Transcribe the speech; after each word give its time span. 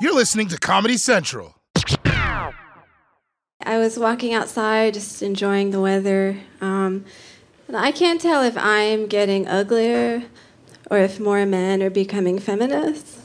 You're 0.00 0.14
listening 0.14 0.46
to 0.48 0.58
Comedy 0.58 0.96
Central. 0.96 1.56
I 2.04 2.52
was 3.78 3.98
walking 3.98 4.32
outside, 4.32 4.94
just 4.94 5.22
enjoying 5.22 5.72
the 5.72 5.80
weather. 5.80 6.36
Um, 6.60 7.04
I 7.74 7.90
can't 7.90 8.20
tell 8.20 8.44
if 8.44 8.56
I'm 8.56 9.08
getting 9.08 9.48
uglier 9.48 10.22
or 10.88 10.98
if 10.98 11.18
more 11.18 11.44
men 11.46 11.82
are 11.82 11.90
becoming 11.90 12.38
feminists. 12.38 13.20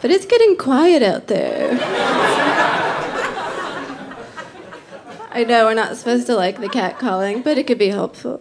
But 0.00 0.10
it's 0.10 0.24
getting 0.24 0.56
quiet 0.56 1.02
out 1.02 1.26
there. 1.26 1.78
I 5.30 5.44
know 5.46 5.66
we're 5.66 5.74
not 5.74 5.98
supposed 5.98 6.26
to 6.28 6.34
like 6.34 6.58
the 6.58 6.70
cat 6.70 6.98
calling, 6.98 7.42
but 7.42 7.58
it 7.58 7.66
could 7.66 7.78
be 7.78 7.88
helpful. 7.88 8.40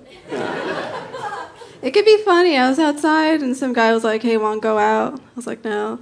It 1.82 1.92
could 1.92 2.06
be 2.06 2.18
funny. 2.24 2.58
I 2.58 2.70
was 2.70 2.80
outside 2.80 3.42
and 3.42 3.58
some 3.58 3.74
guy 3.74 3.94
was 3.94 4.06
like, 4.06 4.24
hey, 4.24 4.38
want 4.38 4.62
to 4.62 4.66
go 4.66 4.80
out? 4.80 5.20
I 5.20 5.36
was 5.36 5.46
like, 5.46 5.66
no. 5.66 6.00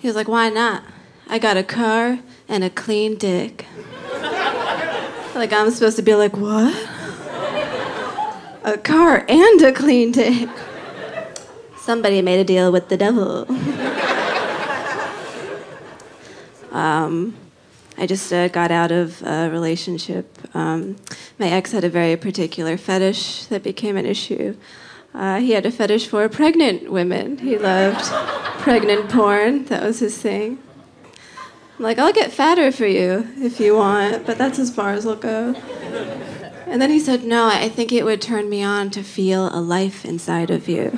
He 0.00 0.06
was 0.06 0.16
like, 0.16 0.28
why 0.28 0.48
not? 0.48 0.82
I 1.28 1.38
got 1.38 1.58
a 1.58 1.62
car 1.62 2.20
and 2.48 2.64
a 2.64 2.70
clean 2.70 3.16
dick. 3.16 3.66
like, 5.34 5.52
I'm 5.52 5.70
supposed 5.70 5.96
to 5.96 6.02
be 6.02 6.14
like, 6.14 6.38
what? 6.38 6.74
A 8.64 8.78
car 8.78 9.26
and 9.28 9.60
a 9.60 9.72
clean 9.72 10.10
dick. 10.10 10.48
Somebody 11.76 12.22
made 12.22 12.40
a 12.40 12.44
deal 12.44 12.72
with 12.72 12.88
the 12.88 12.96
devil. 12.96 13.40
um, 16.72 17.36
I 17.98 18.06
just 18.06 18.32
uh, 18.32 18.48
got 18.48 18.70
out 18.70 18.90
of 18.90 19.22
a 19.22 19.50
relationship. 19.50 20.34
Um, 20.54 20.96
my 21.38 21.48
ex 21.48 21.72
had 21.72 21.84
a 21.84 21.90
very 21.90 22.16
particular 22.16 22.78
fetish 22.78 23.44
that 23.46 23.62
became 23.62 23.98
an 23.98 24.06
issue. 24.06 24.56
Uh, 25.12 25.40
he 25.40 25.52
had 25.52 25.66
a 25.66 25.72
fetish 25.72 26.06
for 26.06 26.28
pregnant 26.28 26.90
women. 26.90 27.38
He 27.38 27.58
loved 27.58 28.04
pregnant 28.60 29.10
porn. 29.10 29.64
That 29.64 29.82
was 29.82 29.98
his 29.98 30.16
thing. 30.16 30.58
I'm 31.78 31.84
like, 31.84 31.98
I'll 31.98 32.12
get 32.12 32.32
fatter 32.32 32.70
for 32.70 32.86
you 32.86 33.28
if 33.38 33.58
you 33.58 33.76
want, 33.76 34.24
but 34.24 34.38
that's 34.38 34.58
as 34.58 34.72
far 34.72 34.92
as 34.92 35.06
I'll 35.06 35.16
go. 35.16 35.54
And 36.66 36.80
then 36.80 36.90
he 36.90 37.00
said, 37.00 37.24
No, 37.24 37.46
I 37.46 37.68
think 37.68 37.90
it 37.90 38.04
would 38.04 38.22
turn 38.22 38.48
me 38.48 38.62
on 38.62 38.90
to 38.90 39.02
feel 39.02 39.48
a 39.52 39.60
life 39.60 40.04
inside 40.04 40.50
of 40.50 40.68
you. 40.68 40.96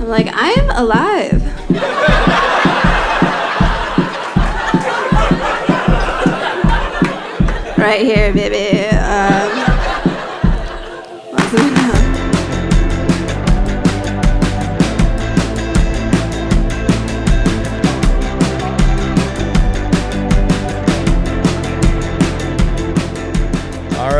I'm 0.00 0.08
like, 0.08 0.28
I 0.28 0.50
am 0.52 0.70
alive. 0.70 1.42
right 7.78 8.00
here, 8.00 8.32
baby. 8.32 8.91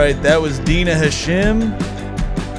Right, 0.03 0.21
that 0.25 0.43
was 0.43 0.59
Dina 0.59 0.97
Hashem 0.97 1.79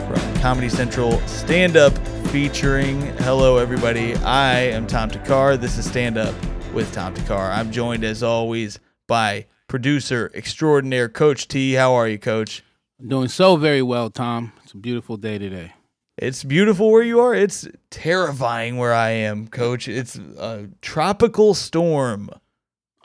from 0.08 0.36
Comedy 0.40 0.70
Central 0.70 1.20
Stand 1.28 1.76
Up 1.76 1.92
featuring 2.30 3.02
Hello 3.18 3.58
Everybody. 3.58 4.16
I 4.16 4.60
am 4.60 4.88
Tom 4.88 5.10
Thakkar. 5.10 5.60
This 5.60 5.78
is 5.78 5.86
Stand 5.86 6.18
Up 6.18 6.34
with 6.74 6.90
Tom 6.94 7.14
Thakkar. 7.14 7.54
I'm 7.54 7.70
joined 7.70 8.06
as 8.06 8.24
always 8.24 8.80
by 9.10 9.48
producer 9.68 10.32
extraordinaire 10.34 11.10
Coach 11.10 11.50
T. 11.50 11.74
How 11.74 11.94
are 11.96 12.08
you, 12.08 12.18
Coach? 12.18 12.64
Doing 13.06 13.28
so 13.28 13.58
very 13.58 13.82
well, 13.82 14.10
Tom. 14.10 14.54
It's 14.64 14.72
a 14.72 14.78
beautiful 14.78 15.18
day 15.18 15.38
today. 15.38 15.74
It's 16.18 16.46
beautiful 16.46 16.94
where 16.94 17.04
you 17.04 17.20
are. 17.20 17.36
It's 17.36 17.68
terrifying 17.90 18.78
where 18.78 18.94
I 18.94 19.10
am, 19.10 19.50
Coach. 19.50 19.90
It's 19.90 20.16
a 20.16 20.70
tropical 20.82 21.54
storm, 21.56 22.30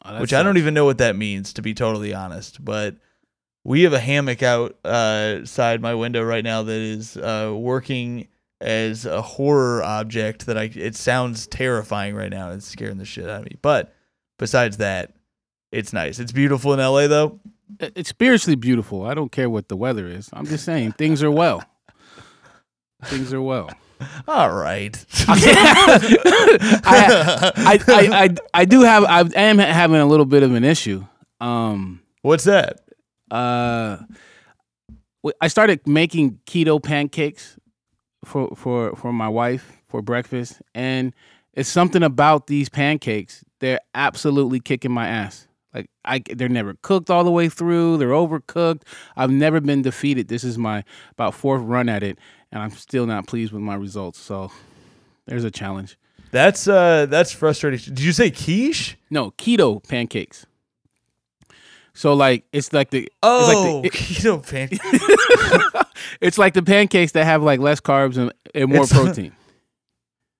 Oh, 0.05 0.20
which 0.20 0.33
I 0.33 0.44
don't 0.44 0.59
even 0.59 0.75
know 0.75 0.84
what 0.84 0.98
that 0.98 1.16
means, 1.16 1.53
to 1.55 1.61
be 1.61 1.75
totally 1.75 2.14
honest. 2.14 2.64
But 2.64 2.98
we 3.68 3.82
have 3.82 3.92
a 3.92 4.00
hammock 4.00 4.42
outside 4.42 5.82
my 5.82 5.94
window 5.94 6.22
right 6.22 6.42
now 6.42 6.62
that 6.62 6.80
is 6.80 7.18
uh, 7.18 7.52
working 7.54 8.26
as 8.62 9.04
a 9.04 9.20
horror 9.20 9.82
object. 9.82 10.46
That 10.46 10.56
I 10.56 10.70
it 10.74 10.96
sounds 10.96 11.46
terrifying 11.46 12.14
right 12.14 12.30
now. 12.30 12.50
It's 12.52 12.66
scaring 12.66 12.96
the 12.96 13.04
shit 13.04 13.28
out 13.28 13.40
of 13.40 13.44
me. 13.44 13.58
But 13.60 13.94
besides 14.38 14.78
that, 14.78 15.12
it's 15.70 15.92
nice. 15.92 16.18
It's 16.18 16.32
beautiful 16.32 16.72
in 16.72 16.78
LA 16.78 17.08
though. 17.08 17.40
It's 17.78 18.08
spiritually 18.08 18.56
beautiful. 18.56 19.04
I 19.04 19.12
don't 19.12 19.30
care 19.30 19.50
what 19.50 19.68
the 19.68 19.76
weather 19.76 20.06
is. 20.06 20.30
I'm 20.32 20.46
just 20.46 20.64
saying 20.64 20.92
things 20.92 21.22
are 21.22 21.30
well. 21.30 21.62
Things 23.04 23.34
are 23.34 23.42
well. 23.42 23.68
All 24.28 24.50
right. 24.50 25.04
I, 25.28 26.80
I, 26.84 27.78
I, 27.86 28.24
I, 28.24 28.34
I 28.54 28.64
do 28.64 28.80
have. 28.80 29.04
I 29.04 29.20
am 29.34 29.58
having 29.58 30.00
a 30.00 30.06
little 30.06 30.24
bit 30.24 30.42
of 30.42 30.54
an 30.54 30.64
issue. 30.64 31.04
Um, 31.38 32.00
What's 32.22 32.44
that? 32.44 32.88
Uh, 33.31 33.99
I 35.41 35.49
started 35.49 35.87
making 35.87 36.39
keto 36.47 36.83
pancakes 36.83 37.59
for 38.25 38.55
for 38.56 38.94
for 38.97 39.12
my 39.12 39.28
wife 39.28 39.78
for 39.89 40.03
breakfast, 40.03 40.61
and 40.75 41.15
it's 41.55 41.69
something 41.69 42.03
about 42.03 42.47
these 42.47 42.69
pancakes. 42.69 43.44
They're 43.61 43.81
absolutely 43.94 44.61
kicking 44.61 44.93
my 44.93 45.09
ass. 45.09 45.49
Like 45.75 45.91
I, 46.05 46.22
they're 46.34 46.49
never 46.49 46.75
cooked 46.83 47.11
all 47.11 47.25
the 47.25 47.31
way 47.31 47.49
through. 47.49 47.99
They're 47.99 48.09
overcooked. 48.09 48.83
I've 49.16 49.31
never 49.31 49.60
been 49.60 49.83
defeated. 49.83 50.28
This 50.28 50.45
is 50.45 50.56
my 50.56 50.84
about 51.12 51.34
fourth 51.34 51.62
run 51.62 51.89
at 51.89 52.03
it, 52.03 52.19
and 52.53 52.62
I'm 52.62 52.71
still 52.71 53.06
not 53.06 53.27
pleased 53.27 53.53
with 53.53 53.62
my 53.62 53.75
results. 53.75 54.19
So 54.19 54.50
there's 55.27 55.45
a 55.45 55.50
challenge. 55.50 55.99
That's 56.31 56.69
uh 56.69 57.06
that's 57.06 57.33
frustrating. 57.33 57.81
Did 57.81 58.00
you 58.00 58.12
say 58.12 58.31
quiche? 58.31 58.97
No 59.10 59.31
keto 59.33 59.87
pancakes. 59.87 60.47
So 61.98 62.14
like 62.14 62.44
it's 62.53 62.72
like 62.72 62.91
the 62.91 63.10
Oh, 63.25 63.82
it's 63.82 63.92
like 63.92 63.92
the, 63.92 63.98
keto 63.98 64.48
pancake. 64.48 65.86
it's 66.20 66.38
like 66.38 66.54
the 66.54 66.62
pancakes 66.62 67.10
that 67.12 67.25
have 67.25 67.42
like 67.42 67.59
less 67.59 67.81
carbs 67.81 68.16
and, 68.16 68.32
and 68.54 68.69
more 68.70 68.84
It's- 68.84 68.92
protein. 69.04 69.32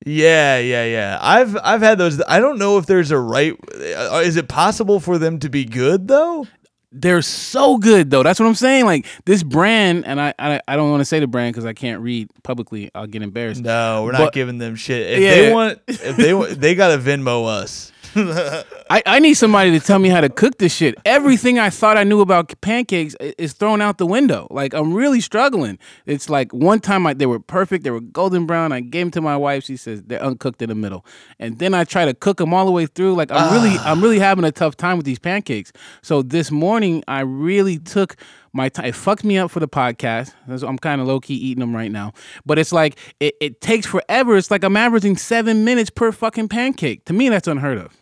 Yeah, 0.06 0.58
yeah, 0.58 0.84
yeah. 0.84 1.19
I've 1.20 1.56
I've 1.62 1.80
had 1.82 1.98
those. 1.98 2.22
I 2.28 2.38
don't 2.38 2.58
know 2.60 2.78
if 2.78 2.86
there's 2.86 3.10
a 3.10 3.19
right. 3.19 3.54
uh, 3.74 4.22
Is 4.24 4.36
it 4.36 4.46
possible 4.48 5.00
for 5.00 5.19
them 5.19 5.41
to 5.41 5.48
be 5.48 5.64
good 5.64 6.06
though? 6.06 6.46
They're 6.92 7.20
so 7.22 7.76
good 7.76 8.08
though. 8.10 8.22
That's 8.22 8.38
what 8.38 8.46
I'm 8.46 8.54
saying. 8.54 8.84
Like 8.84 9.04
this 9.25 9.42
brand, 9.42 10.06
and 10.06 10.20
I 10.20 10.32
I, 10.38 10.60
I 10.69 10.76
don't 10.76 10.90
want 10.92 11.00
to 11.00 11.04
say 11.04 11.19
the 11.19 11.26
brand 11.26 11.52
because 11.54 11.66
I 11.66 11.72
can't 11.72 12.00
read 12.00 12.28
publicly. 12.44 12.88
I'll 12.94 13.08
get 13.08 13.22
embarrassed. 13.22 13.62
No, 13.62 14.04
we're 14.04 14.12
not 14.12 14.19
But- 14.19 14.32
giving 14.32 14.58
them 14.58 14.76
shit. 14.76 15.10
If 15.10 15.19
they 15.19 15.48
Yeah. 15.48 15.52
want, 15.54 15.80
if 15.88 16.16
they 16.16 16.32
want, 16.32 16.60
they 16.60 16.76
gotta 16.76 16.98
Venmo 17.02 17.46
us. 17.48 17.90
I, 18.16 19.02
I 19.06 19.19
need 19.19 19.34
somebody 19.34 19.70
to 19.78 19.80
tell 19.84 19.98
me 19.98 20.08
how 20.08 20.20
to 20.20 20.28
cook 20.28 20.58
this 20.58 20.74
shit. 20.74 20.94
Everything 21.04 21.58
I 21.58 21.70
thought 21.70 21.96
I 21.96 22.04
knew 22.04 22.20
about 22.20 22.58
pancakes 22.60 23.14
is 23.20 23.52
thrown 23.52 23.80
out 23.80 23.98
the 23.98 24.06
window. 24.06 24.46
Like 24.50 24.74
I'm 24.74 24.94
really 24.94 25.20
struggling. 25.20 25.78
It's 26.06 26.30
like 26.30 26.52
one 26.52 26.80
time 26.80 27.06
I, 27.06 27.14
they 27.14 27.26
were 27.26 27.41
perfect. 27.41 27.84
They 27.84 27.91
were 27.91 28.00
golden 28.00 28.46
brown. 28.46 28.72
I 28.72 28.80
gave 28.80 29.06
them 29.06 29.10
to 29.12 29.20
my 29.20 29.36
wife. 29.36 29.64
She 29.64 29.76
says 29.76 30.02
they're 30.02 30.22
uncooked 30.22 30.62
in 30.62 30.69
the 30.69 30.74
middle. 30.74 31.04
And 31.38 31.58
then 31.58 31.74
I 31.74 31.84
try 31.84 32.04
to 32.04 32.14
cook 32.14 32.38
them 32.38 32.54
all 32.54 32.64
the 32.64 32.72
way 32.72 32.86
through. 32.86 33.14
Like 33.14 33.30
I'm 33.30 33.52
really 33.52 33.76
ah. 33.78 33.91
I'm 33.92 34.02
really 34.02 34.19
having 34.19 34.44
a 34.44 34.52
tough 34.52 34.76
time 34.76 34.96
with 34.96 35.06
these 35.06 35.19
pancakes. 35.19 35.72
So 36.02 36.22
this 36.22 36.50
morning 36.50 37.04
I 37.08 37.20
really 37.20 37.78
took 37.78 38.16
my 38.52 38.69
time. 38.69 38.86
It 38.86 38.94
fucked 38.94 39.25
me 39.25 39.36
up 39.38 39.50
for 39.50 39.60
the 39.60 39.69
podcast. 39.69 40.32
I'm 40.48 40.78
kind 40.78 41.00
of 41.00 41.06
low 41.06 41.20
key 41.20 41.34
eating 41.34 41.60
them 41.60 41.75
right 41.76 41.92
now. 41.92 42.12
But 42.46 42.58
it's 42.58 42.72
like 42.72 42.98
it, 43.20 43.34
it 43.40 43.60
takes 43.60 43.86
forever. 43.86 44.36
It's 44.36 44.50
like 44.50 44.64
I'm 44.64 44.76
averaging 44.76 45.16
seven 45.19 45.64
minutes 45.64 45.90
per 45.90 46.12
fucking 46.12 46.48
pancake. 46.48 47.04
To 47.04 47.12
me, 47.12 47.28
that's 47.28 47.48
unheard 47.48 47.78
of. 47.78 47.97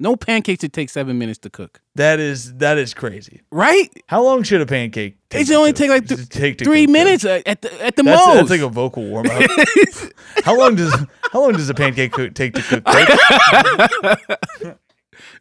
No 0.00 0.14
pancakes 0.14 0.60
should 0.60 0.72
take 0.72 0.90
seven 0.90 1.18
minutes 1.18 1.40
to 1.40 1.50
cook. 1.50 1.80
That 1.96 2.20
is 2.20 2.54
that 2.58 2.78
is 2.78 2.94
crazy. 2.94 3.42
Right? 3.50 3.90
How 4.06 4.22
long 4.22 4.44
should 4.44 4.60
a 4.60 4.66
pancake? 4.66 5.18
Take 5.28 5.42
It 5.42 5.46
should 5.48 5.56
only 5.56 5.72
take 5.72 5.90
like 5.90 6.06
th- 6.06 6.28
take 6.28 6.58
three 6.62 6.86
minutes 6.86 7.24
uh, 7.24 7.42
at 7.44 7.62
the 7.62 7.84
at 7.84 7.96
the 7.96 8.04
That's, 8.04 8.26
most. 8.26 8.36
that's 8.36 8.50
like 8.50 8.60
a 8.60 8.68
vocal 8.68 9.04
warm 9.04 9.26
up. 9.26 9.42
how 10.44 10.56
long 10.56 10.76
does 10.76 10.94
how 11.32 11.40
long 11.42 11.52
does 11.52 11.68
a 11.68 11.74
pancake 11.74 12.12
cook, 12.12 12.34
take 12.34 12.54
to 12.54 12.62
cook? 12.62 12.84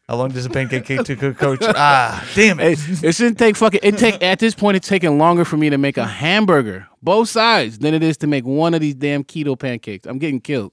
How 0.07 0.15
long 0.15 0.29
does 0.29 0.45
a 0.45 0.49
pancake 0.49 0.85
take 0.85 1.03
to 1.03 1.15
cook, 1.17 1.37
Coach? 1.37 1.59
Ah, 1.61 2.25
damn 2.33 2.61
it! 2.61 2.79
it, 2.89 3.03
it 3.03 3.11
shouldn't 3.15 3.37
take 3.37 3.57
fucking. 3.57 3.81
It 3.83 3.97
take 3.97 4.23
at 4.23 4.39
this 4.39 4.55
point. 4.55 4.77
It's 4.77 4.87
taking 4.87 5.17
longer 5.17 5.43
for 5.43 5.57
me 5.57 5.69
to 5.69 5.77
make 5.77 5.97
a 5.97 6.05
hamburger, 6.07 6.87
both 7.03 7.27
sides, 7.27 7.79
than 7.79 7.93
it 7.93 8.01
is 8.01 8.15
to 8.19 8.27
make 8.27 8.45
one 8.45 8.73
of 8.73 8.79
these 8.79 8.95
damn 8.95 9.25
keto 9.25 9.59
pancakes. 9.59 10.07
I'm 10.07 10.17
getting 10.17 10.39
killed. 10.39 10.71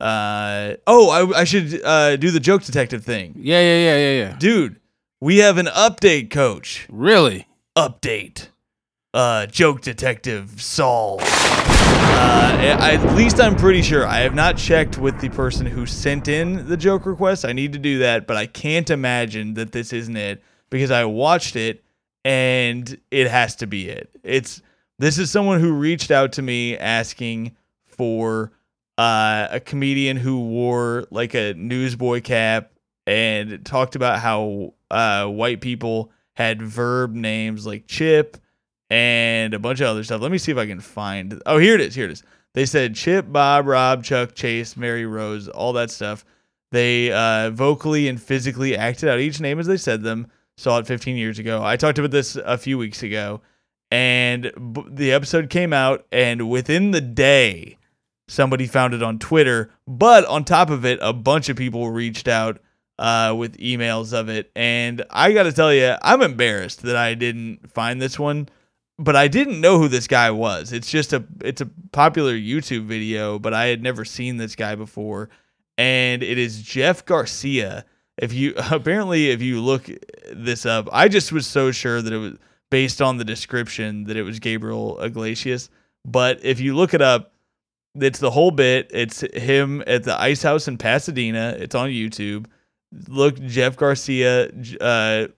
Uh, 0.00 0.74
oh, 0.86 1.10
I, 1.32 1.40
I 1.40 1.44
should 1.44 1.82
uh, 1.84 2.16
do 2.16 2.30
the 2.30 2.40
joke 2.40 2.62
detective 2.62 3.04
thing, 3.04 3.34
Yeah, 3.36 3.60
yeah, 3.60 3.78
yeah, 3.78 3.96
yeah, 3.96 4.28
yeah. 4.30 4.36
dude. 4.38 4.76
We 5.20 5.38
have 5.38 5.58
an 5.58 5.66
update, 5.66 6.30
Coach. 6.30 6.86
Really? 6.90 7.46
update. 7.76 8.48
Uh, 9.14 9.46
joke 9.46 9.80
detective 9.80 10.60
Saul. 10.60 11.18
Uh, 11.20 11.24
I- 12.80 12.94
at 12.94 13.14
least 13.16 13.40
I'm 13.40 13.56
pretty 13.56 13.82
sure. 13.82 14.06
I 14.06 14.18
have 14.20 14.34
not 14.34 14.56
checked 14.56 14.98
with 14.98 15.20
the 15.20 15.28
person 15.30 15.66
who 15.66 15.86
sent 15.86 16.28
in 16.28 16.68
the 16.68 16.76
joke 16.76 17.06
request. 17.06 17.44
I 17.44 17.52
need 17.52 17.72
to 17.72 17.78
do 17.78 17.98
that, 18.00 18.26
but 18.26 18.36
I 18.36 18.46
can't 18.46 18.90
imagine 18.90 19.54
that 19.54 19.72
this 19.72 19.92
isn't 19.92 20.16
it 20.16 20.42
because 20.70 20.90
I 20.90 21.04
watched 21.04 21.56
it 21.56 21.82
and 22.24 22.98
it 23.10 23.28
has 23.28 23.56
to 23.56 23.66
be 23.66 23.88
it. 23.88 24.10
It's 24.22 24.60
this 24.98 25.18
is 25.18 25.30
someone 25.30 25.60
who 25.60 25.72
reached 25.72 26.10
out 26.10 26.32
to 26.32 26.42
me 26.42 26.76
asking 26.76 27.56
for 27.86 28.50
uh, 28.98 29.46
a 29.52 29.60
comedian 29.60 30.16
who 30.16 30.40
wore 30.40 31.06
like 31.10 31.34
a 31.34 31.54
newsboy 31.54 32.20
cap 32.20 32.72
and 33.06 33.64
talked 33.64 33.94
about 33.94 34.18
how 34.18 34.74
uh, 34.90 35.26
white 35.26 35.60
people 35.60 36.10
had 36.34 36.60
verb 36.60 37.14
names 37.14 37.64
like 37.64 37.86
Chip 37.86 38.36
and 38.90 39.54
a 39.54 39.58
bunch 39.58 39.80
of 39.80 39.86
other 39.86 40.02
stuff. 40.04 40.20
Let 40.20 40.32
me 40.32 40.38
see 40.38 40.52
if 40.52 40.58
I 40.58 40.66
can 40.66 40.80
find. 40.80 41.40
Oh, 41.46 41.58
here 41.58 41.74
it 41.74 41.80
is. 41.80 41.94
Here 41.94 42.06
it 42.06 42.10
is. 42.10 42.22
They 42.54 42.66
said 42.66 42.94
Chip, 42.96 43.30
Bob, 43.30 43.66
Rob, 43.66 44.02
Chuck, 44.02 44.34
Chase, 44.34 44.76
Mary, 44.76 45.06
Rose, 45.06 45.48
all 45.48 45.72
that 45.74 45.90
stuff. 45.90 46.24
They 46.72 47.12
uh, 47.12 47.50
vocally 47.50 48.08
and 48.08 48.20
physically 48.20 48.76
acted 48.76 49.08
out 49.08 49.20
each 49.20 49.40
name 49.40 49.58
as 49.58 49.66
they 49.66 49.76
said 49.76 50.02
them. 50.02 50.26
Saw 50.56 50.78
it 50.78 50.86
15 50.88 51.16
years 51.16 51.38
ago. 51.38 51.62
I 51.62 51.76
talked 51.76 51.98
about 51.98 52.10
this 52.10 52.34
a 52.34 52.58
few 52.58 52.78
weeks 52.78 53.04
ago, 53.04 53.42
and 53.92 54.50
b- 54.72 54.84
the 54.88 55.12
episode 55.12 55.50
came 55.50 55.72
out, 55.72 56.04
and 56.10 56.50
within 56.50 56.90
the 56.90 57.00
day, 57.00 57.77
somebody 58.28 58.66
found 58.66 58.94
it 58.94 59.02
on 59.02 59.18
Twitter. 59.18 59.70
But 59.86 60.24
on 60.26 60.44
top 60.44 60.70
of 60.70 60.84
it, 60.84 60.98
a 61.02 61.12
bunch 61.12 61.48
of 61.48 61.56
people 61.56 61.90
reached 61.90 62.28
out 62.28 62.60
uh, 62.98 63.34
with 63.36 63.58
emails 63.58 64.12
of 64.12 64.28
it, 64.28 64.50
and 64.56 65.04
I 65.10 65.32
got 65.32 65.44
to 65.44 65.52
tell 65.52 65.72
you, 65.72 65.94
I'm 66.02 66.22
embarrassed 66.22 66.82
that 66.82 66.96
I 66.96 67.14
didn't 67.14 67.70
find 67.70 68.02
this 68.02 68.18
one 68.18 68.48
but 68.98 69.14
I 69.14 69.28
didn't 69.28 69.60
know 69.60 69.78
who 69.78 69.88
this 69.88 70.06
guy 70.06 70.30
was. 70.30 70.72
It's 70.72 70.90
just 70.90 71.12
a 71.12 71.24
it's 71.40 71.60
a 71.60 71.70
popular 71.92 72.34
YouTube 72.34 72.86
video, 72.86 73.38
but 73.38 73.54
I 73.54 73.66
had 73.66 73.82
never 73.82 74.04
seen 74.04 74.36
this 74.36 74.56
guy 74.56 74.74
before, 74.74 75.30
and 75.76 76.22
it 76.22 76.38
is 76.38 76.60
Jeff 76.60 77.04
Garcia. 77.04 77.84
If 78.16 78.32
you 78.32 78.54
apparently 78.70 79.30
if 79.30 79.40
you 79.40 79.60
look 79.60 79.88
this 80.32 80.66
up, 80.66 80.88
I 80.92 81.08
just 81.08 81.32
was 81.32 81.46
so 81.46 81.70
sure 81.70 82.02
that 82.02 82.12
it 82.12 82.18
was 82.18 82.34
based 82.70 83.00
on 83.00 83.16
the 83.16 83.24
description 83.24 84.04
that 84.04 84.16
it 84.16 84.24
was 84.24 84.40
Gabriel 84.40 85.00
Iglesias, 85.00 85.70
but 86.04 86.44
if 86.44 86.60
you 86.60 86.74
look 86.76 86.92
it 86.92 87.00
up, 87.00 87.32
it's 87.94 88.18
the 88.18 88.30
whole 88.30 88.50
bit. 88.50 88.90
It's 88.92 89.20
him 89.20 89.82
at 89.86 90.04
the 90.04 90.20
Ice 90.20 90.42
House 90.42 90.68
in 90.68 90.78
Pasadena. 90.78 91.56
It's 91.58 91.74
on 91.74 91.90
YouTube. 91.90 92.46
Look 93.08 93.38
Jeff 93.40 93.76
Garcia 93.76 94.50
uh, 94.80 95.28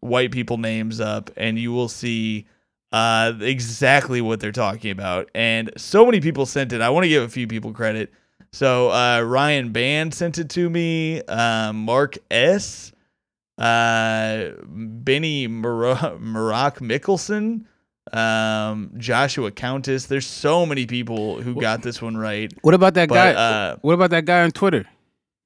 white 0.00 0.32
people 0.32 0.58
names 0.58 1.00
up, 1.00 1.30
and 1.36 1.58
you 1.58 1.72
will 1.72 1.88
see 1.88 2.46
uh, 2.92 3.32
exactly 3.40 4.20
what 4.20 4.40
they're 4.40 4.52
talking 4.52 4.90
about. 4.90 5.30
And 5.34 5.70
so 5.76 6.04
many 6.04 6.20
people 6.20 6.46
sent 6.46 6.72
it. 6.72 6.80
I 6.80 6.90
want 6.90 7.04
to 7.04 7.08
give 7.08 7.22
a 7.22 7.28
few 7.28 7.46
people 7.46 7.72
credit. 7.72 8.12
So 8.52 8.90
uh, 8.90 9.20
Ryan 9.20 9.72
Band 9.72 10.14
sent 10.14 10.38
it 10.38 10.50
to 10.50 10.68
me. 10.68 11.22
Um, 11.22 11.84
Mark 11.84 12.18
S. 12.30 12.92
Uh, 13.58 14.50
Benny 14.64 15.46
Maroc 15.46 16.78
Mickelson. 16.80 17.66
Um, 18.12 18.92
Joshua 18.98 19.50
Countess. 19.50 20.06
There's 20.06 20.26
so 20.26 20.66
many 20.66 20.86
people 20.86 21.40
who 21.40 21.60
got 21.60 21.82
this 21.82 22.00
one 22.02 22.16
right. 22.16 22.52
What 22.62 22.74
about 22.74 22.94
that 22.94 23.08
But, 23.08 23.14
guy? 23.14 23.32
uh, 23.34 23.76
what 23.82 23.94
about 23.94 24.10
that 24.10 24.24
guy 24.24 24.42
on 24.42 24.50
Twitter? 24.50 24.84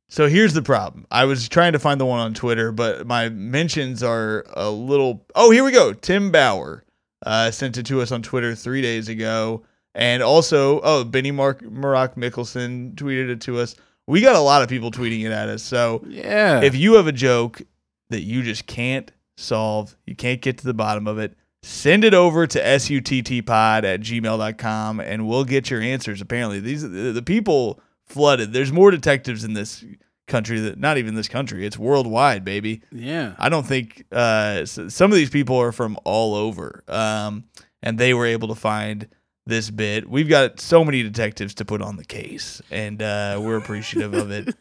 So 0.09 0.29
here's 0.29 0.53
the 0.55 0.63
problem. 0.63 1.07
I 1.11 1.25
was 1.25 1.49
trying 1.49 1.73
to 1.73 1.79
find 1.79 2.01
the 2.01 2.05
one 2.07 2.21
on 2.21 2.35
Twitter, 2.35 2.73
but 2.73 3.07
my 3.07 3.29
mentions 3.31 4.03
are 4.03 4.45
a 4.55 4.71
little. 4.71 5.25
Oh, 5.35 5.51
here 5.51 5.65
we 5.65 5.73
go. 5.73 5.93
Tim 5.93 6.31
Bauer 6.31 6.85
uh, 7.27 7.51
sent 7.51 7.77
it 7.79 7.87
to 7.87 8.01
us 8.01 8.13
on 8.13 8.23
Twitter 8.23 8.55
three 8.55 8.83
days 8.83 9.09
ago, 9.09 9.65
and 9.95 10.23
also, 10.23 10.81
oh, 10.83 11.05
Benny 11.05 11.31
Mark 11.31 11.63
Maroc 11.63 12.15
Mickelson 12.17 12.95
tweeted 12.95 13.29
it 13.31 13.41
to 13.43 13.59
us. 13.59 13.75
We 14.07 14.21
got 14.21 14.37
a 14.37 14.41
lot 14.41 14.63
of 14.63 14.69
people 14.69 14.91
tweeting 14.91 15.25
it 15.25 15.33
at 15.33 15.49
us. 15.49 15.63
So 15.63 16.05
Yeah. 16.07 16.61
if 16.61 16.75
you 16.77 16.95
have 16.95 17.07
a 17.07 17.13
joke 17.13 17.63
that 18.11 18.21
you 18.21 18.43
just 18.43 18.67
can't 18.67 19.11
solve, 19.39 19.97
you 20.07 20.15
can't 20.15 20.43
get 20.43 20.59
to 20.59 20.65
the 20.67 20.75
bottom 20.75 21.09
of 21.09 21.19
it, 21.19 21.35
send 21.65 22.05
it 22.05 22.15
over 22.15 22.47
to 22.47 22.59
suttpod 22.61 23.85
at 23.85 24.01
gmail.com 24.01 25.01
and 25.01 25.27
we'll 25.27 25.45
get 25.45 25.71
your 25.71 25.81
answers. 25.81 26.21
Apparently, 26.21 26.61
these 26.61 26.83
the 26.83 27.23
people 27.25 27.81
flooded. 28.07 28.53
There's 28.53 28.73
more 28.73 28.91
detectives 28.91 29.45
in 29.45 29.55
this 29.55 29.85
country 30.27 30.61
that 30.61 30.79
not 30.79 30.99
even 30.99 31.15
this 31.15 31.29
country, 31.29 31.67
it's 31.67 31.79
worldwide, 31.79 32.45
baby. 32.45 32.83
yeah. 32.91 33.35
I 33.39 33.49
don't 33.49 33.67
think 33.67 34.05
uh, 34.13 34.65
some 34.65 35.11
of 35.11 35.17
these 35.17 35.31
people 35.31 35.57
are 35.57 35.73
from 35.73 35.99
all 36.05 36.35
over, 36.35 36.83
um, 36.89 37.45
and 37.83 37.99
they 37.99 38.15
were 38.15 38.27
able 38.27 38.49
to 38.49 38.55
find 38.55 39.09
this 39.47 39.71
bit. 39.71 40.09
We've 40.09 40.29
got 40.29 40.61
so 40.61 40.85
many 40.85 41.03
detectives 41.03 41.55
to 41.55 41.65
put 41.65 41.83
on 41.83 41.97
the 41.97 42.05
case, 42.05 42.63
and 42.71 43.03
uh, 43.03 43.39
we're 43.43 43.57
appreciative 43.57 44.15
of 44.15 44.31
it. 44.31 44.55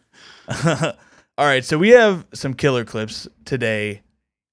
all 1.38 1.46
right, 1.46 1.64
so 1.64 1.78
we 1.78 1.90
have 1.90 2.26
some 2.34 2.54
killer 2.54 2.84
clips 2.84 3.28
today, 3.46 4.02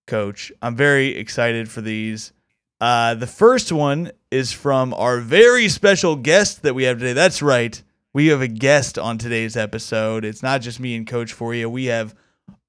Coach. 0.06 0.52
I'm 0.62 0.76
very 0.76 1.16
excited 1.16 1.68
for 1.68 1.80
these. 1.80 2.32
Uh, 2.80 3.14
the 3.14 3.26
first 3.26 3.70
one 3.72 4.10
is 4.30 4.52
from 4.52 4.94
our 4.94 5.20
very 5.20 5.68
special 5.68 6.16
guest 6.16 6.62
that 6.62 6.74
we 6.74 6.84
have 6.84 6.98
today. 6.98 7.12
That's 7.12 7.42
right. 7.42 7.80
We 8.12 8.28
have 8.28 8.40
a 8.40 8.48
guest 8.48 8.98
on 8.98 9.18
today's 9.18 9.56
episode. 9.56 10.24
It's 10.24 10.42
not 10.42 10.62
just 10.62 10.80
me 10.80 10.96
and 10.96 11.06
Coach 11.06 11.32
for 11.32 11.54
you. 11.54 11.68
We 11.68 11.86
have 11.86 12.14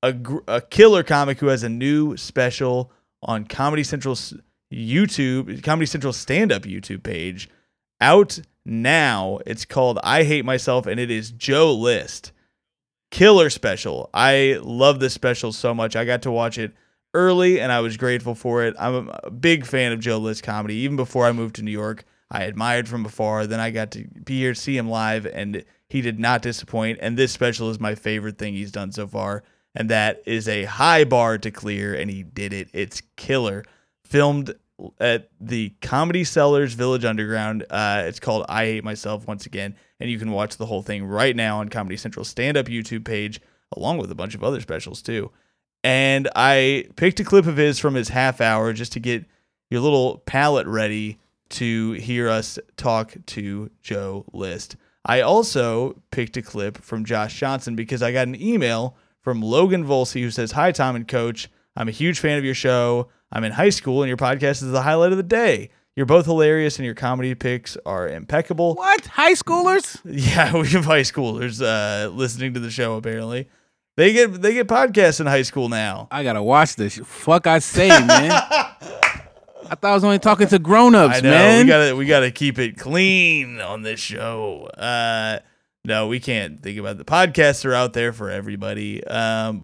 a, 0.04 0.16
a 0.48 0.62
killer 0.62 1.04
comic 1.04 1.40
who 1.40 1.48
has 1.48 1.64
a 1.64 1.70
new 1.70 2.18
special 2.18 2.92
on 3.24 3.46
Comedy 3.46 3.84
Central's 3.84 4.34
YouTube, 4.72 5.64
Comedy 5.64 5.86
Central 5.86 6.14
stand 6.14 6.52
up 6.52 6.64
YouTube 6.64 7.04
page 7.04 7.50
out 8.00 8.40
now. 8.66 9.40
It's 9.46 9.66
called 9.66 10.00
I 10.04 10.24
Hate 10.24 10.46
Myself 10.46 10.86
and 10.88 11.00
it 11.00 11.10
is 11.10 11.32
Joe 11.32 11.74
List. 11.74 12.32
Killer 13.12 13.50
special. 13.50 14.10
I 14.14 14.60
love 14.62 15.00
this 15.00 15.14
special 15.14 15.52
so 15.52 15.74
much. 15.74 15.96
I 15.96 16.06
got 16.06 16.22
to 16.24 16.32
watch 16.32 16.58
it 16.58 16.74
early 17.14 17.60
and 17.60 17.72
I 17.72 17.80
was 17.82 17.98
grateful 17.98 18.36
for 18.36 18.64
it. 18.64 18.76
I'm 18.80 19.10
a 19.24 19.32
big 19.32 19.66
fan 19.66 19.92
of 19.92 20.00
Joe 20.00 20.18
List 20.18 20.44
comedy. 20.44 20.76
Even 20.76 20.96
before 20.96 21.26
I 21.26 21.32
moved 21.32 21.56
to 21.56 21.64
New 21.64 21.72
York, 21.72 22.06
I 22.30 22.44
admired 22.44 22.88
from 22.88 23.06
afar. 23.06 23.48
Then 23.48 23.60
I 23.60 23.72
got 23.72 23.92
to 23.92 24.08
be 24.24 24.40
here 24.40 24.54
see 24.54 24.78
him 24.78 24.90
live 24.90 25.26
and 25.26 25.64
he 25.90 26.02
did 26.02 26.20
not 26.20 26.42
disappoint. 26.42 27.00
And 27.02 27.18
this 27.18 27.34
special 27.34 27.70
is 27.70 27.80
my 27.80 27.96
favorite 27.96 28.38
thing 28.38 28.54
he's 28.54 28.72
done 28.72 28.92
so 28.94 29.08
far. 29.08 29.44
And 29.76 29.90
that 29.90 30.24
is 30.26 30.48
a 30.48 30.64
high 30.64 31.06
bar 31.06 31.38
to 31.38 31.52
clear, 31.52 31.94
and 31.94 32.10
he 32.10 32.24
did 32.24 32.52
it. 32.52 32.70
It's 32.74 33.02
killer. 33.16 33.64
Filmed 34.04 34.54
at 35.00 35.30
the 35.40 35.70
Comedy 35.82 36.24
Cellar's 36.24 36.74
Village 36.74 37.06
Underground. 37.06 37.66
Uh, 37.70 38.04
it's 38.06 38.20
called 38.20 38.46
I 38.50 38.66
Hate 38.66 38.84
Myself 38.84 39.28
once 39.28 39.46
again, 39.46 39.76
and 40.00 40.10
you 40.10 40.18
can 40.20 40.32
watch 40.32 40.58
the 40.58 40.66
whole 40.66 40.82
thing 40.82 41.06
right 41.06 41.36
now 41.36 41.60
on 41.60 41.70
Comedy 41.70 41.98
Central 41.98 42.26
stand 42.26 42.58
up 42.58 42.66
YouTube 42.66 43.06
page, 43.06 43.40
along 43.76 43.98
with 43.98 44.12
a 44.12 44.16
bunch 44.16 44.36
of 44.36 44.44
other 44.44 44.60
specials 44.60 45.02
too. 45.02 45.32
And 45.84 46.30
I 46.36 46.86
picked 46.96 47.20
a 47.20 47.24
clip 47.24 47.48
of 47.48 47.58
his 47.58 47.80
from 47.80 47.96
his 47.96 48.10
half 48.10 48.40
hour 48.42 48.72
just 48.74 48.94
to 48.94 49.00
get 49.00 49.26
your 49.70 49.82
little 49.82 50.20
palate 50.26 50.68
ready 50.68 51.20
to 51.50 51.94
hear 51.94 52.30
us 52.30 52.60
talk 52.78 53.14
to 53.28 53.70
Joe 53.82 54.26
List. 54.32 54.76
I 55.06 55.22
also 55.22 56.02
picked 56.12 56.38
a 56.38 56.42
clip 56.42 56.78
from 56.78 57.04
Josh 57.06 57.40
Johnson 57.40 57.76
because 57.76 58.04
I 58.04 58.12
got 58.12 58.28
an 58.28 58.40
email 58.40 58.96
from 59.22 59.42
Logan 59.42 59.86
Volsey 59.86 60.22
who 60.22 60.32
says, 60.32 60.52
Hi, 60.52 60.72
Tom 60.72 60.96
and 60.96 61.08
Coach. 61.08 61.50
I'm 61.76 61.88
a 61.88 61.92
huge 61.92 62.20
fan 62.20 62.38
of 62.38 62.46
your 62.46 62.54
show. 62.54 63.08
I'm 63.32 63.44
in 63.44 63.54
high 63.54 63.70
school 63.70 64.04
and 64.04 64.08
your 64.08 64.18
podcast 64.18 64.62
is 64.62 64.72
the 64.72 64.82
highlight 64.82 65.12
of 65.12 65.18
the 65.18 65.24
day. 65.24 65.70
You're 65.96 66.06
both 66.06 66.26
hilarious 66.26 66.78
and 66.78 66.86
your 66.86 66.96
comedy 66.96 67.36
picks 67.36 67.76
are 67.86 68.08
impeccable. 68.08 68.76
What? 68.76 69.06
High 69.08 69.34
schoolers? 69.34 70.00
Yeah, 70.06 70.54
we 70.54 70.68
have 70.70 70.86
high 70.86 71.02
schoolers 71.02 71.62
uh, 71.62 72.10
listening 72.10 72.54
to 72.54 72.60
the 72.60 72.70
show. 72.72 72.96
Apparently, 72.96 73.50
they 74.02 74.14
get 74.14 74.42
they 74.42 74.54
get 74.56 74.68
podcasts 74.68 75.20
in 75.20 75.28
high 75.28 75.44
school 75.44 75.70
now. 75.70 76.08
I 76.10 76.24
gotta 76.24 76.42
watch 76.42 76.76
this. 76.76 77.00
Fuck, 77.06 77.46
I 77.46 77.60
say, 77.60 77.90
man. 77.90 78.32
I 78.32 79.76
thought 79.76 79.92
I 79.92 79.94
was 79.94 80.04
only 80.04 80.18
talking 80.18 80.48
to 80.48 80.58
grown-ups, 80.58 81.20
I 81.20 81.22
know 81.22 81.30
man. 81.30 81.66
we 81.66 81.70
gotta 81.70 81.96
we 81.96 82.06
gotta 82.08 82.32
keep 82.32 82.58
it 82.58 82.80
clean 82.80 83.62
on 83.62 83.84
this 83.84 84.00
show. 84.00 84.66
Uh, 84.76 85.38
no, 85.86 86.08
we 86.08 86.20
can't 86.20 86.64
think 86.64 86.80
about 86.80 86.98
the 86.98 87.06
podcasts 87.06 87.64
are 87.64 87.76
out 87.76 87.94
there 87.94 88.12
for 88.12 88.32
everybody. 88.32 89.04
Um, 89.06 89.62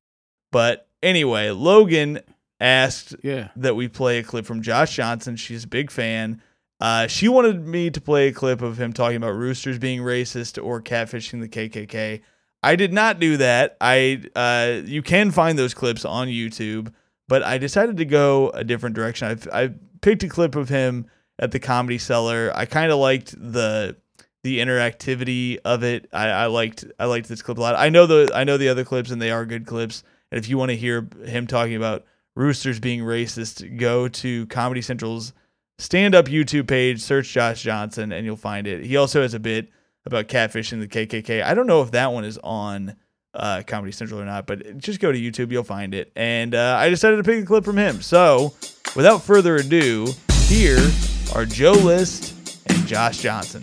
but 0.52 0.88
anyway, 1.02 1.50
Logan 1.50 2.20
asked 2.60 3.16
yeah. 3.24 3.50
that 3.56 3.76
we 3.76 3.88
play 3.88 4.20
a 4.20 4.24
clip 4.24 4.46
from 4.46 4.62
Josh 4.62 4.96
Johnson. 4.96 5.36
She's 5.36 5.64
a 5.64 5.68
big 5.68 5.90
fan. 5.90 6.44
Uh, 6.80 7.08
she 7.08 7.28
wanted 7.28 7.66
me 7.66 7.90
to 7.90 8.00
play 8.00 8.28
a 8.28 8.34
clip 8.34 8.62
of 8.62 8.80
him 8.80 8.94
talking 8.94 9.18
about 9.18 9.32
roosters 9.32 9.80
being 9.80 10.02
racist 10.02 10.64
or 10.64 10.80
catfishing 10.80 11.42
the 11.42 11.50
KKK. 11.50 12.22
I 12.64 12.76
did 12.76 12.94
not 12.94 13.20
do 13.20 13.38
that. 13.38 13.78
I 13.80 14.24
uh, 14.36 14.82
you 14.86 15.02
can 15.02 15.32
find 15.32 15.58
those 15.58 15.74
clips 15.74 16.06
on 16.06 16.28
YouTube, 16.28 16.92
but 17.28 17.44
I 17.44 17.58
decided 17.58 17.98
to 17.98 18.06
go 18.06 18.50
a 18.50 18.64
different 18.64 18.96
direction. 18.96 19.40
I 19.54 19.64
I 19.64 19.74
picked 20.02 20.24
a 20.24 20.30
clip 20.30 20.56
of 20.56 20.70
him 20.70 21.08
at 21.40 21.52
the 21.52 21.60
Comedy 21.60 21.98
Cellar. 21.98 22.52
I 22.56 22.66
kind 22.66 22.92
of 22.92 23.00
liked 23.00 23.32
the 23.32 23.96
the 24.44 24.60
interactivity 24.60 25.60
of 25.66 25.84
it. 25.84 26.08
I, 26.14 26.30
I 26.30 26.46
liked 26.48 26.86
I 27.00 27.06
liked 27.06 27.28
this 27.30 27.42
clip 27.42 27.58
a 27.58 27.62
lot. 27.62 27.76
I 27.76 27.90
know 27.90 28.06
the 28.06 28.32
I 28.34 28.44
know 28.44 28.58
the 28.58 28.70
other 28.70 28.84
clips 28.84 29.12
and 29.12 29.22
they 29.22 29.32
are 29.32 29.46
good 29.46 29.66
clips. 29.66 30.04
And 30.32 30.40
if 30.40 30.50
you 30.50 30.58
want 30.58 30.70
to 30.70 30.78
hear 30.78 31.08
him 31.26 31.48
talking 31.48 31.76
about 31.76 32.06
roosters 32.36 32.80
being 32.80 33.02
racist, 33.02 33.78
go 33.78 34.08
to 34.08 34.46
Comedy 34.48 34.82
Central's 34.82 35.34
stand 35.80 36.16
up 36.16 36.26
YouTube 36.26 36.68
page, 36.68 37.02
search 37.02 37.32
Josh 37.32 37.62
Johnson, 37.62 38.12
and 38.12 38.26
you'll 38.26 38.36
find 38.36 38.68
it. 38.68 38.86
He 38.86 38.98
also 38.98 39.22
has 39.22 39.34
a 39.34 39.40
bit 39.40 39.70
about 40.08 40.28
catfishing 40.28 40.80
the 40.80 40.88
KKK. 40.88 41.44
I 41.44 41.54
don't 41.54 41.68
know 41.68 41.84
if 41.84 41.92
that 41.92 42.12
one 42.12 42.26
is 42.26 42.40
on 42.44 42.96
uh, 43.34 43.62
Comedy 43.68 43.92
Central 43.92 44.20
or 44.20 44.26
not, 44.26 44.48
but 44.48 44.78
just 44.80 45.00
go 45.00 45.12
to 45.12 45.20
YouTube, 45.20 45.52
you'll 45.52 45.64
find 45.64 45.94
it. 45.94 46.12
And 46.16 46.56
uh, 46.56 46.78
I 46.80 46.90
decided 46.90 47.18
to 47.18 47.24
pick 47.24 47.44
a 47.44 47.46
clip 47.46 47.64
from 47.64 47.78
him. 47.78 48.02
So 48.02 48.54
without 48.96 49.22
further 49.22 49.58
ado, 49.58 50.08
here 50.48 50.90
are 51.36 51.46
Joe 51.46 51.74
List 51.74 52.34
and 52.68 52.88
Josh 52.88 53.20
Johnson. 53.20 53.62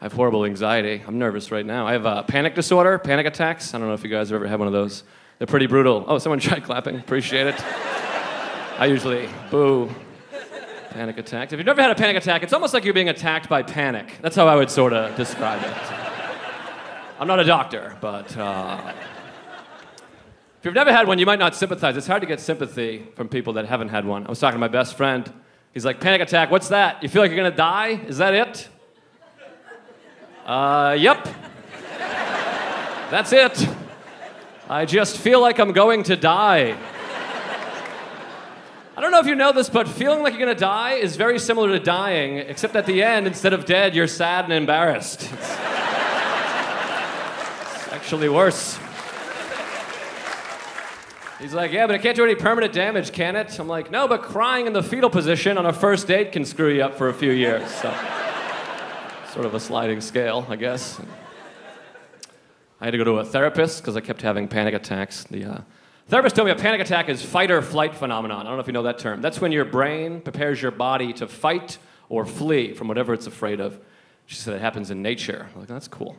I 0.00 0.06
have 0.06 0.12
horrible 0.12 0.44
anxiety. 0.44 1.02
I'm 1.06 1.18
nervous 1.18 1.50
right 1.50 1.64
now. 1.64 1.86
I 1.86 1.92
have 1.92 2.04
uh, 2.04 2.22
panic 2.24 2.54
disorder, 2.54 2.98
panic 2.98 3.24
attacks. 3.24 3.72
I 3.72 3.78
don't 3.78 3.88
know 3.88 3.94
if 3.94 4.04
you 4.04 4.10
guys 4.10 4.28
have 4.28 4.36
ever 4.36 4.46
had 4.46 4.58
one 4.58 4.66
of 4.68 4.74
those. 4.74 5.04
They're 5.44 5.50
pretty 5.50 5.66
brutal. 5.66 6.06
Oh, 6.08 6.16
someone 6.16 6.38
tried 6.38 6.64
clapping. 6.64 6.96
Appreciate 6.96 7.46
it. 7.46 7.62
I 8.78 8.86
usually 8.86 9.28
boo. 9.50 9.94
Panic 10.88 11.18
attacks. 11.18 11.52
If 11.52 11.58
you've 11.58 11.66
never 11.66 11.82
had 11.82 11.90
a 11.90 11.94
panic 11.94 12.16
attack, 12.16 12.42
it's 12.42 12.54
almost 12.54 12.72
like 12.72 12.82
you're 12.82 12.94
being 12.94 13.10
attacked 13.10 13.50
by 13.50 13.62
panic. 13.62 14.16
That's 14.22 14.36
how 14.36 14.48
I 14.48 14.56
would 14.56 14.70
sort 14.70 14.94
of 14.94 15.14
describe 15.16 15.62
it. 15.62 15.76
I'm 17.20 17.28
not 17.28 17.40
a 17.40 17.44
doctor, 17.44 17.94
but 18.00 18.34
uh, 18.38 18.94
if 20.60 20.64
you've 20.64 20.72
never 20.72 20.90
had 20.90 21.06
one, 21.06 21.18
you 21.18 21.26
might 21.26 21.38
not 21.38 21.54
sympathize. 21.54 21.98
It's 21.98 22.06
hard 22.06 22.22
to 22.22 22.26
get 22.26 22.40
sympathy 22.40 23.06
from 23.14 23.28
people 23.28 23.52
that 23.52 23.66
haven't 23.66 23.90
had 23.90 24.06
one. 24.06 24.24
I 24.24 24.30
was 24.30 24.40
talking 24.40 24.56
to 24.56 24.60
my 24.60 24.68
best 24.68 24.96
friend. 24.96 25.30
He's 25.74 25.84
like, 25.84 26.00
panic 26.00 26.22
attack, 26.22 26.50
what's 26.50 26.68
that? 26.68 27.02
You 27.02 27.10
feel 27.10 27.20
like 27.20 27.32
you're 27.32 27.44
gonna 27.44 27.54
die? 27.54 28.00
Is 28.06 28.16
that 28.16 28.32
it? 28.32 28.66
Uh, 30.46 30.96
yep. 30.98 31.28
That's 33.10 33.30
it. 33.34 33.68
I 34.68 34.86
just 34.86 35.18
feel 35.18 35.42
like 35.42 35.58
I'm 35.58 35.72
going 35.72 36.04
to 36.04 36.16
die. 36.16 36.76
I 38.96 39.00
don't 39.00 39.10
know 39.10 39.18
if 39.18 39.26
you 39.26 39.34
know 39.34 39.52
this, 39.52 39.68
but 39.68 39.88
feeling 39.88 40.22
like 40.22 40.32
you're 40.34 40.46
gonna 40.46 40.58
die 40.58 40.94
is 40.94 41.16
very 41.16 41.38
similar 41.38 41.68
to 41.68 41.80
dying, 41.80 42.38
except 42.38 42.74
at 42.76 42.86
the 42.86 43.02
end, 43.02 43.26
instead 43.26 43.52
of 43.52 43.66
dead, 43.66 43.94
you're 43.94 44.06
sad 44.06 44.44
and 44.44 44.54
embarrassed. 44.54 45.24
It's, 45.24 45.32
it's 47.72 47.92
actually 47.92 48.28
worse. 48.30 48.78
He's 51.40 51.52
like, 51.52 51.72
yeah, 51.72 51.86
but 51.86 51.96
it 51.96 52.02
can't 52.02 52.16
do 52.16 52.24
any 52.24 52.36
permanent 52.36 52.72
damage, 52.72 53.12
can 53.12 53.36
it? 53.36 53.58
I'm 53.58 53.68
like, 53.68 53.90
no, 53.90 54.08
but 54.08 54.22
crying 54.22 54.66
in 54.66 54.72
the 54.72 54.82
fetal 54.82 55.10
position 55.10 55.58
on 55.58 55.66
a 55.66 55.72
first 55.74 56.06
date 56.06 56.32
can 56.32 56.46
screw 56.46 56.72
you 56.72 56.82
up 56.82 56.96
for 56.96 57.10
a 57.10 57.14
few 57.14 57.32
years. 57.32 57.68
So, 57.70 57.94
sort 59.32 59.44
of 59.44 59.54
a 59.54 59.60
sliding 59.60 60.00
scale, 60.00 60.46
I 60.48 60.56
guess. 60.56 60.98
I 62.84 62.88
had 62.88 62.90
to 62.90 62.98
go 62.98 63.04
to 63.04 63.12
a 63.12 63.24
therapist 63.24 63.80
because 63.80 63.96
I 63.96 64.02
kept 64.02 64.20
having 64.20 64.46
panic 64.46 64.74
attacks. 64.74 65.24
The 65.24 65.44
uh, 65.46 65.60
therapist 66.08 66.36
told 66.36 66.44
me 66.44 66.52
a 66.52 66.54
panic 66.54 66.82
attack 66.82 67.08
is 67.08 67.22
fight 67.22 67.50
or 67.50 67.62
flight 67.62 67.94
phenomenon. 67.94 68.40
I 68.40 68.42
don't 68.50 68.56
know 68.56 68.60
if 68.60 68.66
you 68.66 68.74
know 68.74 68.82
that 68.82 68.98
term. 68.98 69.22
That's 69.22 69.40
when 69.40 69.52
your 69.52 69.64
brain 69.64 70.20
prepares 70.20 70.60
your 70.60 70.70
body 70.70 71.14
to 71.14 71.26
fight 71.26 71.78
or 72.10 72.26
flee 72.26 72.74
from 72.74 72.88
whatever 72.88 73.14
it's 73.14 73.26
afraid 73.26 73.58
of. 73.58 73.80
She 74.26 74.36
said 74.36 74.52
it 74.52 74.60
happens 74.60 74.90
in 74.90 75.00
nature. 75.00 75.48
I'm 75.54 75.60
like, 75.60 75.68
that's 75.68 75.88
cool. 75.88 76.18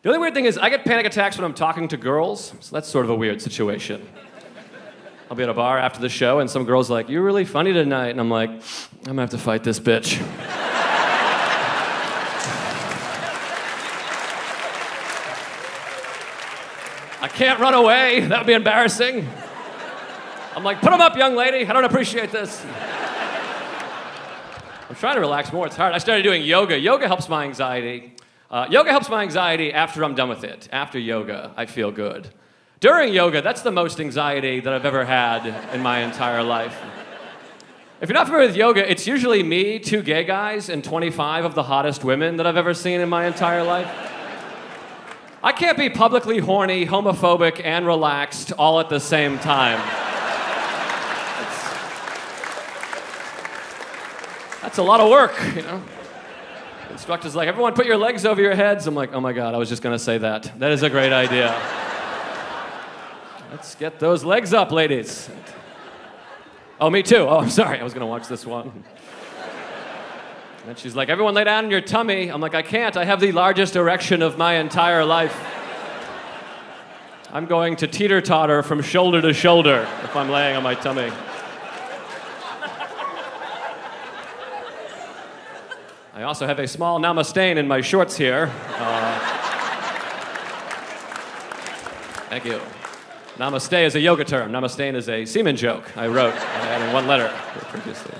The 0.00 0.08
only 0.08 0.20
weird 0.20 0.32
thing 0.32 0.46
is, 0.46 0.56
I 0.56 0.70
get 0.70 0.86
panic 0.86 1.04
attacks 1.04 1.36
when 1.36 1.44
I'm 1.44 1.52
talking 1.52 1.86
to 1.88 1.98
girls, 1.98 2.54
so 2.60 2.74
that's 2.74 2.88
sort 2.88 3.04
of 3.04 3.10
a 3.10 3.14
weird 3.14 3.42
situation. 3.42 4.08
I'll 5.28 5.36
be 5.36 5.42
at 5.42 5.50
a 5.50 5.54
bar 5.54 5.76
after 5.76 6.00
the 6.00 6.08
show, 6.08 6.38
and 6.38 6.48
some 6.48 6.64
girl's 6.64 6.88
like, 6.88 7.10
You're 7.10 7.22
really 7.22 7.44
funny 7.44 7.74
tonight. 7.74 8.08
And 8.08 8.20
I'm 8.20 8.30
like, 8.30 8.48
I'm 8.48 8.60
gonna 9.04 9.20
have 9.20 9.30
to 9.30 9.38
fight 9.38 9.64
this 9.64 9.78
bitch. 9.78 10.18
I 17.22 17.28
can't 17.28 17.60
run 17.60 17.72
away. 17.72 18.18
That 18.18 18.40
would 18.40 18.48
be 18.48 18.52
embarrassing. 18.52 19.28
I'm 20.56 20.64
like, 20.64 20.80
Put 20.80 20.90
them 20.90 21.00
up, 21.00 21.16
young 21.16 21.36
lady. 21.36 21.64
I 21.64 21.72
don't 21.72 21.84
appreciate 21.84 22.32
this. 22.32 22.64
I'm 24.88 24.96
trying 24.96 25.14
to 25.14 25.20
relax 25.20 25.52
more. 25.52 25.64
It's 25.66 25.76
hard. 25.76 25.94
I 25.94 25.98
started 25.98 26.24
doing 26.24 26.42
yoga. 26.42 26.76
Yoga 26.76 27.06
helps 27.06 27.28
my 27.28 27.44
anxiety. 27.44 28.14
Uh, 28.50 28.66
yoga 28.68 28.90
helps 28.90 29.08
my 29.08 29.22
anxiety 29.22 29.72
after 29.72 30.04
I'm 30.04 30.16
done 30.16 30.28
with 30.28 30.42
it. 30.42 30.68
After 30.72 30.98
yoga, 30.98 31.54
I 31.56 31.66
feel 31.66 31.92
good. 31.92 32.28
During 32.80 33.14
yoga, 33.14 33.40
that's 33.40 33.62
the 33.62 33.70
most 33.70 34.00
anxiety 34.00 34.58
that 34.58 34.72
I've 34.72 34.84
ever 34.84 35.04
had 35.04 35.46
in 35.72 35.80
my 35.80 36.00
entire 36.00 36.42
life. 36.42 36.76
If 38.00 38.08
you're 38.08 38.14
not 38.14 38.26
familiar 38.26 38.48
with 38.48 38.56
yoga, 38.56 38.90
it's 38.90 39.06
usually 39.06 39.44
me, 39.44 39.78
two 39.78 40.02
gay 40.02 40.24
guys, 40.24 40.68
and 40.68 40.82
25 40.82 41.44
of 41.44 41.54
the 41.54 41.62
hottest 41.62 42.02
women 42.02 42.38
that 42.38 42.48
I've 42.48 42.56
ever 42.56 42.74
seen 42.74 43.00
in 43.00 43.08
my 43.08 43.26
entire 43.26 43.62
life. 43.62 44.11
I 45.44 45.50
can't 45.50 45.76
be 45.76 45.90
publicly 45.90 46.38
horny, 46.38 46.86
homophobic, 46.86 47.60
and 47.64 47.84
relaxed 47.84 48.52
all 48.52 48.78
at 48.78 48.88
the 48.88 49.00
same 49.00 49.40
time. 49.40 49.78
That's 54.62 54.78
a 54.78 54.82
lot 54.84 55.00
of 55.00 55.10
work, 55.10 55.34
you 55.56 55.62
know? 55.62 55.82
Instructor's 56.90 57.34
like, 57.34 57.48
everyone 57.48 57.74
put 57.74 57.86
your 57.86 57.96
legs 57.96 58.24
over 58.24 58.40
your 58.40 58.54
heads. 58.54 58.86
I'm 58.86 58.94
like, 58.94 59.12
oh 59.12 59.20
my 59.20 59.32
God, 59.32 59.54
I 59.54 59.58
was 59.58 59.68
just 59.68 59.82
gonna 59.82 59.98
say 59.98 60.18
that. 60.18 60.52
That 60.60 60.70
is 60.70 60.84
a 60.84 60.90
great 60.90 61.12
idea. 61.12 61.52
Let's 63.50 63.74
get 63.74 63.98
those 63.98 64.22
legs 64.22 64.54
up, 64.54 64.70
ladies. 64.70 65.28
Oh, 66.80 66.88
me 66.88 67.02
too. 67.02 67.26
Oh, 67.28 67.38
I'm 67.38 67.50
sorry. 67.50 67.80
I 67.80 67.82
was 67.82 67.92
gonna 67.92 68.06
watch 68.06 68.28
this 68.28 68.46
one. 68.46 68.84
And 70.66 70.78
she's 70.78 70.94
like, 70.94 71.08
everyone 71.08 71.34
lay 71.34 71.44
down 71.44 71.64
on 71.64 71.70
your 71.70 71.80
tummy. 71.80 72.28
I'm 72.28 72.40
like, 72.40 72.54
I 72.54 72.62
can't. 72.62 72.96
I 72.96 73.04
have 73.04 73.20
the 73.20 73.32
largest 73.32 73.74
erection 73.74 74.22
of 74.22 74.38
my 74.38 74.54
entire 74.54 75.04
life. 75.04 75.36
I'm 77.32 77.46
going 77.46 77.76
to 77.76 77.86
teeter 77.86 78.20
totter 78.20 78.62
from 78.62 78.80
shoulder 78.80 79.20
to 79.22 79.32
shoulder 79.32 79.88
if 80.04 80.14
I'm 80.14 80.30
laying 80.30 80.56
on 80.56 80.62
my 80.62 80.74
tummy. 80.74 81.10
I 86.14 86.24
also 86.24 86.46
have 86.46 86.60
a 86.60 86.68
small 86.68 87.00
namaste 87.00 87.56
in 87.56 87.66
my 87.66 87.80
shorts 87.80 88.16
here. 88.16 88.52
Uh, 88.76 89.18
thank 92.28 92.44
you. 92.44 92.60
Namaste 93.36 93.86
is 93.86 93.94
a 93.96 94.00
yoga 94.00 94.24
term. 94.24 94.52
Namaste 94.52 94.94
is 94.94 95.08
a 95.08 95.24
semen 95.24 95.56
joke 95.56 95.96
I 95.96 96.06
wrote. 96.06 96.34
In 96.34 96.92
one 96.92 97.08
letter 97.08 97.28
previously. 97.70 98.14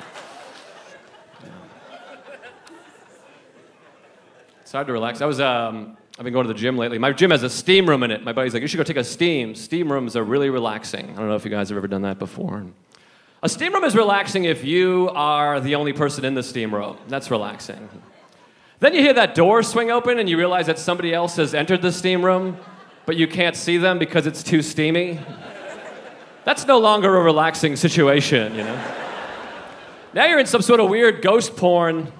It's 4.73 4.75
hard 4.75 4.87
to 4.87 4.95
relax. 4.95 5.21
I 5.21 5.27
was, 5.27 5.39
um, 5.39 5.99
I've 6.19 6.25
been 6.25 6.33
going 6.33 6.47
to 6.47 6.53
the 6.55 6.59
gym 6.59 6.79
lately. 6.79 6.97
My 6.97 7.13
gym 7.13 7.31
has 7.31 7.43
a 7.43 7.51
steam 7.51 7.87
room 7.87 8.03
in 8.05 8.11
it. 8.11 8.25
My 8.25 8.33
buddy's 8.33 8.55
like, 8.55 8.63
you 8.63 8.69
should 8.69 8.79
go 8.79 8.83
take 8.83 8.97
a 8.97 9.05
steam. 9.05 9.55
Steam 9.55 9.93
rooms 9.93 10.17
are 10.17 10.25
really 10.25 10.49
relaxing. 10.49 11.11
I 11.11 11.17
don't 11.17 11.29
know 11.29 11.35
if 11.35 11.45
you 11.45 11.51
guys 11.51 11.69
have 11.69 11.77
ever 11.77 11.87
done 11.87 12.01
that 12.01 12.19
before. 12.19 12.65
A 13.43 13.51
steam 13.51 13.75
room 13.75 13.85
is 13.85 13.95
relaxing 13.95 14.45
if 14.45 14.65
you 14.65 15.11
are 15.13 15.61
the 15.61 15.75
only 15.75 15.93
person 15.93 16.25
in 16.25 16.33
the 16.33 16.43
steam 16.43 16.75
room. 16.75 16.97
That's 17.09 17.31
relaxing. 17.31 17.87
Then 18.81 18.95
you 18.95 19.03
hear 19.03 19.13
that 19.13 19.35
door 19.35 19.63
swing 19.63 19.91
open 19.91 20.19
and 20.19 20.27
you 20.27 20.39
realize 20.39 20.65
that 20.69 20.79
somebody 20.79 21.13
else 21.13 21.37
has 21.37 21.53
entered 21.53 21.83
the 21.83 21.93
steam 21.93 22.25
room, 22.25 22.57
but 23.05 23.17
you 23.17 23.29
can't 23.29 23.57
see 23.57 23.77
them 23.77 23.99
because 23.99 24.27
it's 24.27 24.43
too 24.43 24.63
steamy. 24.63 25.21
That's 26.47 26.67
no 26.67 26.79
longer 26.79 27.15
a 27.15 27.23
relaxing 27.23 27.77
situation, 27.77 28.55
you 28.55 28.65
know? 28.65 28.95
Now 30.15 30.25
you're 30.25 30.39
in 30.39 30.47
some 30.47 30.63
sort 30.63 30.81
of 30.81 30.89
weird 30.89 31.21
ghost 31.21 31.59
porn 31.59 32.11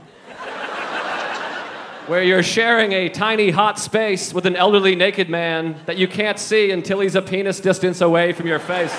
where 2.09 2.23
you're 2.23 2.43
sharing 2.43 2.93
a 2.93 3.09
tiny 3.09 3.51
hot 3.51 3.79
space 3.79 4.35
with 4.35 4.45
an 4.45 4.57
elderly 4.57 4.97
naked 4.97 5.29
man 5.29 5.81
that 5.87 5.97
you 5.97 6.09
can't 6.09 6.39
see 6.39 6.73
until 6.73 6.99
he's 6.99 7.15
a 7.15 7.23
penis 7.23 7.61
distance 7.61 8.01
away 8.01 8.33
from 8.33 8.49
your 8.49 8.59
face. 8.59 8.93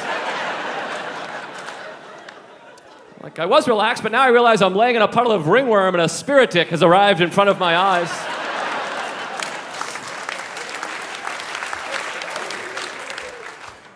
Like, 3.21 3.39
I 3.39 3.45
was 3.45 3.67
relaxed, 3.67 4.03
but 4.03 4.11
now 4.11 4.21
I 4.21 4.27
realize 4.27 4.61
I'm 4.61 4.75
laying 4.75 4.95
in 4.95 5.01
a 5.01 5.07
puddle 5.07 5.33
of 5.33 5.47
ringworm 5.47 5.95
and 5.95 6.01
a 6.01 6.09
spirit 6.09 6.51
dick 6.51 6.69
has 6.69 6.81
arrived 6.81 7.19
in 7.19 7.29
front 7.29 7.49
of 7.49 7.59
my 7.59 7.75
eyes. 7.75 8.09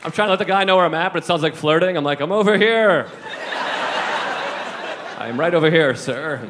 I'm 0.04 0.12
trying 0.12 0.28
to 0.28 0.32
let 0.32 0.40
the 0.40 0.46
guy 0.46 0.64
know 0.64 0.78
where 0.78 0.86
I'm 0.86 0.94
at, 0.94 1.14
but 1.14 1.24
it 1.24 1.26
sounds 1.26 1.44
like 1.44 1.56
flirting. 1.56 1.96
I'm 1.96 2.04
like, 2.04 2.20
I'm 2.20 2.32
over 2.32 2.58
here. 2.58 3.10
I'm 5.18 5.40
right 5.40 5.54
over 5.54 5.70
here, 5.70 5.96
sir. 5.96 6.50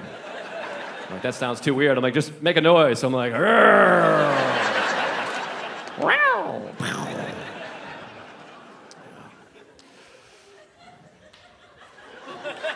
I'm 1.07 1.13
like, 1.13 1.21
that 1.21 1.35
sounds 1.35 1.61
too 1.61 1.73
weird. 1.73 1.97
I'm 1.97 2.03
like, 2.03 2.13
just 2.13 2.41
make 2.41 2.57
a 2.57 2.61
noise. 2.61 2.99
So 2.99 3.07
I'm 3.07 3.13
like. 3.13 3.33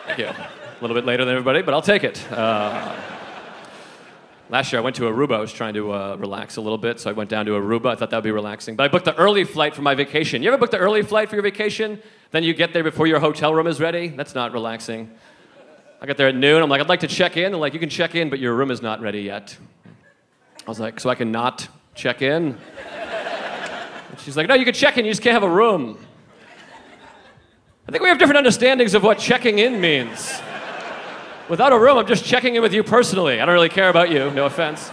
Thank 0.06 0.18
you. 0.18 0.26
A 0.26 0.80
little 0.82 0.94
bit 0.94 1.06
later 1.06 1.24
than 1.24 1.34
everybody, 1.34 1.62
but 1.62 1.72
I'll 1.72 1.80
take 1.80 2.04
it. 2.04 2.30
Uh, 2.30 2.94
last 4.50 4.72
year 4.72 4.80
I 4.80 4.84
went 4.84 4.96
to 4.96 5.02
Aruba. 5.02 5.36
I 5.36 5.40
was 5.40 5.52
trying 5.52 5.74
to 5.74 5.92
uh, 5.92 6.16
relax 6.16 6.56
a 6.56 6.60
little 6.60 6.76
bit, 6.76 7.00
so 7.00 7.08
I 7.08 7.12
went 7.14 7.30
down 7.30 7.46
to 7.46 7.52
Aruba. 7.52 7.86
I 7.86 7.94
thought 7.94 8.10
that 8.10 8.16
would 8.18 8.24
be 8.24 8.30
relaxing. 8.30 8.76
But 8.76 8.84
I 8.84 8.88
booked 8.88 9.06
the 9.06 9.16
early 9.16 9.44
flight 9.44 9.74
for 9.74 9.80
my 9.82 9.94
vacation. 9.94 10.42
You 10.42 10.48
ever 10.48 10.58
book 10.58 10.70
the 10.70 10.78
early 10.78 11.02
flight 11.02 11.30
for 11.30 11.36
your 11.36 11.42
vacation? 11.42 12.02
Then 12.30 12.44
you 12.44 12.52
get 12.52 12.72
there 12.72 12.84
before 12.84 13.06
your 13.06 13.20
hotel 13.20 13.54
room 13.54 13.66
is 13.66 13.80
ready? 13.80 14.08
That's 14.08 14.34
not 14.34 14.52
relaxing. 14.52 15.10
I 16.02 16.06
got 16.06 16.16
there 16.16 16.26
at 16.26 16.34
noon. 16.34 16.60
I'm 16.60 16.68
like, 16.68 16.80
I'd 16.80 16.88
like 16.88 17.00
to 17.00 17.06
check 17.06 17.36
in. 17.36 17.52
They're 17.52 17.60
like, 17.60 17.74
you 17.74 17.78
can 17.78 17.88
check 17.88 18.16
in, 18.16 18.28
but 18.28 18.40
your 18.40 18.56
room 18.56 18.72
is 18.72 18.82
not 18.82 19.00
ready 19.00 19.20
yet. 19.20 19.56
I 20.66 20.68
was 20.68 20.80
like, 20.80 20.98
so 20.98 21.08
I 21.08 21.14
can 21.14 21.30
not 21.30 21.68
check 21.94 22.22
in? 22.22 22.58
And 24.10 24.18
she's 24.18 24.36
like, 24.36 24.48
no, 24.48 24.54
you 24.54 24.64
can 24.64 24.74
check 24.74 24.98
in, 24.98 25.04
you 25.04 25.12
just 25.12 25.22
can't 25.22 25.34
have 25.34 25.44
a 25.44 25.48
room. 25.48 26.04
I 27.86 27.92
think 27.92 28.02
we 28.02 28.08
have 28.08 28.18
different 28.18 28.38
understandings 28.38 28.94
of 28.94 29.04
what 29.04 29.20
checking 29.20 29.60
in 29.60 29.80
means. 29.80 30.40
Without 31.48 31.72
a 31.72 31.78
room, 31.78 31.96
I'm 31.98 32.06
just 32.08 32.24
checking 32.24 32.56
in 32.56 32.62
with 32.62 32.74
you 32.74 32.82
personally. 32.82 33.40
I 33.40 33.46
don't 33.46 33.54
really 33.54 33.68
care 33.68 33.88
about 33.88 34.10
you, 34.10 34.28
no 34.32 34.46
offense. 34.46 34.90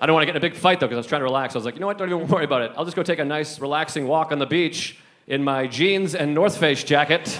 I 0.00 0.06
don't 0.06 0.14
want 0.14 0.22
to 0.22 0.26
get 0.26 0.34
in 0.34 0.38
a 0.38 0.48
big 0.48 0.56
fight 0.56 0.80
though, 0.80 0.86
because 0.86 0.96
I 0.96 1.00
was 1.00 1.06
trying 1.06 1.20
to 1.20 1.24
relax. 1.24 1.54
I 1.54 1.58
was 1.58 1.66
like, 1.66 1.74
you 1.74 1.80
know 1.80 1.88
what, 1.88 1.98
don't 1.98 2.08
even 2.08 2.26
worry 2.26 2.46
about 2.46 2.62
it. 2.62 2.72
I'll 2.74 2.86
just 2.86 2.96
go 2.96 3.02
take 3.02 3.18
a 3.18 3.24
nice, 3.24 3.60
relaxing 3.60 4.06
walk 4.06 4.32
on 4.32 4.38
the 4.38 4.46
beach 4.46 4.96
in 5.26 5.44
my 5.44 5.66
jeans 5.66 6.14
and 6.14 6.34
North 6.34 6.56
Face 6.56 6.82
jacket. 6.82 7.38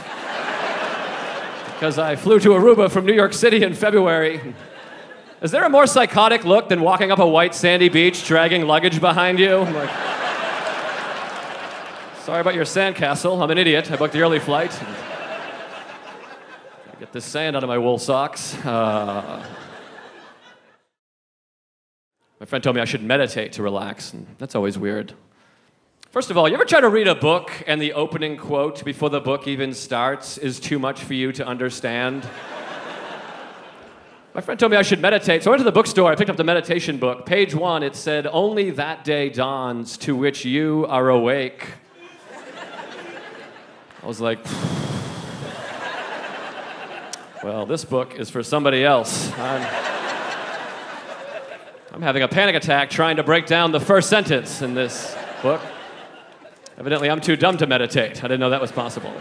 Because 1.78 1.96
I 1.96 2.16
flew 2.16 2.40
to 2.40 2.48
Aruba 2.48 2.90
from 2.90 3.06
New 3.06 3.12
York 3.12 3.32
City 3.32 3.62
in 3.62 3.72
February. 3.72 4.52
Is 5.40 5.52
there 5.52 5.62
a 5.62 5.68
more 5.68 5.86
psychotic 5.86 6.42
look 6.42 6.68
than 6.68 6.80
walking 6.80 7.12
up 7.12 7.20
a 7.20 7.26
white 7.26 7.54
sandy 7.54 7.88
beach 7.88 8.26
dragging 8.26 8.66
luggage 8.66 9.00
behind 9.00 9.38
you? 9.38 9.58
Like, 9.58 9.88
sorry 12.24 12.40
about 12.40 12.56
your 12.56 12.64
sandcastle. 12.64 13.40
I'm 13.40 13.48
an 13.52 13.58
idiot. 13.58 13.92
I 13.92 13.96
booked 13.96 14.12
the 14.12 14.22
early 14.22 14.40
flight. 14.40 14.76
Get 16.98 17.12
this 17.12 17.24
sand 17.24 17.54
out 17.54 17.62
of 17.62 17.68
my 17.68 17.78
wool 17.78 17.98
socks. 17.98 18.56
Uh, 18.64 19.46
my 22.40 22.46
friend 22.46 22.64
told 22.64 22.74
me 22.74 22.82
I 22.82 22.86
should 22.86 23.04
meditate 23.04 23.52
to 23.52 23.62
relax, 23.62 24.12
and 24.12 24.26
that's 24.38 24.56
always 24.56 24.76
weird. 24.76 25.14
First 26.18 26.32
of 26.32 26.36
all, 26.36 26.48
you 26.48 26.54
ever 26.54 26.64
try 26.64 26.80
to 26.80 26.88
read 26.88 27.06
a 27.06 27.14
book 27.14 27.52
and 27.68 27.80
the 27.80 27.92
opening 27.92 28.36
quote 28.36 28.84
before 28.84 29.08
the 29.08 29.20
book 29.20 29.46
even 29.46 29.72
starts 29.72 30.36
is 30.36 30.58
too 30.58 30.80
much 30.80 31.04
for 31.04 31.14
you 31.14 31.30
to 31.30 31.46
understand? 31.46 32.28
My 34.34 34.40
friend 34.40 34.58
told 34.58 34.72
me 34.72 34.78
I 34.78 34.82
should 34.82 35.00
meditate, 35.00 35.44
so 35.44 35.50
I 35.50 35.52
went 35.52 35.60
to 35.60 35.64
the 35.64 35.70
bookstore. 35.70 36.10
I 36.10 36.16
picked 36.16 36.28
up 36.28 36.36
the 36.36 36.42
meditation 36.42 36.98
book. 36.98 37.24
Page 37.24 37.54
one, 37.54 37.84
it 37.84 37.94
said, 37.94 38.26
Only 38.26 38.70
that 38.70 39.04
day 39.04 39.28
dawns 39.28 39.96
to 39.98 40.16
which 40.16 40.44
you 40.44 40.86
are 40.88 41.08
awake. 41.08 41.68
I 44.02 44.04
was 44.04 44.20
like, 44.20 44.44
well, 47.44 47.64
this 47.64 47.84
book 47.84 48.18
is 48.18 48.28
for 48.28 48.42
somebody 48.42 48.84
else. 48.84 49.30
I'm, 49.34 49.62
I'm 51.92 52.02
having 52.02 52.24
a 52.24 52.28
panic 52.28 52.56
attack 52.56 52.90
trying 52.90 53.18
to 53.18 53.22
break 53.22 53.46
down 53.46 53.70
the 53.70 53.78
first 53.78 54.10
sentence 54.10 54.62
in 54.62 54.74
this 54.74 55.16
book. 55.42 55.60
Evidently, 56.78 57.10
I'm 57.10 57.20
too 57.20 57.34
dumb 57.34 57.56
to 57.56 57.66
meditate. 57.66 58.22
I 58.22 58.28
didn't 58.28 58.38
know 58.38 58.50
that 58.50 58.60
was 58.60 58.70
possible. 58.70 59.12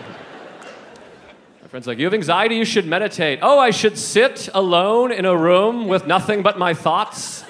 My 1.64 1.68
friend's 1.68 1.88
like, 1.88 1.98
You 1.98 2.06
have 2.06 2.14
anxiety, 2.14 2.56
you 2.56 2.66
should 2.66 2.86
meditate. 2.86 3.40
Oh, 3.42 3.58
I 3.58 3.72
should 3.72 3.98
sit 3.98 4.48
alone 4.54 5.12
in 5.12 5.26
a 5.26 5.36
room 5.36 5.88
with 5.88 6.06
nothing 6.06 6.44
but 6.44 6.60
my 6.60 6.76
thoughts? 6.76 7.44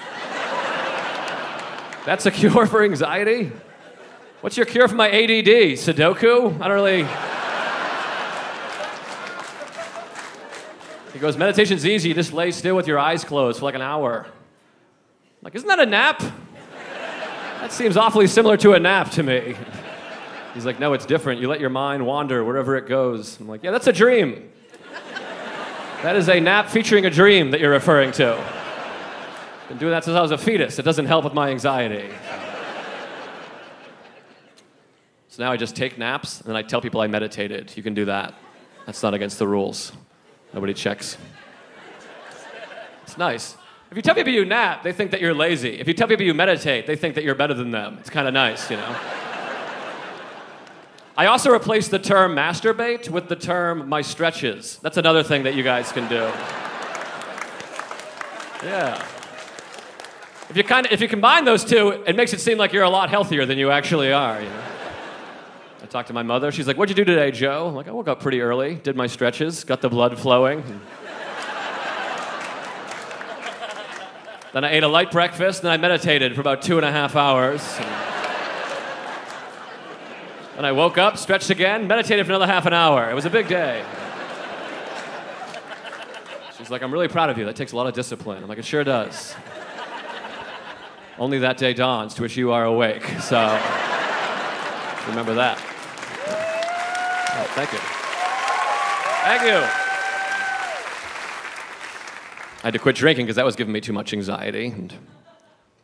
That's 2.05 2.25
a 2.25 2.31
cure 2.31 2.65
for 2.65 2.83
anxiety? 2.83 3.51
What's 4.39 4.55
your 4.55 4.65
cure 4.65 4.87
for 4.87 4.95
my 4.95 5.09
ADD? 5.09 5.75
Sudoku? 5.75 6.61
I 6.61 6.67
don't 6.69 6.75
really. 6.75 7.05
He 11.11 11.19
goes, 11.19 11.35
Meditation's 11.35 11.85
easy. 11.85 12.09
You 12.09 12.15
just 12.15 12.31
lay 12.31 12.51
still 12.51 12.77
with 12.77 12.87
your 12.87 12.97
eyes 12.97 13.25
closed 13.25 13.59
for 13.59 13.65
like 13.65 13.75
an 13.75 13.81
hour. 13.81 14.25
I'm 14.25 14.31
like, 15.41 15.55
isn't 15.55 15.67
that 15.67 15.79
a 15.79 15.85
nap? 15.85 16.21
That 17.59 17.73
seems 17.73 17.97
awfully 17.97 18.27
similar 18.27 18.55
to 18.57 18.71
a 18.71 18.79
nap 18.79 19.11
to 19.11 19.23
me. 19.23 19.57
He's 20.57 20.65
like, 20.65 20.79
no, 20.79 20.93
it's 20.93 21.05
different. 21.05 21.39
You 21.39 21.49
let 21.49 21.59
your 21.59 21.69
mind 21.69 22.03
wander 22.03 22.43
wherever 22.43 22.75
it 22.77 22.87
goes. 22.87 23.39
I'm 23.39 23.47
like, 23.47 23.61
yeah, 23.61 23.69
that's 23.69 23.85
a 23.85 23.93
dream. 23.93 24.51
That 26.01 26.15
is 26.15 26.29
a 26.29 26.39
nap 26.39 26.69
featuring 26.69 27.05
a 27.05 27.11
dream 27.11 27.51
that 27.51 27.59
you're 27.59 27.69
referring 27.69 28.11
to. 28.13 28.43
Been 29.67 29.77
doing 29.77 29.91
that 29.91 30.03
since 30.03 30.17
I 30.17 30.21
was 30.21 30.31
a 30.31 30.37
fetus. 30.37 30.79
It 30.79 30.81
doesn't 30.81 31.05
help 31.05 31.25
with 31.25 31.35
my 31.35 31.51
anxiety. 31.51 32.09
So 35.27 35.43
now 35.43 35.51
I 35.51 35.57
just 35.57 35.75
take 35.75 35.99
naps 35.99 36.41
and 36.41 36.57
I 36.57 36.63
tell 36.63 36.81
people 36.81 37.01
I 37.01 37.07
meditated. 37.07 37.77
You 37.77 37.83
can 37.83 37.93
do 37.93 38.05
that. 38.05 38.33
That's 38.87 39.03
not 39.03 39.13
against 39.13 39.37
the 39.37 39.47
rules. 39.47 39.91
Nobody 40.55 40.73
checks. 40.73 41.19
It's 43.03 43.19
nice. 43.19 43.55
If 43.91 43.95
you 43.95 44.01
tell 44.01 44.15
people 44.15 44.33
you 44.33 44.43
nap, 44.43 44.81
they 44.81 44.91
think 44.91 45.11
that 45.11 45.21
you're 45.21 45.35
lazy. 45.35 45.79
If 45.79 45.87
you 45.87 45.93
tell 45.93 46.07
people 46.07 46.25
you 46.25 46.33
meditate, 46.33 46.87
they 46.87 46.95
think 46.95 47.13
that 47.13 47.23
you're 47.23 47.35
better 47.35 47.53
than 47.53 47.69
them. 47.69 47.97
It's 47.99 48.09
kind 48.09 48.27
of 48.27 48.33
nice, 48.33 48.71
you 48.71 48.77
know? 48.77 48.95
I 51.17 51.25
also 51.25 51.51
replaced 51.51 51.89
the 51.89 51.97
term 51.97 52.35
masturbate 52.35 53.09
with 53.09 53.27
the 53.27 53.35
term 53.35 53.89
my 53.89 54.01
stretches. 54.01 54.77
That's 54.83 54.97
another 54.97 55.23
thing 55.23 55.43
that 55.43 55.55
you 55.55 55.63
guys 55.63 55.91
can 55.91 56.07
do. 56.07 56.31
Yeah. 58.63 59.03
If 60.51 60.55
you 60.55 60.63
kind 60.63 60.85
of 60.85 60.91
if 60.91 61.01
you 61.01 61.07
combine 61.07 61.43
those 61.43 61.65
two, 61.65 62.03
it 62.05 62.15
makes 62.15 62.33
it 62.33 62.39
seem 62.39 62.59
like 62.59 62.71
you're 62.71 62.83
a 62.83 62.89
lot 62.89 63.09
healthier 63.09 63.47
than 63.47 63.57
you 63.57 63.71
actually 63.71 64.13
are, 64.13 64.39
you 64.39 64.47
know. 64.47 64.63
I 65.81 65.87
talked 65.87 66.07
to 66.09 66.13
my 66.13 66.21
mother. 66.21 66.51
She's 66.51 66.67
like, 66.67 66.77
"What'd 66.77 66.95
you 66.95 67.03
do 67.03 67.11
today, 67.11 67.31
Joe?" 67.31 67.67
I'm 67.67 67.73
like, 67.75 67.87
"I 67.87 67.91
woke 67.91 68.07
up 68.07 68.21
pretty 68.21 68.41
early, 68.41 68.75
did 68.75 68.95
my 68.95 69.07
stretches, 69.07 69.63
got 69.63 69.81
the 69.81 69.89
blood 69.89 70.19
flowing." 70.19 70.63
then 74.53 74.63
I 74.63 74.69
ate 74.71 74.83
a 74.83 74.87
light 74.87 75.11
breakfast, 75.11 75.63
then 75.63 75.71
I 75.71 75.77
meditated 75.77 76.35
for 76.35 76.41
about 76.41 76.61
two 76.61 76.77
and 76.77 76.85
a 76.85 76.91
half 76.91 77.15
hours. 77.15 77.61
And 77.79 78.16
I 80.65 80.71
woke 80.71 80.97
up, 80.97 81.17
stretched 81.17 81.49
again, 81.49 81.87
meditated 81.87 82.25
for 82.25 82.31
another 82.31 82.47
half 82.47 82.65
an 82.65 82.73
hour. 82.73 83.09
It 83.09 83.13
was 83.13 83.25
a 83.25 83.29
big 83.29 83.47
day. 83.47 83.85
She's 86.57 86.71
like, 86.71 86.81
I'm 86.81 86.91
really 86.91 87.07
proud 87.07 87.29
of 87.29 87.37
you. 87.37 87.45
That 87.45 87.55
takes 87.55 87.71
a 87.71 87.75
lot 87.75 87.85
of 87.87 87.93
discipline. 87.93 88.41
I'm 88.41 88.49
like, 88.49 88.57
it 88.57 88.65
sure 88.65 88.83
does. 88.83 89.35
Only 91.19 91.39
that 91.39 91.57
day 91.57 91.73
dawns 91.73 92.13
to 92.15 92.23
which 92.23 92.35
you 92.35 92.51
are 92.51 92.65
awake. 92.65 93.03
So 93.21 93.37
remember 95.07 95.35
that. 95.35 95.57
Oh, 97.29 97.47
thank 97.53 97.71
you. 97.71 97.79
Thank 99.23 99.43
you. 99.43 99.59
I 102.57 102.67
had 102.67 102.73
to 102.73 102.79
quit 102.79 102.95
drinking 102.95 103.25
because 103.27 103.35
that 103.35 103.45
was 103.45 103.55
giving 103.55 103.71
me 103.71 103.79
too 103.79 103.93
much 103.93 104.11
anxiety. 104.13 104.67
And 104.67 104.93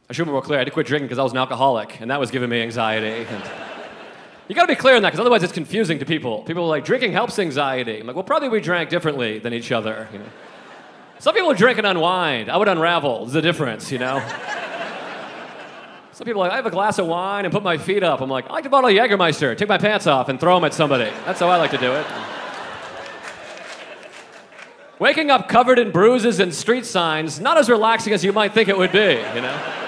I 0.10 0.14
should 0.14 0.26
be 0.26 0.32
more 0.32 0.42
clear. 0.42 0.58
I 0.58 0.62
had 0.62 0.66
to 0.66 0.72
quit 0.72 0.88
drinking 0.88 1.08
because 1.08 1.20
I 1.20 1.24
was 1.24 1.32
an 1.32 1.38
alcoholic, 1.38 2.02
and 2.02 2.10
that 2.12 2.20
was 2.20 2.32
giving 2.32 2.50
me 2.50 2.62
anxiety. 2.62 3.26
And 3.30 3.44
you 4.48 4.56
gotta 4.56 4.68
be 4.68 4.76
clear 4.76 4.96
on 4.96 5.02
that, 5.04 5.10
because 5.10 5.22
otherwise 5.22 5.44
it's 5.44 5.54
confusing 5.54 6.00
to 6.00 6.06
people. 6.06 6.44
People 6.44 6.64
are 6.64 6.68
like, 6.68 6.86
drinking 6.86 7.14
helps 7.14 7.40
anxiety. 7.40 8.00
I'm 8.00 8.08
like, 8.08 8.16
well, 8.16 8.24
probably 8.24 8.50
we 8.50 8.60
drank 8.60 8.90
differently 8.90 9.40
than 9.40 9.54
each 9.54 9.72
other, 9.72 10.08
you 10.12 10.20
know. 10.20 10.26
Some 11.20 11.34
people 11.34 11.54
drink 11.54 11.78
and 11.78 11.88
unwind. 11.88 12.52
I 12.52 12.58
would 12.58 12.68
unravel. 12.68 13.26
There's 13.26 13.36
a 13.36 13.42
difference, 13.42 13.92
you 13.92 14.00
know. 14.00 14.20
Some 16.12 16.26
people 16.26 16.42
are 16.42 16.46
like, 16.46 16.52
I 16.52 16.58
have 16.58 16.66
a 16.66 16.72
glass 16.72 17.00
of 17.00 17.08
wine 17.08 17.46
and 17.46 17.54
put 17.54 17.64
my 17.64 17.78
feet 17.78 18.04
up. 18.04 18.20
I'm 18.22 18.30
like, 18.30 18.50
I 18.50 18.54
like 18.54 18.66
to 18.66 18.70
bottle 18.70 18.90
of 18.90 18.96
Jägermeister, 18.96 19.58
take 19.58 19.70
my 19.70 19.78
pants 19.78 20.06
off 20.06 20.30
and 20.30 20.40
throw 20.40 20.56
them 20.56 20.66
at 20.66 20.74
somebody. 20.74 21.10
That's 21.26 21.40
how 21.40 21.48
I 21.48 21.56
like 21.56 21.72
to 21.72 21.78
do 21.78 21.94
it. 21.94 22.06
Waking 25.00 25.32
up 25.32 25.50
covered 25.50 25.80
in 25.80 25.92
bruises 25.92 26.40
and 26.40 26.54
street 26.54 26.86
signs, 26.86 27.40
not 27.40 27.58
as 27.58 27.70
relaxing 27.70 28.14
as 28.14 28.24
you 28.24 28.32
might 28.32 28.54
think 28.54 28.70
it 28.70 28.78
would 28.78 28.92
be, 28.92 29.24
you 29.34 29.42
know. 29.42 29.83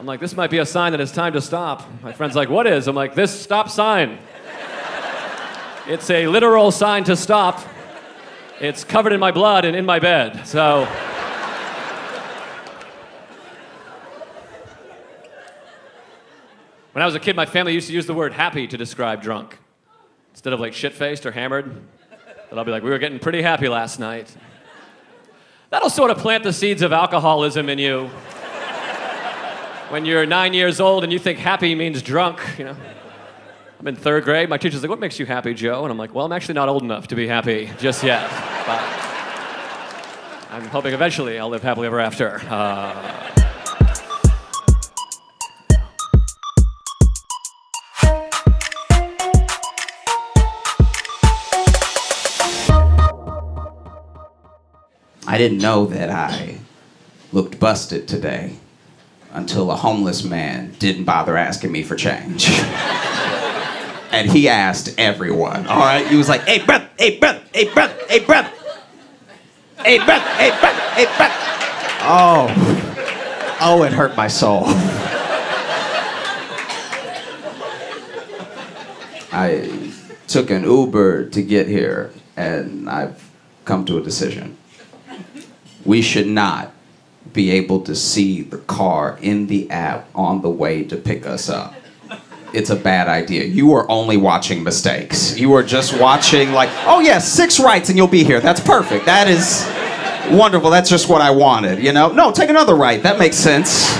I'm 0.00 0.06
like, 0.06 0.18
this 0.18 0.34
might 0.34 0.48
be 0.48 0.56
a 0.56 0.64
sign 0.64 0.92
that 0.92 1.00
it's 1.02 1.12
time 1.12 1.34
to 1.34 1.42
stop. 1.42 1.86
My 2.02 2.14
friend's 2.14 2.34
like, 2.34 2.48
what 2.48 2.66
is? 2.66 2.88
I'm 2.88 2.96
like, 2.96 3.14
this 3.14 3.38
stop 3.38 3.68
sign. 3.68 4.18
It's 5.86 6.08
a 6.08 6.26
literal 6.26 6.70
sign 6.70 7.04
to 7.04 7.14
stop. 7.14 7.60
It's 8.62 8.82
covered 8.82 9.12
in 9.12 9.20
my 9.20 9.30
blood 9.30 9.66
and 9.66 9.76
in 9.76 9.84
my 9.84 9.98
bed. 9.98 10.46
So. 10.46 10.86
When 16.92 17.02
I 17.02 17.04
was 17.04 17.14
a 17.14 17.20
kid, 17.20 17.36
my 17.36 17.44
family 17.44 17.74
used 17.74 17.88
to 17.88 17.92
use 17.92 18.06
the 18.06 18.14
word 18.14 18.32
happy 18.32 18.66
to 18.68 18.78
describe 18.78 19.20
drunk. 19.20 19.58
Instead 20.32 20.54
of 20.54 20.60
like 20.60 20.72
shit 20.72 20.94
faced 20.94 21.26
or 21.26 21.30
hammered, 21.30 21.78
but 22.48 22.58
I'll 22.58 22.64
be 22.64 22.70
like, 22.70 22.82
we 22.82 22.88
were 22.88 22.98
getting 22.98 23.18
pretty 23.18 23.42
happy 23.42 23.68
last 23.68 24.00
night. 24.00 24.34
That'll 25.68 25.90
sort 25.90 26.10
of 26.10 26.16
plant 26.16 26.42
the 26.42 26.54
seeds 26.54 26.80
of 26.80 26.90
alcoholism 26.90 27.68
in 27.68 27.78
you 27.78 28.08
when 29.90 30.04
you're 30.04 30.24
nine 30.24 30.54
years 30.54 30.80
old 30.80 31.02
and 31.02 31.12
you 31.12 31.18
think 31.18 31.38
happy 31.38 31.74
means 31.74 32.00
drunk, 32.00 32.40
you 32.58 32.64
know. 32.64 32.76
I'm 33.78 33.88
in 33.88 33.96
third 33.96 34.24
grade. 34.24 34.48
My 34.48 34.58
teacher's 34.58 34.82
like, 34.82 34.90
What 34.90 35.00
makes 35.00 35.18
you 35.18 35.26
happy, 35.26 35.52
Joe? 35.52 35.82
And 35.82 35.90
I'm 35.90 35.98
like, 35.98 36.14
Well, 36.14 36.24
I'm 36.24 36.32
actually 36.32 36.54
not 36.54 36.68
old 36.68 36.82
enough 36.82 37.08
to 37.08 37.16
be 37.16 37.26
happy 37.26 37.70
just 37.78 38.04
yet. 38.04 38.28
But 38.66 38.80
I'm 40.50 40.66
hoping 40.66 40.94
eventually 40.94 41.38
I'll 41.38 41.48
live 41.48 41.62
happily 41.62 41.86
ever 41.86 41.98
after. 41.98 42.40
Uh, 42.48 43.26
I 55.26 55.38
didn't 55.38 55.58
know 55.58 55.86
that 55.86 56.10
I 56.10 56.58
looked 57.32 57.58
busted 57.58 58.06
today 58.06 58.56
until 59.32 59.70
a 59.70 59.76
homeless 59.76 60.24
man 60.24 60.72
didn't 60.78 61.04
bother 61.04 61.36
asking 61.36 61.70
me 61.72 61.82
for 61.82 61.96
change. 61.96 62.48
and 64.10 64.30
he 64.30 64.48
asked 64.48 64.94
everyone, 64.98 65.66
all 65.66 65.80
right? 65.80 66.06
He 66.06 66.16
was 66.16 66.28
like, 66.28 66.42
hey, 66.42 66.64
brother, 66.64 66.88
hey, 66.98 67.18
brother, 67.18 67.42
hey, 67.54 67.72
brother, 67.72 67.94
hey, 68.08 68.24
brother. 68.24 68.50
Hey, 69.84 69.98
brother, 69.98 70.24
hey, 70.36 70.50
brother, 70.60 70.80
hey, 70.94 71.06
brother. 71.16 71.34
Oh, 72.02 73.56
oh, 73.60 73.82
it 73.84 73.92
hurt 73.92 74.16
my 74.16 74.28
soul. 74.28 74.64
I 79.32 79.92
took 80.26 80.50
an 80.50 80.64
Uber 80.64 81.30
to 81.30 81.42
get 81.42 81.68
here, 81.68 82.12
and 82.36 82.90
I've 82.90 83.30
come 83.64 83.84
to 83.86 83.96
a 83.96 84.02
decision. 84.02 84.56
We 85.84 86.02
should 86.02 86.26
not 86.26 86.69
be 87.32 87.50
able 87.50 87.80
to 87.82 87.94
see 87.94 88.42
the 88.42 88.58
car 88.58 89.18
in 89.20 89.46
the 89.46 89.70
app 89.70 90.08
on 90.14 90.42
the 90.42 90.50
way 90.50 90.84
to 90.84 90.96
pick 90.96 91.26
us 91.26 91.48
up. 91.48 91.74
It's 92.52 92.70
a 92.70 92.76
bad 92.76 93.08
idea. 93.08 93.44
You 93.44 93.72
are 93.74 93.88
only 93.90 94.16
watching 94.16 94.64
mistakes. 94.64 95.38
You 95.38 95.52
are 95.54 95.62
just 95.62 95.98
watching, 96.00 96.52
like, 96.52 96.70
oh, 96.86 96.98
yeah, 97.00 97.18
six 97.18 97.60
rights 97.60 97.88
and 97.88 97.96
you'll 97.96 98.08
be 98.08 98.24
here. 98.24 98.40
That's 98.40 98.60
perfect. 98.60 99.06
That 99.06 99.28
is, 99.28 99.64
Wonderful, 100.30 100.70
that's 100.70 100.88
just 100.88 101.08
what 101.08 101.20
I 101.20 101.30
wanted, 101.30 101.82
you 101.82 101.92
know? 101.92 102.12
No, 102.12 102.30
take 102.30 102.50
another 102.50 102.76
right, 102.76 103.02
that 103.02 103.18
makes 103.18 103.34
sense. 103.34 103.90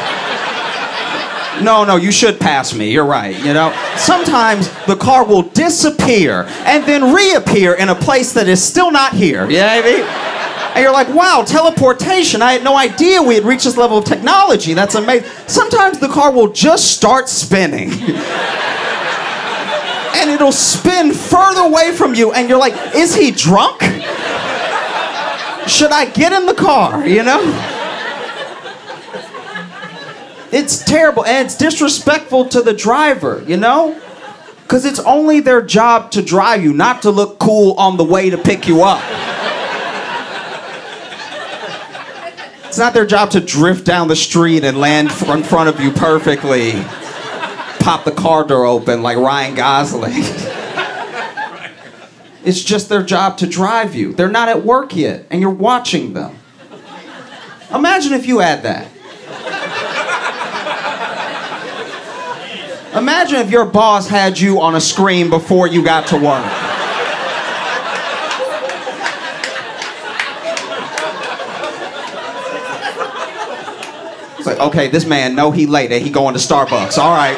No, 1.60 1.84
no, 1.84 1.96
you 1.96 2.12
should 2.12 2.38
pass 2.38 2.72
me, 2.72 2.92
you're 2.92 3.04
right, 3.04 3.36
you 3.44 3.52
know? 3.52 3.74
Sometimes 3.96 4.70
the 4.86 4.94
car 4.94 5.24
will 5.24 5.42
disappear 5.42 6.44
and 6.64 6.84
then 6.84 7.12
reappear 7.12 7.74
in 7.74 7.88
a 7.88 7.94
place 7.96 8.32
that 8.34 8.48
is 8.48 8.62
still 8.62 8.92
not 8.92 9.12
here, 9.12 9.50
you 9.50 9.58
know 9.58 9.66
what 9.66 9.84
I 9.84 9.90
mean? 9.90 10.39
And 10.74 10.82
you're 10.82 10.92
like, 10.92 11.08
wow, 11.08 11.44
teleportation. 11.46 12.42
I 12.42 12.52
had 12.52 12.62
no 12.62 12.76
idea 12.76 13.22
we 13.22 13.34
had 13.34 13.44
reached 13.44 13.64
this 13.64 13.76
level 13.76 13.98
of 13.98 14.04
technology. 14.04 14.72
That's 14.72 14.94
amazing. 14.94 15.28
Sometimes 15.46 15.98
the 15.98 16.08
car 16.08 16.30
will 16.32 16.52
just 16.52 16.92
start 16.92 17.28
spinning. 17.28 17.90
and 20.20 20.30
it'll 20.30 20.52
spin 20.52 21.12
further 21.12 21.62
away 21.62 21.92
from 21.92 22.14
you, 22.14 22.32
and 22.32 22.48
you're 22.48 22.58
like, 22.58 22.74
is 22.94 23.14
he 23.14 23.30
drunk? 23.30 23.80
Should 25.66 25.92
I 25.92 26.10
get 26.12 26.32
in 26.32 26.46
the 26.46 26.54
car, 26.54 27.06
you 27.06 27.22
know? 27.22 27.40
It's 30.52 30.84
terrible, 30.84 31.24
and 31.24 31.46
it's 31.46 31.56
disrespectful 31.56 32.46
to 32.46 32.60
the 32.60 32.74
driver, 32.74 33.42
you 33.46 33.56
know? 33.56 34.00
Because 34.62 34.84
it's 34.84 35.00
only 35.00 35.40
their 35.40 35.62
job 35.62 36.10
to 36.12 36.22
drive 36.22 36.62
you, 36.62 36.72
not 36.72 37.02
to 37.02 37.10
look 37.10 37.38
cool 37.38 37.72
on 37.74 37.96
the 37.96 38.04
way 38.04 38.30
to 38.30 38.38
pick 38.38 38.68
you 38.68 38.82
up. 38.82 39.00
It's 42.70 42.78
not 42.78 42.94
their 42.94 43.04
job 43.04 43.30
to 43.32 43.40
drift 43.40 43.84
down 43.84 44.06
the 44.06 44.14
street 44.14 44.62
and 44.62 44.78
land 44.78 45.10
in 45.10 45.42
front 45.42 45.68
of 45.68 45.80
you 45.80 45.90
perfectly. 45.90 46.74
Pop 47.80 48.04
the 48.04 48.12
car 48.12 48.44
door 48.44 48.64
open 48.64 49.02
like 49.02 49.16
Ryan 49.16 49.56
Gosling. 49.56 50.22
It's 52.42 52.62
just 52.62 52.88
their 52.88 53.02
job 53.02 53.36
to 53.38 53.46
drive 53.46 53.94
you. 53.94 54.14
They're 54.14 54.30
not 54.30 54.48
at 54.48 54.64
work 54.64 54.96
yet, 54.96 55.26
and 55.30 55.42
you're 55.42 55.50
watching 55.50 56.14
them. 56.14 56.38
Imagine 57.74 58.14
if 58.14 58.26
you 58.26 58.38
had 58.38 58.62
that. 58.62 58.86
Imagine 62.96 63.40
if 63.40 63.50
your 63.50 63.66
boss 63.66 64.08
had 64.08 64.38
you 64.38 64.60
on 64.60 64.74
a 64.74 64.80
screen 64.80 65.28
before 65.28 65.66
you 65.66 65.84
got 65.84 66.06
to 66.08 66.16
work. 66.16 66.69
It's 74.40 74.46
like, 74.46 74.58
okay, 74.58 74.88
this 74.88 75.04
man 75.04 75.34
know 75.34 75.50
he 75.50 75.66
late 75.66 75.92
and 75.92 76.02
he 76.02 76.08
going 76.08 76.32
to 76.32 76.40
Starbucks. 76.40 76.96
All 76.96 77.12
right. 77.12 77.36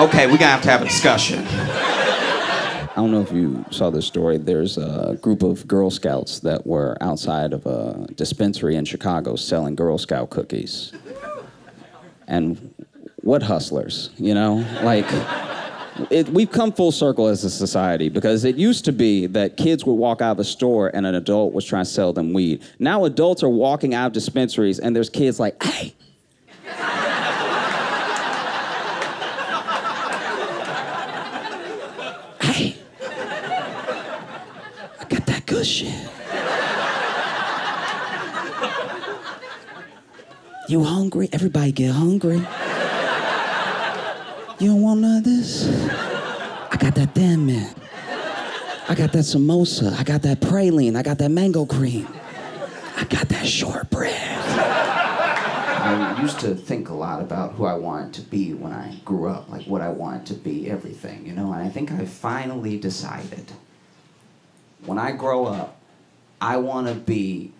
Okay, 0.00 0.26
we're 0.26 0.38
gonna 0.38 0.46
have 0.46 0.62
to 0.62 0.70
have 0.70 0.80
a 0.80 0.86
discussion. 0.86 1.44
I 1.44 2.92
don't 2.94 3.10
know 3.10 3.20
if 3.20 3.30
you 3.30 3.62
saw 3.70 3.90
this 3.90 4.06
story. 4.06 4.38
There's 4.38 4.78
a 4.78 5.18
group 5.20 5.42
of 5.42 5.68
Girl 5.68 5.90
Scouts 5.90 6.40
that 6.40 6.66
were 6.66 6.96
outside 7.02 7.52
of 7.52 7.66
a 7.66 8.06
dispensary 8.14 8.76
in 8.76 8.86
Chicago 8.86 9.36
selling 9.36 9.74
Girl 9.74 9.98
Scout 9.98 10.30
cookies. 10.30 10.94
And 12.26 12.74
what 13.16 13.42
hustlers, 13.42 14.08
you 14.16 14.32
know? 14.32 14.64
Like, 14.82 15.04
it, 16.10 16.28
we've 16.28 16.50
come 16.50 16.72
full 16.72 16.92
circle 16.92 17.26
as 17.26 17.44
a 17.44 17.50
society 17.50 18.08
because 18.08 18.44
it 18.44 18.56
used 18.56 18.84
to 18.84 18.92
be 18.92 19.26
that 19.26 19.56
kids 19.56 19.84
would 19.84 19.94
walk 19.94 20.20
out 20.20 20.32
of 20.32 20.38
a 20.38 20.44
store 20.44 20.90
and 20.94 21.06
an 21.06 21.14
adult 21.14 21.52
was 21.52 21.64
trying 21.64 21.84
to 21.84 21.90
sell 21.90 22.12
them 22.12 22.32
weed. 22.32 22.62
Now 22.78 23.04
adults 23.04 23.42
are 23.42 23.48
walking 23.48 23.94
out 23.94 24.06
of 24.08 24.12
dispensaries 24.12 24.78
and 24.78 24.94
there's 24.94 25.10
kids 25.10 25.40
like, 25.40 25.62
hey, 25.62 25.94
hey, 32.40 32.76
I 35.00 35.04
got 35.08 35.26
that 35.26 35.42
good 35.46 35.66
shit. 35.66 36.10
You 40.68 40.84
hungry? 40.84 41.30
Everybody 41.32 41.72
get 41.72 41.92
hungry. 41.92 42.46
You 44.60 44.72
don't 44.72 44.82
want 44.82 45.00
none 45.00 45.18
of 45.18 45.24
this? 45.24 45.68
I 45.88 46.76
got 46.80 46.96
that 46.96 47.14
damn 47.14 47.46
man. 47.46 47.72
I 48.88 48.94
got 48.96 49.12
that 49.12 49.24
Samoas. 49.24 49.96
I 49.96 50.02
got 50.02 50.22
that 50.22 50.40
praline. 50.40 50.96
I 50.96 51.02
got 51.02 51.18
that 51.18 51.30
mango 51.30 51.64
cream. 51.64 52.08
I 52.96 53.04
got 53.04 53.28
that 53.28 53.46
shortbread. 53.46 54.16
I 54.16 56.18
used 56.20 56.40
to 56.40 56.56
think 56.56 56.88
a 56.88 56.94
lot 56.94 57.22
about 57.22 57.52
who 57.52 57.66
I 57.66 57.74
wanted 57.74 58.14
to 58.14 58.22
be 58.22 58.52
when 58.52 58.72
I 58.72 58.96
grew 59.04 59.28
up, 59.28 59.48
like 59.48 59.64
what 59.66 59.80
I 59.80 59.90
wanted 59.90 60.26
to 60.26 60.34
be, 60.34 60.68
everything, 60.68 61.24
you 61.24 61.34
know, 61.34 61.52
and 61.52 61.62
I 61.62 61.68
think 61.68 61.92
I 61.92 62.04
finally 62.04 62.78
decided 62.78 63.52
when 64.84 64.98
I 64.98 65.12
grow 65.12 65.46
up, 65.46 65.76
I 66.40 66.56
want 66.56 66.88
to 66.88 66.94
be 66.94 67.52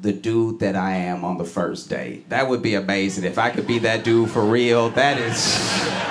the 0.00 0.12
dude 0.12 0.60
that 0.60 0.76
I 0.76 0.96
am 0.96 1.24
on 1.24 1.38
the 1.38 1.46
first 1.46 1.88
date. 1.88 2.28
That 2.28 2.50
would 2.50 2.60
be 2.60 2.74
amazing. 2.74 3.24
If 3.24 3.38
I 3.38 3.48
could 3.48 3.66
be 3.66 3.78
that 3.80 4.04
dude 4.04 4.30
for 4.30 4.44
real, 4.44 4.90
that 4.90 5.18
is. 5.18 6.05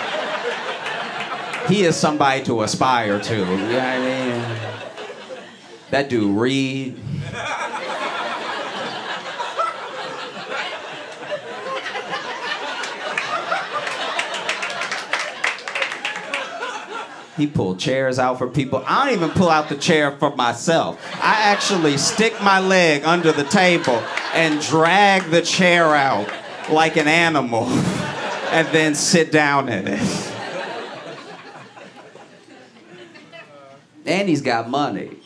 He 1.67 1.83
is 1.83 1.95
somebody 1.95 2.43
to 2.45 2.61
aspire 2.61 3.19
to. 3.19 3.35
You 3.35 3.45
know 3.45 3.67
what 3.67 3.81
I 3.81 3.99
mean? 3.99 4.75
That 5.89 6.09
dude 6.09 6.37
Reed. 6.37 6.99
He 17.35 17.47
pulled 17.47 17.79
chairs 17.79 18.17
out 18.19 18.37
for 18.37 18.47
people. 18.47 18.83
I 18.87 19.05
don't 19.05 19.15
even 19.15 19.29
pull 19.31 19.49
out 19.49 19.67
the 19.67 19.75
chair 19.75 20.11
for 20.11 20.33
myself. 20.35 21.01
I 21.15 21.51
actually 21.51 21.97
stick 21.97 22.33
my 22.41 22.59
leg 22.59 23.03
under 23.03 23.31
the 23.31 23.43
table 23.43 24.01
and 24.33 24.61
drag 24.61 25.23
the 25.31 25.41
chair 25.41 25.95
out 25.95 26.31
like 26.69 26.95
an 26.95 27.07
animal 27.07 27.63
and 28.51 28.67
then 28.69 28.95
sit 28.95 29.31
down 29.31 29.67
in 29.67 29.87
it. 29.87 30.34
And 34.05 34.29
he's 34.29 34.41
got 34.41 34.69
money. 34.69 35.17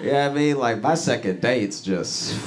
What 0.00 0.14
I 0.16 0.28
mean? 0.32 0.58
Like 0.58 0.82
my 0.82 0.94
second 0.96 1.40
date's 1.40 1.80
just 1.80 2.38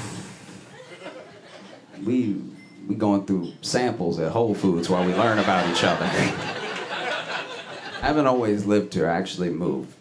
we 2.04 2.41
we 2.88 2.95
going 2.95 3.26
through 3.26 3.52
samples 3.62 4.19
at 4.19 4.32
Whole 4.32 4.54
Foods 4.54 4.89
while 4.89 5.06
we 5.06 5.13
learn 5.13 5.39
about 5.39 5.69
each 5.69 5.84
other. 5.84 6.06
I 6.06 6.10
haven't 8.02 8.28
always 8.28 8.65
lived 8.65 8.93
here. 8.93 9.10
I 9.10 9.17
actually 9.17 9.50
moved 9.50 9.93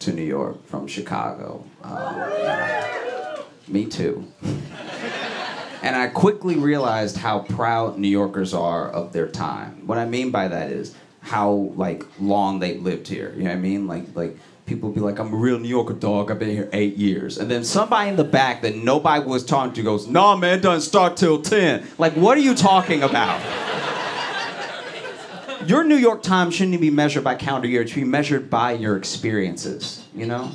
to 0.00 0.12
New 0.12 0.22
York 0.22 0.66
from 0.66 0.86
Chicago. 0.86 1.64
Um, 1.82 3.44
me 3.66 3.86
too. 3.86 4.26
And 5.80 5.94
I 5.94 6.08
quickly 6.08 6.56
realized 6.56 7.18
how 7.18 7.38
proud 7.38 7.98
New 7.98 8.08
Yorkers 8.08 8.52
are 8.52 8.90
of 8.90 9.12
their 9.12 9.28
time. 9.28 9.86
What 9.86 9.96
I 9.96 10.06
mean 10.06 10.32
by 10.32 10.48
that 10.48 10.72
is 10.72 10.92
how 11.28 11.72
like 11.76 12.04
long 12.20 12.58
they 12.58 12.78
lived 12.78 13.06
here. 13.06 13.32
You 13.36 13.44
know 13.44 13.50
what 13.50 13.56
I 13.56 13.60
mean? 13.60 13.86
Like 13.86 14.04
like 14.14 14.36
people 14.66 14.90
be 14.90 15.00
like, 15.00 15.18
I'm 15.18 15.32
a 15.32 15.36
real 15.36 15.58
New 15.58 15.68
Yorker 15.68 15.94
dog. 15.94 16.30
I've 16.30 16.38
been 16.38 16.50
here 16.50 16.68
eight 16.72 16.96
years. 16.96 17.38
And 17.38 17.50
then 17.50 17.64
somebody 17.64 18.10
in 18.10 18.16
the 18.16 18.24
back 18.24 18.62
that 18.62 18.76
nobody 18.76 19.24
was 19.24 19.44
talking 19.44 19.72
to 19.74 19.82
goes, 19.82 20.06
Nah, 20.06 20.36
man, 20.36 20.60
doesn't 20.60 20.88
start 20.88 21.16
till 21.16 21.42
ten. 21.42 21.86
Like, 21.98 22.14
what 22.14 22.38
are 22.38 22.42
you 22.42 22.54
talking 22.54 23.02
about? 23.02 23.40
your 25.66 25.84
New 25.84 25.96
York 25.96 26.22
time 26.22 26.50
shouldn't 26.50 26.80
be 26.80 26.90
measured 26.90 27.24
by 27.24 27.34
calendar 27.34 27.68
year. 27.68 27.82
It 27.82 27.88
should 27.88 27.96
be 27.96 28.04
measured 28.04 28.48
by 28.48 28.72
your 28.72 28.96
experiences, 28.96 30.06
you 30.14 30.26
know? 30.26 30.50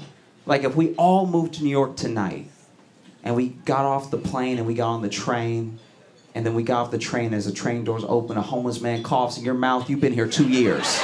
Like 0.45 0.63
if 0.63 0.75
we 0.75 0.93
all 0.95 1.27
moved 1.27 1.55
to 1.55 1.63
New 1.63 1.69
York 1.69 1.95
tonight 1.95 2.49
and 3.23 3.35
we 3.35 3.49
got 3.49 3.85
off 3.85 4.11
the 4.11 4.17
plane 4.17 4.57
and 4.57 4.67
we 4.67 4.73
got 4.73 4.89
on 4.89 5.01
the 5.01 5.09
train 5.09 5.79
and 6.35 6.45
then 6.45 6.55
we 6.55 6.63
got 6.63 6.85
off 6.85 6.91
the 6.91 6.97
train 6.97 7.33
as 7.33 7.45
the 7.45 7.51
train 7.51 7.83
doors 7.83 8.03
open, 8.07 8.37
a 8.37 8.41
homeless 8.41 8.81
man 8.81 9.03
coughs 9.03 9.37
in 9.37 9.45
your 9.45 9.53
mouth, 9.53 9.89
you've 9.89 10.01
been 10.01 10.13
here 10.13 10.27
two 10.27 10.49
years. 10.49 10.99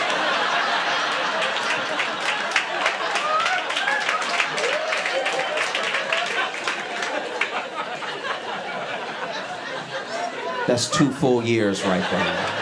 That's 10.67 10.89
two 10.89 11.11
full 11.11 11.43
years 11.43 11.83
right 11.83 12.07
there. 12.11 12.55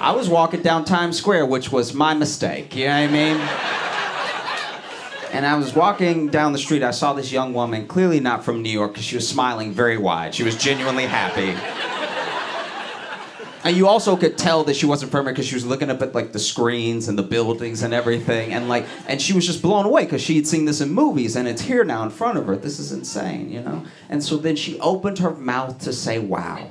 I 0.00 0.12
was 0.12 0.28
walking 0.28 0.62
down 0.62 0.84
Times 0.84 1.16
Square, 1.16 1.46
which 1.46 1.70
was 1.70 1.92
my 1.94 2.14
mistake. 2.14 2.74
You 2.74 2.86
know 2.86 3.02
what 3.02 3.10
I 3.10 3.12
mean? 3.12 3.77
And 5.32 5.46
I 5.46 5.56
was 5.56 5.74
walking 5.74 6.28
down 6.28 6.52
the 6.52 6.58
street. 6.58 6.82
I 6.82 6.90
saw 6.90 7.12
this 7.12 7.30
young 7.30 7.52
woman, 7.52 7.86
clearly 7.86 8.20
not 8.20 8.44
from 8.44 8.62
New 8.62 8.70
York, 8.70 8.92
because 8.92 9.04
she 9.04 9.16
was 9.16 9.28
smiling 9.28 9.72
very 9.72 9.98
wide. 9.98 10.34
She 10.34 10.42
was 10.42 10.56
genuinely 10.56 11.04
happy. 11.04 11.54
And 13.64 13.76
you 13.76 13.86
also 13.88 14.16
could 14.16 14.38
tell 14.38 14.64
that 14.64 14.76
she 14.76 14.86
wasn't 14.86 15.10
from 15.10 15.26
here 15.26 15.34
because 15.34 15.46
she 15.46 15.54
was 15.54 15.66
looking 15.66 15.90
up 15.90 16.00
at 16.00 16.14
like 16.14 16.32
the 16.32 16.38
screens 16.38 17.08
and 17.08 17.18
the 17.18 17.22
buildings 17.22 17.82
and 17.82 17.92
everything, 17.92 18.52
and 18.52 18.68
like, 18.68 18.86
and 19.06 19.20
she 19.20 19.32
was 19.32 19.44
just 19.44 19.60
blown 19.60 19.84
away 19.84 20.04
because 20.04 20.22
she 20.22 20.36
had 20.36 20.46
seen 20.46 20.64
this 20.64 20.80
in 20.80 20.90
movies, 20.90 21.36
and 21.36 21.46
it's 21.48 21.62
here 21.62 21.84
now 21.84 22.02
in 22.04 22.10
front 22.10 22.38
of 22.38 22.46
her. 22.46 22.56
This 22.56 22.78
is 22.78 22.92
insane, 22.92 23.50
you 23.50 23.60
know. 23.60 23.84
And 24.08 24.22
so 24.22 24.36
then 24.36 24.56
she 24.56 24.78
opened 24.80 25.18
her 25.18 25.32
mouth 25.32 25.80
to 25.80 25.92
say, 25.92 26.18
"Wow." 26.18 26.68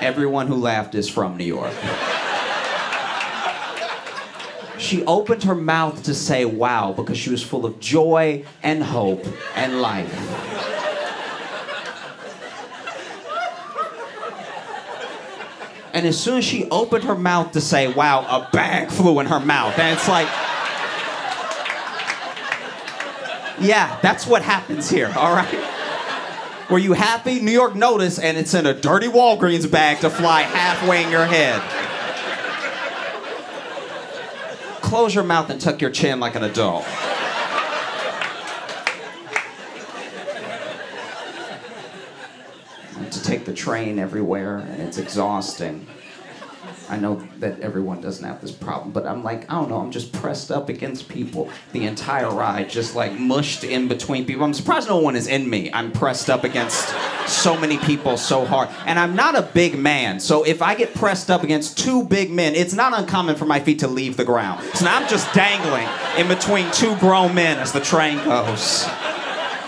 Everyone 0.00 0.46
who 0.46 0.56
laughed 0.56 0.94
is 0.94 1.08
from 1.08 1.36
New 1.36 1.44
York. 1.44 1.72
She 4.78 5.04
opened 5.04 5.42
her 5.44 5.54
mouth 5.54 6.04
to 6.04 6.14
say 6.14 6.44
wow 6.44 6.92
because 6.92 7.18
she 7.18 7.30
was 7.30 7.42
full 7.42 7.66
of 7.66 7.80
joy 7.80 8.44
and 8.62 8.82
hope 8.82 9.26
and 9.54 9.80
life. 9.80 10.12
And 15.92 16.06
as 16.06 16.20
soon 16.20 16.38
as 16.38 16.44
she 16.44 16.68
opened 16.70 17.04
her 17.04 17.14
mouth 17.14 17.52
to 17.52 17.60
say 17.60 17.88
wow, 17.88 18.20
a 18.28 18.50
bag 18.52 18.90
flew 18.90 19.18
in 19.18 19.26
her 19.26 19.40
mouth. 19.40 19.78
And 19.78 19.96
it's 19.96 20.08
like, 20.08 20.28
yeah, 23.58 23.98
that's 24.02 24.26
what 24.26 24.42
happens 24.42 24.90
here, 24.90 25.10
all 25.16 25.34
right? 25.34 25.75
Were 26.68 26.78
you 26.78 26.94
happy? 26.94 27.40
New 27.40 27.52
York 27.52 27.76
notice, 27.76 28.18
and 28.18 28.36
it's 28.36 28.52
in 28.52 28.66
a 28.66 28.74
dirty 28.74 29.06
Walgreens 29.06 29.70
bag 29.70 30.00
to 30.00 30.10
fly 30.10 30.42
halfway 30.42 31.04
in 31.04 31.12
your 31.12 31.24
head. 31.24 31.62
Close 34.82 35.14
your 35.14 35.22
mouth 35.22 35.48
and 35.48 35.60
tuck 35.60 35.80
your 35.80 35.90
chin 35.90 36.18
like 36.18 36.34
an 36.34 36.42
adult. 36.42 36.84
To 43.12 43.22
take 43.22 43.44
the 43.44 43.54
train 43.54 44.00
everywhere, 44.00 44.58
and 44.58 44.82
it's 44.82 44.98
exhausting. 44.98 45.86
I 46.88 46.96
know 46.96 47.16
that 47.38 47.60
everyone 47.60 48.00
doesn't 48.00 48.24
have 48.24 48.40
this 48.40 48.52
problem, 48.52 48.92
but 48.92 49.06
I'm 49.06 49.24
like, 49.24 49.50
I 49.50 49.54
don't 49.54 49.68
know, 49.68 49.78
I'm 49.78 49.90
just 49.90 50.12
pressed 50.12 50.50
up 50.50 50.68
against 50.68 51.08
people 51.08 51.50
the 51.72 51.84
entire 51.84 52.30
ride, 52.30 52.70
just 52.70 52.94
like 52.94 53.18
mushed 53.18 53.64
in 53.64 53.88
between 53.88 54.24
people. 54.24 54.44
I'm 54.44 54.54
surprised 54.54 54.88
no 54.88 54.98
one 54.98 55.16
is 55.16 55.26
in 55.26 55.48
me. 55.50 55.70
I'm 55.72 55.90
pressed 55.90 56.30
up 56.30 56.44
against 56.44 56.94
so 57.26 57.58
many 57.58 57.78
people 57.78 58.16
so 58.16 58.44
hard. 58.44 58.68
And 58.86 58.98
I'm 58.98 59.16
not 59.16 59.34
a 59.34 59.42
big 59.42 59.78
man, 59.78 60.20
so 60.20 60.44
if 60.44 60.62
I 60.62 60.74
get 60.74 60.94
pressed 60.94 61.30
up 61.30 61.42
against 61.42 61.78
two 61.78 62.04
big 62.04 62.30
men, 62.30 62.54
it's 62.54 62.74
not 62.74 62.96
uncommon 62.98 63.36
for 63.36 63.46
my 63.46 63.60
feet 63.60 63.80
to 63.80 63.88
leave 63.88 64.16
the 64.16 64.24
ground. 64.24 64.62
So 64.74 64.84
now 64.84 64.96
I'm 64.96 65.08
just 65.08 65.32
dangling 65.34 65.88
in 66.18 66.28
between 66.28 66.70
two 66.70 66.96
grown 66.98 67.34
men 67.34 67.58
as 67.58 67.72
the 67.72 67.80
train 67.80 68.18
goes. 68.24 68.86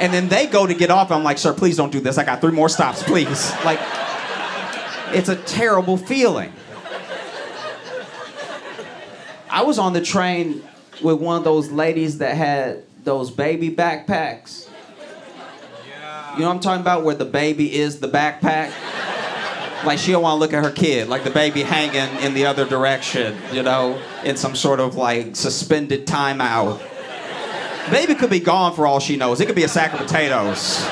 And 0.01 0.13
then 0.13 0.29
they 0.29 0.47
go 0.47 0.67
to 0.67 0.75
get 0.75 0.91
off, 0.91 1.11
I'm 1.11 1.25
like, 1.25 1.39
sir, 1.39 1.53
please 1.53 1.77
don't 1.77 1.91
do 1.91 2.01
this. 2.01 2.19
I 2.19 2.25
got 2.25 2.41
three 2.41 2.53
more 2.53 2.69
stops, 2.69 3.03
please. 3.03 3.53
Like, 3.65 3.81
it's 5.13 5.29
a 5.29 5.37
terrible 5.37 5.97
feeling. 5.97 6.53
I 9.51 9.63
was 9.63 9.79
on 9.79 9.93
the 9.93 10.01
train 10.01 10.63
with 11.03 11.21
one 11.21 11.37
of 11.37 11.45
those 11.45 11.71
ladies 11.71 12.19
that 12.19 12.37
had 12.37 12.85
those 13.05 13.31
baby 13.31 13.71
backpacks. 13.71 14.69
You 16.35 16.41
know 16.41 16.49
what 16.49 16.57
I'm 16.57 16.61
talking 16.61 16.81
about? 16.81 17.05
Where 17.05 17.15
the 17.15 17.25
baby 17.25 17.75
is 17.75 18.01
the 18.01 18.09
backpack? 18.09 18.73
Like 19.85 19.99
she 19.99 20.13
don't 20.13 20.23
want 20.23 20.35
to 20.35 20.39
look 20.39 20.53
at 20.53 20.65
her 20.65 20.71
kid, 20.71 21.09
like 21.09 21.25
the 21.25 21.31
baby 21.31 21.63
hanging 21.63 22.23
in 22.23 22.35
the 22.35 22.47
other 22.47 22.65
direction, 22.67 23.37
you 23.53 23.63
know, 23.63 24.01
in 24.25 24.37
some 24.37 24.55
sort 24.55 24.81
of 24.81 24.97
like 24.97 25.37
suspended 25.37 26.07
timeout. 26.07 26.81
Baby 27.91 28.15
could 28.15 28.31
be 28.31 28.41
gone 28.41 28.75
for 28.75 28.87
all 28.87 29.01
she 29.01 29.17
knows. 29.17 29.41
It 29.41 29.47
could 29.47 29.57
be 29.57 29.65
a 29.65 29.69
sack 29.69 29.93
of 29.93 30.01
potatoes 30.01 30.87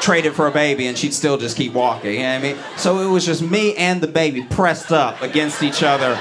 traded 0.00 0.34
for 0.34 0.46
a 0.46 0.50
baby 0.50 0.86
and 0.86 0.98
she'd 0.98 1.14
still 1.14 1.38
just 1.38 1.56
keep 1.56 1.72
walking, 1.72 2.14
you 2.14 2.18
know 2.18 2.34
what 2.34 2.44
I 2.44 2.52
mean? 2.52 2.56
So 2.76 2.98
it 2.98 3.10
was 3.10 3.24
just 3.24 3.40
me 3.40 3.74
and 3.76 4.00
the 4.00 4.08
baby 4.08 4.42
pressed 4.42 4.92
up 4.92 5.22
against 5.22 5.62
each 5.62 5.82
other 5.82 6.18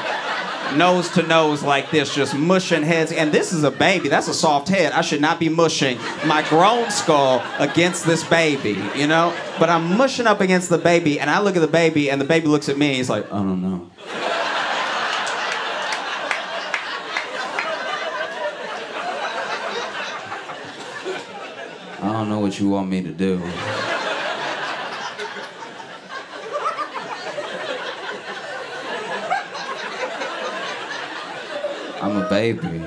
nose 0.75 1.09
to 1.11 1.23
nose 1.23 1.63
like 1.63 1.91
this, 1.91 2.13
just 2.13 2.35
mushing 2.35 2.83
heads. 2.83 3.11
And 3.11 3.31
this 3.31 3.53
is 3.53 3.63
a 3.63 3.71
baby. 3.71 4.09
That's 4.09 4.27
a 4.27 4.33
soft 4.33 4.69
head. 4.69 4.91
I 4.93 5.01
should 5.01 5.21
not 5.21 5.39
be 5.39 5.49
mushing 5.49 5.97
my 6.25 6.45
grown 6.49 6.89
skull 6.89 7.43
against 7.59 8.05
this 8.05 8.23
baby, 8.23 8.81
you 8.95 9.07
know? 9.07 9.33
But 9.59 9.69
I'm 9.69 9.97
mushing 9.97 10.27
up 10.27 10.41
against 10.41 10.69
the 10.69 10.77
baby, 10.77 11.19
and 11.19 11.29
I 11.29 11.39
look 11.41 11.55
at 11.55 11.61
the 11.61 11.67
baby, 11.67 12.09
and 12.09 12.19
the 12.19 12.25
baby 12.25 12.47
looks 12.47 12.69
at 12.69 12.77
me, 12.77 12.87
and 12.87 12.95
he's 12.97 13.09
like, 13.09 13.25
I 13.31 13.37
don't 13.37 13.61
know. 13.61 13.89
I 22.01 22.11
don't 22.11 22.27
know 22.27 22.39
what 22.39 22.59
you 22.59 22.69
want 22.69 22.89
me 22.89 23.01
to 23.01 23.11
do. 23.11 23.41
I'm 32.13 32.21
a 32.21 32.29
baby. 32.29 32.79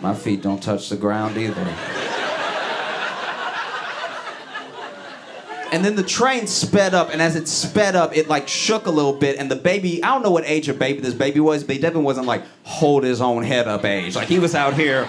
My 0.00 0.14
feet 0.14 0.42
don't 0.42 0.62
touch 0.62 0.90
the 0.90 0.96
ground 0.96 1.36
either. 1.36 1.60
And 5.72 5.84
then 5.84 5.96
the 5.96 6.04
train 6.04 6.46
sped 6.46 6.94
up, 6.94 7.10
and 7.10 7.20
as 7.20 7.34
it 7.34 7.48
sped 7.48 7.96
up, 7.96 8.16
it 8.16 8.28
like 8.28 8.46
shook 8.46 8.86
a 8.86 8.90
little 8.90 9.14
bit, 9.14 9.38
and 9.38 9.50
the 9.50 9.56
baby, 9.56 10.04
I 10.04 10.12
don't 10.12 10.22
know 10.22 10.30
what 10.30 10.44
age 10.46 10.68
of 10.68 10.78
baby 10.78 11.00
this 11.00 11.14
baby 11.14 11.40
was, 11.40 11.64
but 11.64 11.74
he 11.74 11.82
definitely 11.82 12.04
wasn't 12.04 12.26
like 12.26 12.44
hold 12.62 13.02
his 13.02 13.20
own 13.20 13.42
head 13.42 13.66
up 13.66 13.84
age. 13.84 14.14
Like 14.14 14.28
he 14.28 14.38
was 14.38 14.54
out 14.54 14.74
here. 14.74 15.08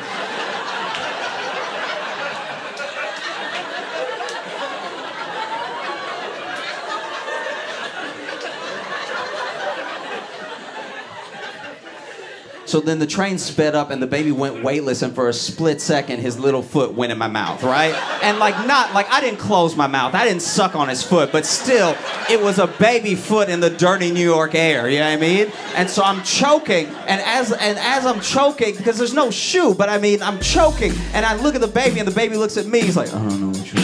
So 12.74 12.80
then 12.80 12.98
the 12.98 13.06
train 13.06 13.38
sped 13.38 13.76
up 13.76 13.92
and 13.92 14.02
the 14.02 14.08
baby 14.08 14.32
went 14.32 14.64
weightless, 14.64 15.04
and 15.04 15.14
for 15.14 15.30
a 15.30 15.34
split 15.34 15.80
second, 15.80 16.22
his 16.22 16.40
little 16.40 16.64
foot 16.64 16.96
went 16.96 17.12
in 17.12 17.20
my 17.20 17.28
mouth, 17.28 17.62
right? 17.62 17.94
And 18.24 18.40
like, 18.40 18.56
not 18.66 18.96
like 18.96 19.08
I 19.12 19.22
didn't 19.22 19.38
close 19.38 19.76
my 19.76 19.86
mouth, 19.86 20.16
I 20.16 20.26
didn't 20.26 20.42
suck 20.42 20.76
on 20.76 20.90
his 20.90 21.04
foot, 21.04 21.32
but 21.32 21.46
still, 21.46 21.96
it 22.32 22.42
was 22.42 22.58
a 22.58 22.66
baby 22.66 23.14
foot 23.14 23.48
in 23.48 23.60
the 23.60 23.70
dirty 23.70 24.12
New 24.12 24.28
York 24.28 24.56
air, 24.56 24.90
you 24.90 24.98
know 24.98 25.06
what 25.06 25.14
I 25.14 25.22
mean? 25.22 25.52
And 25.76 25.88
so 25.88 26.02
I'm 26.02 26.24
choking, 26.24 26.88
and 26.88 27.22
as 27.22 27.52
and 27.52 27.78
as 27.78 28.08
I'm 28.08 28.22
choking, 28.22 28.76
because 28.76 28.98
there's 28.98 29.14
no 29.14 29.30
shoe, 29.30 29.76
but 29.76 29.88
I 29.88 30.00
mean, 30.00 30.24
I'm 30.24 30.40
choking, 30.40 30.94
and 31.14 31.28
I 31.28 31.36
look 31.36 31.54
at 31.54 31.62
the 31.62 31.68
baby, 31.68 32.00
and 32.00 32.08
the 32.08 32.16
baby 32.16 32.38
looks 32.38 32.58
at 32.58 32.66
me, 32.66 32.82
he's 32.82 32.98
like, 32.98 33.14
I 33.14 33.20
don't 33.20 33.40
know 33.40 33.50
what 33.50 33.72
you're 33.72 33.83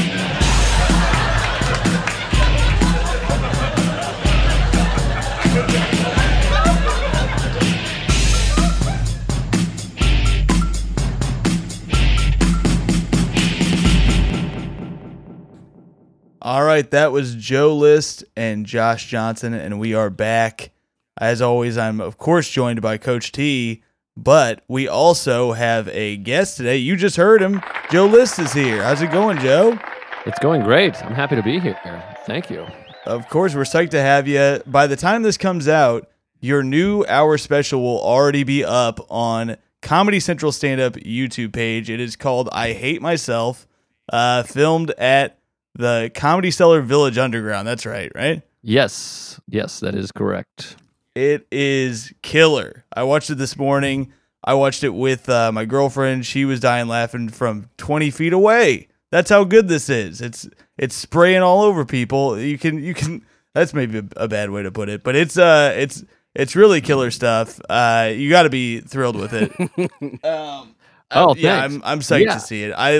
All 16.49 16.63
right, 16.63 16.89
that 16.89 17.11
was 17.11 17.35
Joe 17.35 17.75
List 17.75 18.23
and 18.35 18.65
Josh 18.65 19.05
Johnson, 19.05 19.53
and 19.53 19.79
we 19.79 19.93
are 19.93 20.09
back. 20.09 20.71
As 21.21 21.43
always, 21.43 21.77
I'm 21.77 22.01
of 22.01 22.17
course 22.17 22.49
joined 22.49 22.81
by 22.81 22.97
Coach 22.97 23.31
T, 23.31 23.83
but 24.17 24.63
we 24.67 24.87
also 24.87 25.51
have 25.51 25.87
a 25.89 26.17
guest 26.17 26.57
today. 26.57 26.77
You 26.77 26.95
just 26.95 27.17
heard 27.17 27.39
him. 27.39 27.61
Joe 27.91 28.07
List 28.07 28.39
is 28.39 28.51
here. 28.51 28.81
How's 28.81 29.03
it 29.03 29.11
going, 29.11 29.37
Joe? 29.37 29.77
It's 30.25 30.39
going 30.39 30.63
great. 30.63 30.99
I'm 31.05 31.13
happy 31.13 31.35
to 31.35 31.43
be 31.43 31.59
here. 31.59 31.77
Thank 32.25 32.49
you. 32.49 32.65
Of 33.05 33.29
course, 33.29 33.53
we're 33.53 33.61
psyched 33.61 33.91
to 33.91 34.01
have 34.01 34.27
you. 34.27 34.63
By 34.65 34.87
the 34.87 34.95
time 34.95 35.21
this 35.21 35.37
comes 35.37 35.67
out, 35.67 36.09
your 36.39 36.63
new 36.63 37.05
hour 37.07 37.37
special 37.37 37.79
will 37.79 38.01
already 38.01 38.43
be 38.43 38.65
up 38.65 38.99
on 39.11 39.57
Comedy 39.83 40.19
Central 40.19 40.51
stand 40.51 40.81
up 40.81 40.93
YouTube 40.93 41.53
page. 41.53 41.91
It 41.91 41.99
is 41.99 42.15
called 42.15 42.49
I 42.51 42.73
Hate 42.73 43.03
Myself, 43.03 43.67
uh, 44.11 44.41
filmed 44.41 44.89
at 44.97 45.38
the 45.75 46.11
Comedy 46.13 46.51
Cellar 46.51 46.81
Village 46.81 47.17
Underground. 47.17 47.67
That's 47.67 47.85
right, 47.85 48.11
right? 48.15 48.41
Yes, 48.61 49.39
yes, 49.47 49.79
that 49.79 49.95
is 49.95 50.11
correct. 50.11 50.75
It 51.15 51.47
is 51.51 52.13
killer. 52.21 52.85
I 52.93 53.03
watched 53.03 53.29
it 53.29 53.35
this 53.35 53.57
morning. 53.57 54.13
I 54.43 54.53
watched 54.53 54.83
it 54.83 54.89
with 54.93 55.27
uh, 55.29 55.51
my 55.51 55.65
girlfriend. 55.65 56.25
She 56.25 56.45
was 56.45 56.59
dying 56.59 56.87
laughing 56.87 57.29
from 57.29 57.69
20 57.77 58.09
feet 58.11 58.33
away. 58.33 58.87
That's 59.11 59.29
how 59.29 59.43
good 59.43 59.67
this 59.67 59.89
is. 59.89 60.21
It's 60.21 60.47
it's 60.77 60.95
spraying 60.95 61.41
all 61.41 61.63
over 61.63 61.83
people. 61.83 62.39
You 62.39 62.57
can 62.57 62.81
you 62.83 62.93
can. 62.93 63.25
That's 63.55 63.73
maybe 63.73 64.03
a, 64.15 64.27
bad 64.27 64.51
way 64.51 64.61
to 64.63 64.71
put 64.71 64.87
it, 64.89 65.03
but 65.03 65.15
it's 65.15 65.37
uh 65.37 65.73
it's 65.75 66.03
it's 66.35 66.55
really 66.55 66.79
killer 66.79 67.09
stuff. 67.09 67.59
Uh, 67.67 68.11
you 68.15 68.29
got 68.29 68.43
to 68.43 68.49
be 68.51 68.79
thrilled 68.81 69.15
with 69.15 69.33
it. 69.33 70.23
um, 70.23 70.75
Oh, 71.11 71.33
yeah. 71.35 71.63
I'm 71.63 71.81
I'm 71.83 71.99
psyched 72.01 72.25
Yeah. 72.25 72.35
to 72.35 72.39
see 72.39 72.63
it. 72.63 72.73
I 72.77 72.97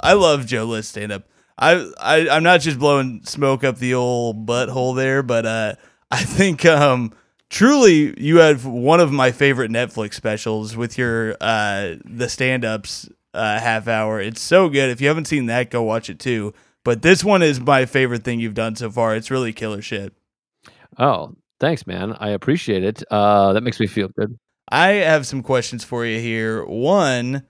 I 0.00 0.14
love 0.14 0.46
Joe 0.46 0.64
List 0.64 0.90
stand 0.90 1.12
up. 1.12 1.28
I, 1.62 1.92
I 2.00 2.28
I'm 2.28 2.42
not 2.42 2.60
just 2.60 2.78
blowing 2.78 3.22
smoke 3.24 3.62
up 3.62 3.78
the 3.78 3.94
old 3.94 4.46
butthole 4.46 4.96
there, 4.96 5.22
but 5.22 5.46
uh, 5.46 5.74
I 6.10 6.24
think 6.24 6.66
um 6.66 7.12
truly 7.50 8.20
you 8.20 8.38
have 8.38 8.66
one 8.66 8.98
of 8.98 9.12
my 9.12 9.30
favorite 9.30 9.70
Netflix 9.70 10.14
specials 10.14 10.76
with 10.76 10.98
your 10.98 11.36
uh 11.40 11.94
the 12.04 12.28
stand 12.28 12.64
ups 12.64 13.08
uh 13.32 13.60
half 13.60 13.86
hour. 13.86 14.20
It's 14.20 14.40
so 14.40 14.68
good. 14.68 14.90
If 14.90 15.00
you 15.00 15.06
haven't 15.06 15.26
seen 15.26 15.46
that, 15.46 15.70
go 15.70 15.82
watch 15.82 16.10
it 16.10 16.18
too. 16.18 16.52
But 16.84 17.02
this 17.02 17.22
one 17.22 17.42
is 17.42 17.60
my 17.60 17.86
favorite 17.86 18.24
thing 18.24 18.40
you've 18.40 18.54
done 18.54 18.74
so 18.74 18.90
far. 18.90 19.14
It's 19.14 19.30
really 19.30 19.52
killer 19.52 19.80
shit. 19.82 20.12
Oh, 20.98 21.36
thanks, 21.60 21.86
man. 21.86 22.16
I 22.18 22.30
appreciate 22.30 22.82
it. 22.82 23.04
Uh, 23.08 23.52
that 23.52 23.62
makes 23.62 23.78
me 23.78 23.86
feel 23.86 24.08
good. 24.08 24.36
I 24.68 24.88
have 24.88 25.28
some 25.28 25.42
questions 25.44 25.84
for 25.84 26.04
you 26.04 26.18
here. 26.18 26.64
One, 26.64 27.44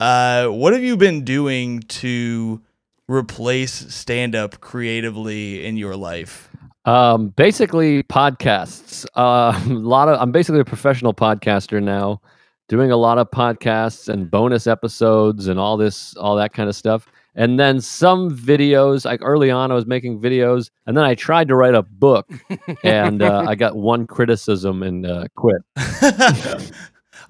uh, 0.00 0.46
what 0.46 0.72
have 0.72 0.82
you 0.82 0.96
been 0.96 1.22
doing 1.24 1.80
to 1.80 2.62
replace 3.08 3.72
stand 3.72 4.34
up 4.34 4.60
creatively 4.60 5.64
in 5.64 5.76
your 5.76 5.96
life? 5.96 6.48
Um, 6.84 7.28
basically, 7.28 8.02
podcasts. 8.04 9.04
Uh, 9.14 9.60
a 9.66 9.68
lot 9.74 10.08
of. 10.08 10.20
I'm 10.20 10.32
basically 10.32 10.60
a 10.60 10.64
professional 10.64 11.12
podcaster 11.12 11.82
now, 11.82 12.20
doing 12.68 12.90
a 12.90 12.96
lot 12.96 13.18
of 13.18 13.30
podcasts 13.30 14.08
and 14.08 14.30
bonus 14.30 14.66
episodes 14.66 15.48
and 15.48 15.58
all 15.58 15.76
this, 15.76 16.16
all 16.16 16.36
that 16.36 16.52
kind 16.52 16.68
of 16.68 16.76
stuff. 16.76 17.06
And 17.34 17.60
then 17.60 17.80
some 17.80 18.34
videos. 18.34 19.04
Like 19.04 19.20
early 19.22 19.50
on, 19.50 19.70
I 19.70 19.74
was 19.74 19.86
making 19.86 20.20
videos, 20.20 20.70
and 20.86 20.96
then 20.96 21.04
I 21.04 21.14
tried 21.14 21.48
to 21.48 21.56
write 21.56 21.74
a 21.74 21.82
book, 21.82 22.30
and 22.82 23.22
uh, 23.22 23.44
I 23.46 23.54
got 23.54 23.76
one 23.76 24.06
criticism 24.06 24.82
and 24.82 25.06
uh, 25.06 25.24
quit. 25.36 25.60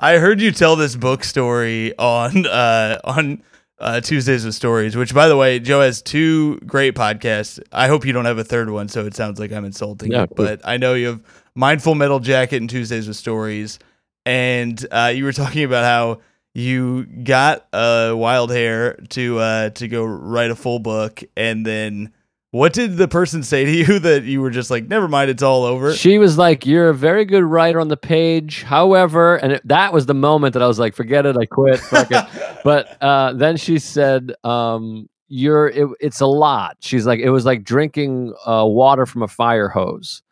I 0.01 0.19
heard 0.19 0.41
you 0.41 0.53
tell 0.53 0.77
this 0.77 0.95
book 0.95 1.25
story 1.25 1.99
on 1.99 2.47
uh, 2.47 3.01
on 3.03 3.43
uh, 3.81 4.01
Tuesdays 4.01 4.45
with 4.45 4.55
Stories, 4.55 4.97
which, 4.97 5.15
by 5.15 5.29
the 5.29 5.37
way, 5.37 5.59
Joe 5.61 5.81
has 5.81 6.03
two 6.03 6.59
great 6.61 6.95
podcasts. 6.95 7.61
I 7.73 7.89
hope 7.89 8.05
you 8.05 8.13
don't 8.13 8.25
have 8.25 8.39
a 8.39 8.45
third 8.45 8.71
one, 8.71 8.89
so 8.89 9.07
it 9.07 9.15
sounds 9.15 9.39
like 9.39 9.53
I'm 9.53 9.65
insulting 9.65 10.11
Yeah, 10.11 10.23
you. 10.23 10.29
But 10.35 10.61
I 10.65 10.77
know 10.77 10.95
you 10.95 11.07
have 11.07 11.23
Mindful 11.55 11.95
Metal 11.95 12.21
Jacket 12.21 12.57
and 12.57 12.69
Tuesdays 12.69 13.07
with 13.07 13.17
Stories, 13.17 13.79
and 14.27 14.85
uh, 14.91 15.13
you 15.15 15.25
were 15.25 15.33
talking 15.45 15.65
about 15.65 15.85
how 15.85 16.21
you 16.55 17.05
got 17.05 17.67
a 17.73 18.15
wild 18.17 18.51
hair 18.51 18.95
to 19.11 19.39
uh, 19.39 19.71
to 19.71 19.87
go 19.89 20.05
write 20.05 20.51
a 20.51 20.57
full 20.57 20.81
book, 20.81 21.23
and 21.37 21.65
then 21.65 22.13
what 22.51 22.73
did 22.73 22.97
the 22.97 23.09
person 23.09 23.43
say 23.43 23.65
to 23.65 23.71
you 23.71 23.99
that 24.01 24.25
you 24.25 24.41
were 24.41 24.51
just 24.51 24.71
like, 24.71 24.89
never 24.89 25.07
mind, 25.09 25.31
it's 25.31 25.43
all 25.43 25.65
over? 25.65 25.93
She 25.95 26.19
was 26.19 26.39
like, 26.39 26.65
"You're 26.65 26.89
a 26.89 26.95
very 26.95 27.25
good 27.25 27.45
writer 27.45 27.79
on 27.81 27.89
the 27.89 27.97
page." 27.97 28.63
However, 28.63 29.37
and 29.37 29.53
it, 29.53 29.69
that 29.69 29.93
was 29.93 30.07
the 30.07 30.15
moment 30.15 30.55
that 30.55 30.63
I 30.63 30.67
was 30.67 30.79
like, 30.79 30.95
"Forget 30.95 31.27
it, 31.27 31.37
I 31.37 31.45
quit." 31.47 31.79
Fuck 31.81 32.09
it. 32.11 32.25
But 32.65 33.01
uh, 33.03 33.35
then 33.35 33.57
she 33.57 33.79
said, 33.79 34.33
um, 34.45 35.09
"You're 35.29 35.69
it, 35.69 35.89
it's 36.01 36.21
a 36.21 36.27
lot." 36.27 36.77
She's 36.81 37.07
like, 37.07 37.21
"It 37.21 37.31
was 37.31 37.45
like 37.47 37.63
drinking 37.65 38.35
uh, 38.47 38.65
water 38.67 39.07
from 39.07 39.23
a 39.23 39.29
fire 39.29 39.69
hose," 39.69 40.23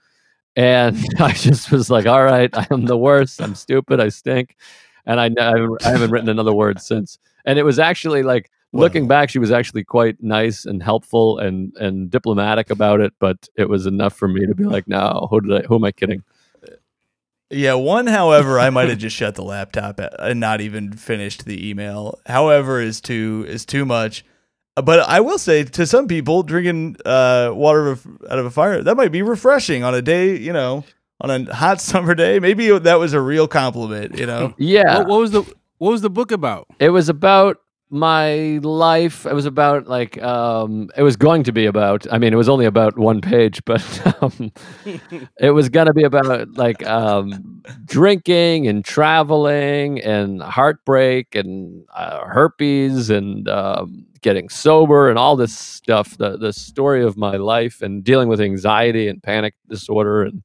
and 0.57 0.96
I 1.20 1.33
just 1.33 1.70
was 1.70 1.90
like, 1.90 2.07
"All 2.07 2.24
right, 2.24 2.50
I 2.57 2.66
am 2.70 2.87
the 2.87 2.96
worst. 2.96 3.40
I'm 3.42 3.55
stupid. 3.55 4.00
I 4.00 4.09
stink," 4.09 4.57
and 5.07 5.20
I, 5.20 5.26
I 5.38 5.44
haven't- 5.44 5.87
I 5.87 5.90
haven't 5.90 6.11
written 6.11 6.29
another 6.29 6.52
word 6.55 6.81
since. 6.81 7.18
And 7.44 7.59
it 7.59 7.62
was 7.62 7.79
actually 7.79 8.22
like. 8.22 8.50
Looking 8.72 9.09
back, 9.09 9.31
she 9.31 9.38
was 9.38 9.50
actually 9.50 9.85
quite 9.85 10.22
nice 10.22 10.66
and 10.66 10.83
helpful 10.83 11.38
and 11.38 11.74
and 11.76 12.11
diplomatic 12.11 12.68
about 12.70 13.00
it, 13.00 13.14
but 13.18 13.48
it 13.57 13.68
was 13.68 13.87
enough 13.87 14.14
for 14.14 14.29
me 14.29 14.44
to 14.46 14.55
be 14.55 14.64
like, 14.64 14.87
"No, 14.87 15.29
who 15.31 15.40
did 15.40 15.64
I? 15.64 15.66
Who 15.66 15.76
am 15.76 15.85
I 15.85 15.92
kidding?" 15.92 16.22
Yeah, 17.48 17.74
one, 17.74 18.09
however, 18.09 18.59
I 18.59 18.70
might 18.70 18.88
have 18.88 18.98
just 18.98 19.14
shut 19.14 19.37
the 19.37 19.44
laptop 19.44 20.00
and 20.18 20.40
not 20.40 20.61
even 20.61 20.92
finished 20.92 21.44
the 21.44 21.68
email. 21.70 22.18
However, 22.26 22.81
is 22.81 23.00
too 23.00 23.44
is 23.48 23.64
too 23.64 23.85
much. 23.87 24.24
Uh, 24.76 24.83
But 24.83 25.00
I 25.09 25.20
will 25.20 25.38
say 25.38 25.62
to 25.62 25.87
some 25.87 26.09
people, 26.09 26.42
drinking 26.42 26.96
uh, 27.07 27.52
water 27.55 27.87
of- 27.87 28.07
out 28.29 28.38
of 28.40 28.46
a 28.46 28.50
fire 28.50 28.83
that 28.83 28.96
might 28.96 29.12
be 29.12 29.22
refreshing 29.22 29.85
on 29.85 29.94
a 29.94 30.02
day, 30.02 30.37
you 30.37 30.52
know, 30.52 30.85
on 31.20 31.31
a 31.31 31.55
hot 31.55 31.81
summer 31.90 32.14
day. 32.16 32.40
Maybe 32.40 32.76
that 32.76 32.98
was 32.98 33.12
a 33.12 33.20
real 33.20 33.46
compliment, 33.46 34.18
you 34.18 34.26
know. 34.26 34.52
Yeah, 34.59 34.98
What, 34.98 35.07
what 35.09 35.20
was 35.20 35.31
the 35.31 35.42
What 35.79 35.92
was 35.92 36.00
the 36.02 36.11
book 36.11 36.33
about? 36.33 36.66
it 36.81 36.90
was 36.90 37.09
about 37.09 37.59
my 37.90 38.59
life. 38.62 39.27
It 39.27 39.35
was 39.35 39.46
about 39.46 39.87
like 39.87 40.20
um, 40.22 40.90
it 40.96 41.03
was 41.03 41.16
going 41.16 41.44
to 41.44 41.53
be 41.53 41.66
about. 41.66 42.07
I 42.12 42.18
mean, 42.18 42.33
it 42.33 42.37
was 42.37 42.49
only 42.49 42.66
about 42.66 42.99
one 42.99 43.20
page, 43.20 43.64
but 43.64 43.83
um, 44.22 44.53
it 45.38 45.51
was 45.53 45.68
gonna 45.68 45.92
be 45.92 46.03
about 46.05 46.53
like 46.57 46.85
um, 46.87 47.62
drinking 47.85 48.66
and 48.66 48.85
traveling 48.85 50.01
and 50.01 50.42
heartbreak 50.42 51.35
and 51.35 51.85
uh, 51.94 52.25
herpes 52.27 53.11
and 53.11 53.49
um, 53.49 54.07
getting 54.20 54.49
sober 54.49 55.09
and 55.09 55.18
all 55.18 55.37
this 55.37 55.57
stuff. 55.57 56.16
The 56.18 56.37
the 56.37 56.53
story 56.53 57.05
of 57.05 57.16
my 57.16 57.37
life 57.37 57.83
and 57.83 58.03
dealing 58.03 58.29
with 58.29 58.40
anxiety 58.40 59.09
and 59.09 59.22
panic 59.22 59.55
disorder 59.68 60.22
and 60.22 60.42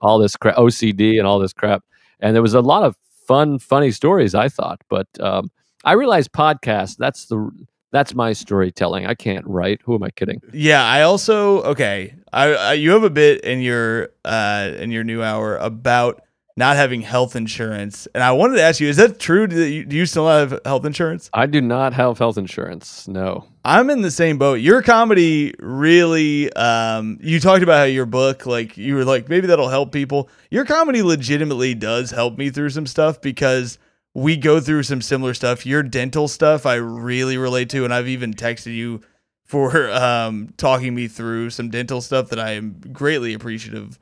all 0.00 0.18
this 0.18 0.36
crap, 0.36 0.56
OCD 0.56 1.18
and 1.18 1.26
all 1.26 1.38
this 1.38 1.52
crap. 1.52 1.82
And 2.20 2.34
there 2.34 2.42
was 2.42 2.54
a 2.54 2.60
lot 2.60 2.82
of 2.84 2.96
fun, 3.26 3.58
funny 3.58 3.90
stories. 3.90 4.34
I 4.34 4.48
thought, 4.48 4.80
but 4.88 5.08
um, 5.20 5.50
I 5.84 5.92
realize 5.92 6.28
podcast. 6.28 6.96
That's 6.96 7.26
the 7.26 7.50
that's 7.92 8.14
my 8.14 8.32
storytelling. 8.32 9.06
I 9.06 9.14
can't 9.14 9.46
write. 9.46 9.80
Who 9.84 9.94
am 9.94 10.02
I 10.02 10.10
kidding? 10.10 10.40
Yeah, 10.52 10.84
I 10.84 11.02
also 11.02 11.62
okay. 11.62 12.14
I, 12.32 12.54
I 12.54 12.72
you 12.74 12.90
have 12.92 13.04
a 13.04 13.10
bit 13.10 13.44
in 13.44 13.60
your 13.60 14.10
uh 14.24 14.72
in 14.78 14.90
your 14.90 15.04
new 15.04 15.22
hour 15.22 15.56
about 15.58 16.22
not 16.54 16.76
having 16.76 17.00
health 17.00 17.34
insurance, 17.34 18.06
and 18.14 18.22
I 18.22 18.32
wanted 18.32 18.56
to 18.56 18.62
ask 18.62 18.80
you: 18.80 18.88
Is 18.88 18.96
that 18.96 19.18
true? 19.18 19.46
Do 19.46 19.64
you, 19.64 19.84
do 19.84 19.96
you 19.96 20.06
still 20.06 20.28
have 20.28 20.58
health 20.64 20.84
insurance? 20.84 21.30
I 21.32 21.46
do 21.46 21.60
not 21.60 21.92
have 21.94 22.18
health 22.18 22.36
insurance. 22.38 23.08
No. 23.08 23.46
I'm 23.64 23.90
in 23.90 24.02
the 24.02 24.10
same 24.10 24.38
boat. 24.38 24.54
Your 24.54 24.82
comedy 24.82 25.54
really 25.58 26.52
um 26.54 27.18
you 27.22 27.40
talked 27.40 27.62
about 27.62 27.78
how 27.78 27.84
your 27.84 28.06
book 28.06 28.44
like 28.44 28.76
you 28.76 28.96
were 28.96 29.04
like 29.04 29.28
maybe 29.28 29.46
that'll 29.46 29.68
help 29.68 29.92
people. 29.92 30.28
Your 30.50 30.64
comedy 30.64 31.02
legitimately 31.02 31.74
does 31.74 32.10
help 32.10 32.38
me 32.38 32.50
through 32.50 32.70
some 32.70 32.86
stuff 32.86 33.20
because 33.20 33.78
we 34.14 34.36
go 34.36 34.60
through 34.60 34.82
some 34.82 35.00
similar 35.00 35.34
stuff. 35.34 35.64
Your 35.64 35.82
dental 35.82 36.28
stuff 36.28 36.66
I 36.66 36.74
really 36.76 37.36
relate 37.36 37.70
to 37.70 37.84
and 37.84 37.94
I've 37.94 38.08
even 38.08 38.34
texted 38.34 38.74
you 38.74 39.00
for 39.44 39.90
um 39.90 40.52
talking 40.56 40.94
me 40.94 41.08
through 41.08 41.50
some 41.50 41.70
dental 41.70 42.00
stuff 42.00 42.28
that 42.30 42.38
I 42.38 42.52
am 42.52 42.80
greatly 42.92 43.34
appreciative 43.34 43.98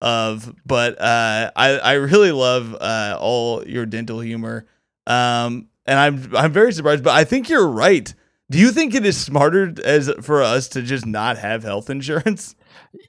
of. 0.00 0.54
But 0.66 1.00
uh 1.00 1.50
I 1.54 1.78
I 1.78 1.92
really 1.94 2.32
love 2.32 2.74
uh 2.80 3.16
all 3.20 3.66
your 3.66 3.86
dental 3.86 4.20
humor. 4.20 4.66
Um 5.06 5.68
and 5.86 5.98
I'm 5.98 6.36
I'm 6.36 6.52
very 6.52 6.72
surprised, 6.72 7.04
but 7.04 7.14
I 7.14 7.24
think 7.24 7.48
you're 7.48 7.68
right. 7.68 8.12
Do 8.50 8.58
you 8.58 8.70
think 8.70 8.94
it 8.94 9.06
is 9.06 9.16
smarter 9.16 9.74
as 9.84 10.10
for 10.20 10.42
us 10.42 10.68
to 10.70 10.82
just 10.82 11.06
not 11.06 11.38
have 11.38 11.62
health 11.62 11.88
insurance? 11.88 12.54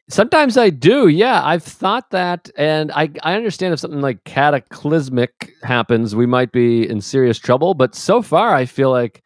Sometimes 0.10 0.58
I 0.58 0.69
do. 0.69 1.08
Yeah, 1.08 1.43
I've 1.43 1.63
thought 1.63 2.10
that, 2.12 2.50
and 2.58 2.91
I 2.91 3.10
I 3.24 3.36
understand 3.36 3.74
if 3.74 3.80
something 3.80 4.02
like 4.02 4.24
cataclysmic 4.24 5.52
happens, 5.63 6.15
we 6.15 6.26
might 6.26 6.52
be 6.52 6.88
in 6.88 7.02
serious 7.02 7.38
trouble. 7.38 7.74
But 7.74 7.96
so 7.96 8.22
far, 8.22 8.54
I 8.54 8.65
feel 8.65 8.91
like 8.91 9.24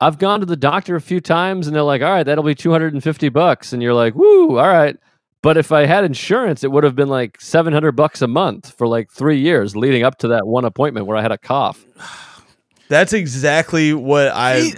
I've 0.00 0.18
gone 0.18 0.40
to 0.40 0.46
the 0.46 0.56
doctor 0.56 0.96
a 0.96 1.00
few 1.00 1.20
times, 1.20 1.66
and 1.66 1.76
they're 1.76 1.82
like, 1.82 2.02
"All 2.02 2.10
right, 2.10 2.24
that'll 2.24 2.44
be 2.44 2.54
two 2.54 2.70
hundred 2.70 2.94
and 2.94 3.02
fifty 3.02 3.28
bucks," 3.28 3.72
and 3.72 3.82
you're 3.82 3.94
like, 3.94 4.14
"Woo, 4.14 4.58
all 4.58 4.68
right." 4.68 4.96
But 5.42 5.56
if 5.56 5.72
I 5.72 5.86
had 5.86 6.04
insurance, 6.04 6.62
it 6.62 6.70
would 6.70 6.84
have 6.84 6.94
been 6.94 7.08
like 7.08 7.40
seven 7.40 7.72
hundred 7.72 7.92
bucks 7.92 8.22
a 8.22 8.28
month 8.28 8.72
for 8.78 8.86
like 8.86 9.10
three 9.10 9.38
years 9.40 9.74
leading 9.76 10.04
up 10.04 10.18
to 10.18 10.28
that 10.28 10.46
one 10.46 10.64
appointment 10.64 11.06
where 11.06 11.16
I 11.16 11.22
had 11.22 11.32
a 11.32 11.38
cough. 11.38 11.84
That's 12.88 13.12
exactly 13.12 13.92
what 13.92 14.28
I. 14.34 14.72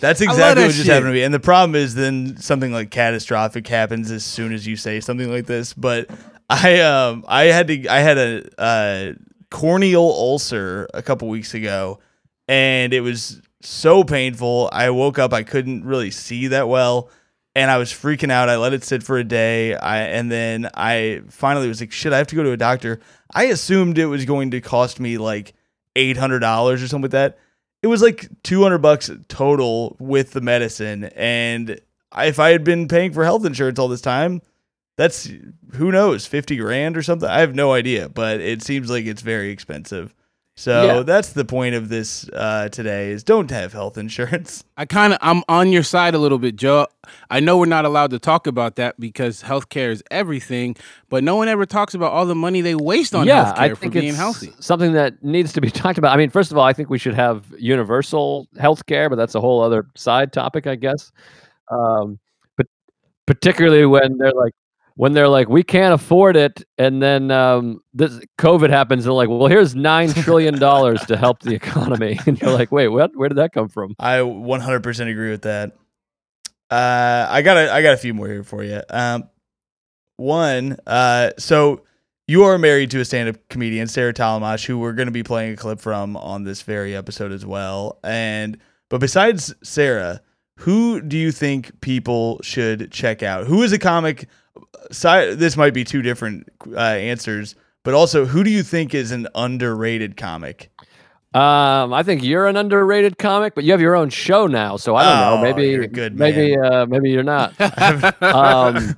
That's 0.00 0.20
exactly 0.20 0.62
that 0.62 0.68
what 0.68 0.74
just 0.74 0.78
shit. 0.78 0.86
happened 0.86 1.08
to 1.08 1.12
me. 1.12 1.22
And 1.22 1.34
the 1.34 1.40
problem 1.40 1.74
is 1.74 1.94
then 1.94 2.36
something 2.36 2.72
like 2.72 2.90
catastrophic 2.90 3.66
happens 3.66 4.10
as 4.10 4.24
soon 4.24 4.52
as 4.52 4.66
you 4.66 4.76
say 4.76 5.00
something 5.00 5.30
like 5.30 5.46
this. 5.46 5.74
But 5.74 6.08
I 6.48 6.80
um 6.80 7.24
I 7.28 7.44
had 7.44 7.68
to 7.68 7.86
I 7.88 7.98
had 7.98 8.18
a 8.18 8.60
uh 8.60 9.12
corneal 9.50 10.02
ulcer 10.02 10.88
a 10.94 11.02
couple 11.02 11.28
weeks 11.28 11.54
ago 11.54 11.98
and 12.46 12.92
it 12.92 13.00
was 13.00 13.40
so 13.62 14.04
painful. 14.04 14.68
I 14.72 14.90
woke 14.90 15.18
up 15.18 15.32
I 15.32 15.42
couldn't 15.42 15.84
really 15.84 16.10
see 16.10 16.48
that 16.48 16.68
well 16.68 17.10
and 17.54 17.70
I 17.70 17.78
was 17.78 17.90
freaking 17.92 18.30
out. 18.30 18.48
I 18.48 18.56
let 18.56 18.72
it 18.72 18.84
sit 18.84 19.02
for 19.02 19.18
a 19.18 19.24
day. 19.24 19.74
I 19.74 19.98
and 20.02 20.30
then 20.30 20.68
I 20.74 21.22
finally 21.28 21.66
was 21.68 21.80
like 21.80 21.92
shit, 21.92 22.12
I 22.12 22.18
have 22.18 22.28
to 22.28 22.36
go 22.36 22.44
to 22.44 22.52
a 22.52 22.56
doctor. 22.56 23.00
I 23.34 23.44
assumed 23.44 23.98
it 23.98 24.06
was 24.06 24.24
going 24.24 24.52
to 24.52 24.60
cost 24.60 25.00
me 25.00 25.18
like 25.18 25.54
$800 25.96 26.40
or 26.72 26.78
something 26.78 27.02
like 27.02 27.10
that 27.10 27.38
it 27.82 27.86
was 27.86 28.02
like 28.02 28.28
200 28.42 28.78
bucks 28.78 29.10
total 29.28 29.96
with 30.00 30.32
the 30.32 30.40
medicine. 30.40 31.04
And 31.14 31.80
I- 32.12 32.26
if 32.26 32.38
i 32.38 32.50
had 32.50 32.64
been 32.64 32.88
paying 32.88 33.12
for 33.12 33.24
health 33.24 33.44
insurance 33.44 33.78
all 33.78 33.88
this 33.88 34.00
time 34.00 34.40
that's 34.96 35.30
who 35.74 35.92
knows 35.92 36.26
50 36.26 36.56
grand 36.56 36.96
or 36.96 37.02
something? 37.02 37.28
I 37.28 37.40
have 37.40 37.54
no 37.54 37.72
idea 37.72 38.08
but 38.08 38.40
it 38.40 38.62
seems 38.62 38.90
like 38.90 39.04
it's 39.06 39.22
very 39.22 39.50
expensive 39.50 40.14
so 40.58 40.84
Yeah. 40.84 41.02
that's 41.04 41.32
the 41.34 41.44
point 41.44 41.76
of 41.76 41.88
this 41.88 42.28
uh, 42.32 42.68
today 42.70 43.10
is 43.12 43.22
don't 43.22 43.48
have 43.50 43.72
health 43.72 43.96
insurance 43.96 44.64
I 44.76 44.86
kind 44.86 45.12
of 45.12 45.18
I'm 45.22 45.42
on 45.48 45.70
your 45.72 45.82
side 45.84 46.14
a 46.14 46.18
little 46.18 46.38
bit, 46.38 46.56
Joe. 46.56 46.86
I 47.30 47.40
know 47.40 47.56
we're 47.58 47.66
not 47.66 47.84
allowed 47.84 48.10
to 48.10 48.18
talk 48.18 48.46
about 48.46 48.76
that 48.76 48.98
because 49.00 49.42
healthcare 49.42 49.90
is 49.90 50.02
everything, 50.10 50.76
but 51.08 51.24
no 51.24 51.34
one 51.36 51.48
ever 51.48 51.66
talks 51.66 51.94
about 51.94 52.12
all 52.12 52.26
the 52.26 52.34
money 52.36 52.60
they 52.60 52.74
waste 52.76 53.14
on 53.14 53.26
yeah, 53.26 53.52
I 53.56 53.70
healthcare 53.70 53.70
for 53.70 53.76
think 53.76 53.92
being 53.94 54.14
healthy. 54.14 54.52
something 54.60 54.92
that 54.92 55.22
needs 55.24 55.52
to 55.54 55.60
be 55.60 55.70
talked 55.82 55.98
about. 55.98 56.12
I 56.12 56.16
mean, 56.16 56.30
first 56.30 56.52
of 56.52 56.58
all, 56.58 56.64
I 56.64 56.72
think 56.72 56.90
we 56.90 56.98
should 56.98 57.14
have 57.14 57.44
universal 57.58 58.46
health 58.58 58.86
care, 58.86 59.08
but 59.10 59.16
that's 59.16 59.34
a 59.34 59.40
whole 59.40 59.60
other 59.62 59.86
side 59.96 60.32
topic, 60.32 60.66
I 60.68 60.76
guess. 60.76 61.10
Um, 61.70 62.18
but 62.56 62.66
particularly 63.26 63.84
when 63.86 64.18
they're 64.18 64.32
like, 64.32 64.52
when 64.98 65.12
they're 65.12 65.28
like, 65.28 65.48
we 65.48 65.62
can't 65.62 65.94
afford 65.94 66.36
it, 66.36 66.64
and 66.76 67.00
then 67.00 67.30
um, 67.30 67.80
this 67.94 68.18
COVID 68.36 68.68
happens, 68.68 69.04
they're 69.04 69.12
like, 69.12 69.28
well, 69.28 69.46
here's 69.46 69.76
nine 69.76 70.08
trillion 70.08 70.58
dollars 70.58 71.00
to 71.06 71.16
help 71.16 71.38
the 71.40 71.54
economy, 71.54 72.18
and 72.26 72.40
you're 72.40 72.50
like, 72.50 72.72
wait, 72.72 72.88
what? 72.88 73.14
Where 73.14 73.28
did 73.28 73.38
that 73.38 73.52
come 73.52 73.68
from? 73.68 73.94
i 74.00 74.16
100% 74.16 75.10
agree 75.10 75.30
with 75.30 75.42
that 75.42 75.76
uh, 76.70 77.26
i 77.30 77.42
got 77.42 77.56
a, 77.56 77.72
i 77.72 77.80
got 77.80 77.94
a 77.94 77.96
few 77.96 78.12
more 78.12 78.26
here 78.26 78.42
for 78.42 78.64
you 78.64 78.82
um, 78.90 79.28
one 80.16 80.76
uh, 80.86 81.30
so 81.38 81.84
you 82.26 82.42
are 82.42 82.58
married 82.58 82.90
to 82.90 82.98
a 83.00 83.04
stand-up 83.04 83.36
comedian 83.48 83.86
sarah 83.86 84.12
tollemache 84.12 84.66
who 84.66 84.80
we're 84.80 84.92
going 84.92 85.06
to 85.06 85.12
be 85.12 85.22
playing 85.22 85.52
a 85.52 85.56
clip 85.56 85.80
from 85.80 86.16
on 86.16 86.42
this 86.42 86.62
very 86.62 86.96
episode 86.96 87.30
as 87.30 87.46
well 87.46 88.00
and 88.02 88.58
but 88.88 88.98
besides 88.98 89.54
sarah 89.62 90.20
who 90.58 91.00
do 91.00 91.16
you 91.16 91.30
think 91.30 91.80
people 91.80 92.40
should 92.42 92.90
check 92.90 93.22
out 93.22 93.46
who 93.46 93.62
is 93.62 93.72
a 93.72 93.78
comic 93.78 94.28
si- 94.90 95.34
this 95.34 95.56
might 95.56 95.74
be 95.74 95.84
two 95.84 96.02
different 96.02 96.48
uh, 96.72 96.78
answers, 96.78 97.54
but 97.84 97.94
also, 97.94 98.24
who 98.26 98.44
do 98.44 98.50
you 98.50 98.62
think 98.62 98.94
is 98.94 99.10
an 99.12 99.28
underrated 99.34 100.16
comic? 100.16 100.70
Um, 101.34 101.92
I 101.92 102.02
think 102.02 102.22
you're 102.24 102.46
an 102.46 102.56
underrated 102.56 103.18
comic, 103.18 103.54
but 103.54 103.62
you 103.64 103.72
have 103.72 103.80
your 103.82 103.94
own 103.94 104.08
show 104.08 104.46
now, 104.46 104.76
so 104.78 104.96
I 104.96 105.04
don't 105.04 105.32
Oh, 105.32 105.36
know. 105.36 105.42
Maybe 105.42 105.68
you're 105.70 105.86
good 105.86 106.18
maybe 106.18 106.56
uh, 106.56 106.86
maybe 106.86 107.10
you're 107.10 107.22
not. 107.22 107.52
um, 108.22 108.96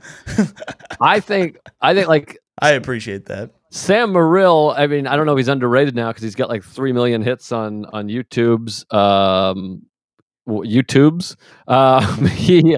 I 1.00 1.18
think 1.20 1.58
I 1.80 1.92
think 1.94 2.06
like 2.08 2.38
I 2.60 2.70
appreciate 2.72 3.26
that. 3.26 3.50
Sam 3.70 4.12
Morril. 4.12 4.74
I 4.76 4.86
mean, 4.86 5.06
I 5.06 5.16
don't 5.16 5.26
know 5.26 5.32
if 5.32 5.38
he's 5.38 5.48
underrated 5.48 5.94
now 5.96 6.08
because 6.08 6.22
he's 6.22 6.34
got 6.36 6.48
like 6.48 6.62
three 6.62 6.92
million 6.92 7.20
hits 7.22 7.50
on 7.52 7.84
on 7.86 8.08
YouTube's 8.08 8.84
um, 8.92 9.82
YouTube's. 10.50 11.36
Um, 11.66 12.26
he 12.28 12.76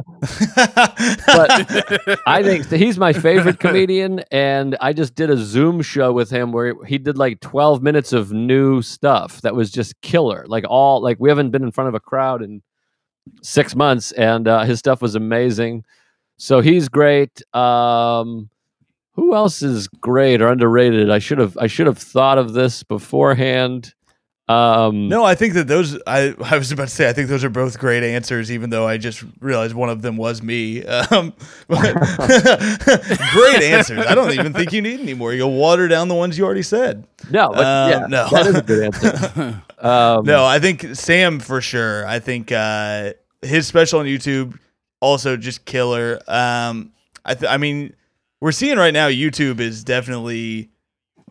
but 1.27 2.21
I 2.27 2.43
think 2.43 2.71
he's 2.71 2.99
my 2.99 3.13
favorite 3.13 3.59
comedian, 3.61 4.21
and 4.31 4.77
I 4.81 4.93
just 4.93 5.15
did 5.15 5.31
a 5.31 5.37
Zoom 5.37 5.83
show 5.83 6.13
with 6.13 6.31
him 6.31 6.53
where 6.53 6.75
he 6.85 6.99
did 6.99 7.19
like 7.19 7.41
12 7.41 7.83
minutes 7.83 8.13
of 8.13 8.33
new 8.33 8.83
stuff 8.83 9.41
that 9.43 9.55
was 9.55 9.71
just 9.71 10.01
killer. 10.01 10.45
Like 10.47 10.65
all 10.69 11.03
like 11.03 11.19
we 11.21 11.29
haven't 11.29 11.51
been 11.51 11.63
in 11.63 11.71
front 11.71 11.89
of 11.89 11.95
a 11.95 12.01
crowd 12.01 12.43
in 12.43 12.63
six 13.43 13.75
months, 13.75 14.13
and 14.13 14.47
uh, 14.47 14.65
his 14.65 14.79
stuff 14.79 15.03
was 15.03 15.15
amazing. 15.15 15.85
So 16.37 16.61
he's 16.61 16.89
great. 16.89 17.43
Um, 17.55 18.51
who 19.15 19.35
else 19.35 19.63
is 19.63 19.89
great 19.89 20.41
or 20.41 20.49
underrated? 20.49 21.11
I 21.11 21.19
should 21.19 21.39
have 21.39 21.57
I 21.59 21.67
should 21.67 21.87
have 21.87 21.99
thought 21.99 22.39
of 22.39 22.53
this 22.53 22.83
beforehand. 22.83 23.95
Um, 24.53 25.09
No, 25.09 25.25
I 25.25 25.35
think 25.35 25.55
that 25.55 25.67
those. 25.69 25.99
I 26.07 26.35
I 26.45 26.59
was 26.59 26.71
about 26.73 26.89
to 26.89 26.95
say. 26.95 27.09
I 27.09 27.13
think 27.13 27.29
those 27.29 27.45
are 27.45 27.51
both 27.51 27.79
great 27.79 28.03
answers, 28.03 28.51
even 28.53 28.71
though 28.71 28.87
I 28.87 28.97
just 28.99 29.25
realized 29.41 29.75
one 29.75 29.89
of 29.89 30.03
them 30.03 30.17
was 30.17 30.43
me. 30.43 30.85
Um, 30.85 31.33
great 31.69 33.63
answers. 33.63 34.05
I 34.07 34.15
don't 34.15 34.33
even 34.33 34.53
think 34.53 34.73
you 34.73 34.83
need 34.83 35.01
any 35.01 35.15
more. 35.15 35.33
You'll 35.33 35.53
water 35.55 35.89
down 35.89 36.09
the 36.09 36.15
ones 36.15 36.37
you 36.39 36.45
already 36.45 36.63
said. 36.63 37.07
no, 37.31 37.49
Um, 37.55 37.57
yeah, 37.91 38.07
no. 38.09 38.29
that 38.31 38.47
is 38.47 38.55
a 38.57 38.63
good 38.63 38.85
answer. 38.85 39.63
Um, 39.83 40.25
No, 40.25 40.45
I 40.45 40.61
think 40.61 40.95
Sam 40.95 41.41
for 41.41 41.61
sure. 41.61 42.07
I 42.07 42.21
think 42.21 42.53
uh, 42.53 43.15
his 43.43 43.67
special 43.67 43.99
on 43.99 44.07
YouTube 44.07 44.57
also 45.01 45.37
just 45.37 45.65
killer. 45.65 46.21
Um, 46.29 46.93
I 47.25 47.35
th- 47.35 47.51
I 47.51 47.57
mean, 47.57 47.93
we're 48.41 48.53
seeing 48.53 48.79
right 48.79 48.95
now 48.95 49.09
YouTube 49.09 49.59
is 49.59 49.83
definitely 49.83 50.71